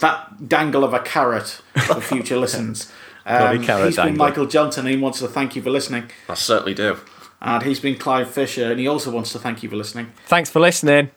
that 0.00 0.48
dangle 0.48 0.84
of 0.84 0.92
a 0.94 1.00
carrot 1.00 1.60
for 1.86 2.00
future 2.00 2.36
listens. 2.36 2.90
Um, 3.24 3.58
he's 3.58 3.66
been 3.66 3.92
dangler. 3.94 4.16
Michael 4.16 4.46
Johnson, 4.46 4.86
and 4.86 4.94
he 4.94 5.00
wants 5.00 5.20
to 5.20 5.28
thank 5.28 5.54
you 5.54 5.62
for 5.62 5.70
listening. 5.70 6.10
I 6.28 6.34
certainly 6.34 6.74
do. 6.74 6.98
And 7.44 7.64
he's 7.64 7.80
been 7.80 7.96
Clive 7.98 8.30
Fisher, 8.30 8.70
and 8.70 8.78
he 8.78 8.86
also 8.86 9.10
wants 9.10 9.32
to 9.32 9.38
thank 9.40 9.64
you 9.64 9.68
for 9.68 9.74
listening. 9.74 10.12
Thanks 10.26 10.48
for 10.48 10.60
listening. 10.60 11.10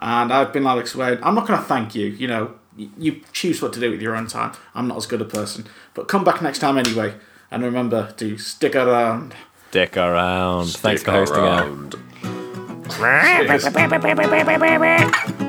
And 0.00 0.32
I've 0.32 0.52
been 0.52 0.66
Alex 0.66 0.94
Wade. 0.94 1.18
I'm 1.20 1.34
not 1.34 1.48
going 1.48 1.58
to 1.58 1.64
thank 1.64 1.96
you. 1.96 2.06
You 2.06 2.28
know, 2.28 2.54
you 2.76 3.20
choose 3.32 3.60
what 3.60 3.72
to 3.72 3.80
do 3.80 3.90
with 3.90 4.00
your 4.00 4.14
own 4.14 4.28
time. 4.28 4.52
I'm 4.74 4.86
not 4.86 4.96
as 4.96 5.06
good 5.06 5.20
a 5.20 5.24
person. 5.24 5.66
But 5.94 6.06
come 6.06 6.22
back 6.22 6.42
next 6.42 6.60
time 6.60 6.78
anyway. 6.78 7.14
And 7.50 7.64
remember 7.64 8.12
to 8.18 8.38
stick 8.38 8.76
around. 8.76 9.34
Stick 9.70 9.96
around. 9.96 10.68
Thanks 10.68 11.02
Stick 11.02 11.12
for 11.12 11.26
hosting 11.26 11.44
out. 11.44 11.96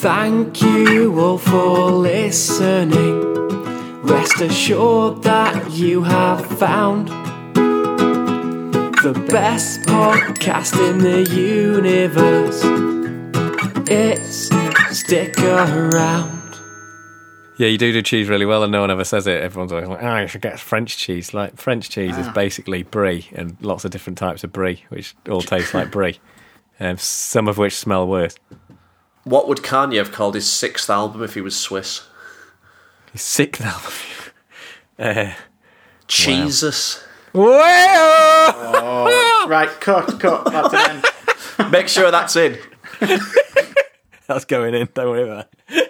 Thank 0.00 0.62
you 0.62 1.20
all 1.20 1.36
for 1.36 1.90
listening. 1.90 3.20
Rest 4.00 4.40
assured 4.40 5.22
that 5.24 5.72
you 5.72 6.02
have 6.02 6.46
found 6.58 7.08
the 9.02 9.12
best 9.30 9.82
podcast 9.82 10.72
in 10.88 11.00
the 11.00 11.30
universe. 11.30 12.62
It's 13.90 14.48
Stick 14.98 15.38
Around. 15.38 16.58
Yeah, 17.58 17.68
you 17.68 17.76
do 17.76 17.92
do 17.92 18.00
cheese 18.00 18.30
really 18.30 18.46
well, 18.46 18.62
and 18.62 18.72
no 18.72 18.80
one 18.80 18.90
ever 18.90 19.04
says 19.04 19.26
it. 19.26 19.42
Everyone's 19.42 19.70
always 19.70 19.86
like, 19.86 20.02
"Oh, 20.02 20.16
you 20.16 20.28
should 20.28 20.40
get 20.40 20.58
French 20.58 20.96
cheese." 20.96 21.34
Like 21.34 21.58
French 21.58 21.90
cheese 21.90 22.16
is 22.16 22.26
basically 22.28 22.84
brie, 22.84 23.28
and 23.34 23.54
lots 23.60 23.84
of 23.84 23.90
different 23.90 24.16
types 24.16 24.44
of 24.44 24.50
brie, 24.50 24.82
which 24.88 25.14
all 25.28 25.42
taste 25.42 25.74
like 25.74 25.90
brie, 25.90 26.18
um, 26.80 26.96
some 26.96 27.48
of 27.48 27.58
which 27.58 27.76
smell 27.76 28.08
worse. 28.08 28.34
What 29.24 29.48
would 29.48 29.58
Kanye 29.58 29.96
have 29.98 30.12
called 30.12 30.34
his 30.34 30.50
sixth 30.50 30.88
album 30.90 31.22
if 31.22 31.34
he 31.34 31.40
was 31.40 31.56
Swiss? 31.56 32.06
He's 33.12 33.22
sick 33.22 33.60
now. 33.60 33.80
uh, 34.98 35.32
Jesus. 36.06 37.02
Whoa! 37.32 37.46
Right, 39.48 39.68
cut, 39.80 40.18
cut. 40.20 40.44
That's 40.46 40.74
an 40.74 40.90
end. 40.90 41.70
Make 41.72 41.88
sure 41.88 42.10
that's 42.10 42.34
in. 42.36 42.58
That's 44.26 44.44
going 44.44 44.74
in. 44.74 44.88
Don't 44.94 45.08
worry 45.08 45.24
about 45.24 45.48
it. 45.68 45.89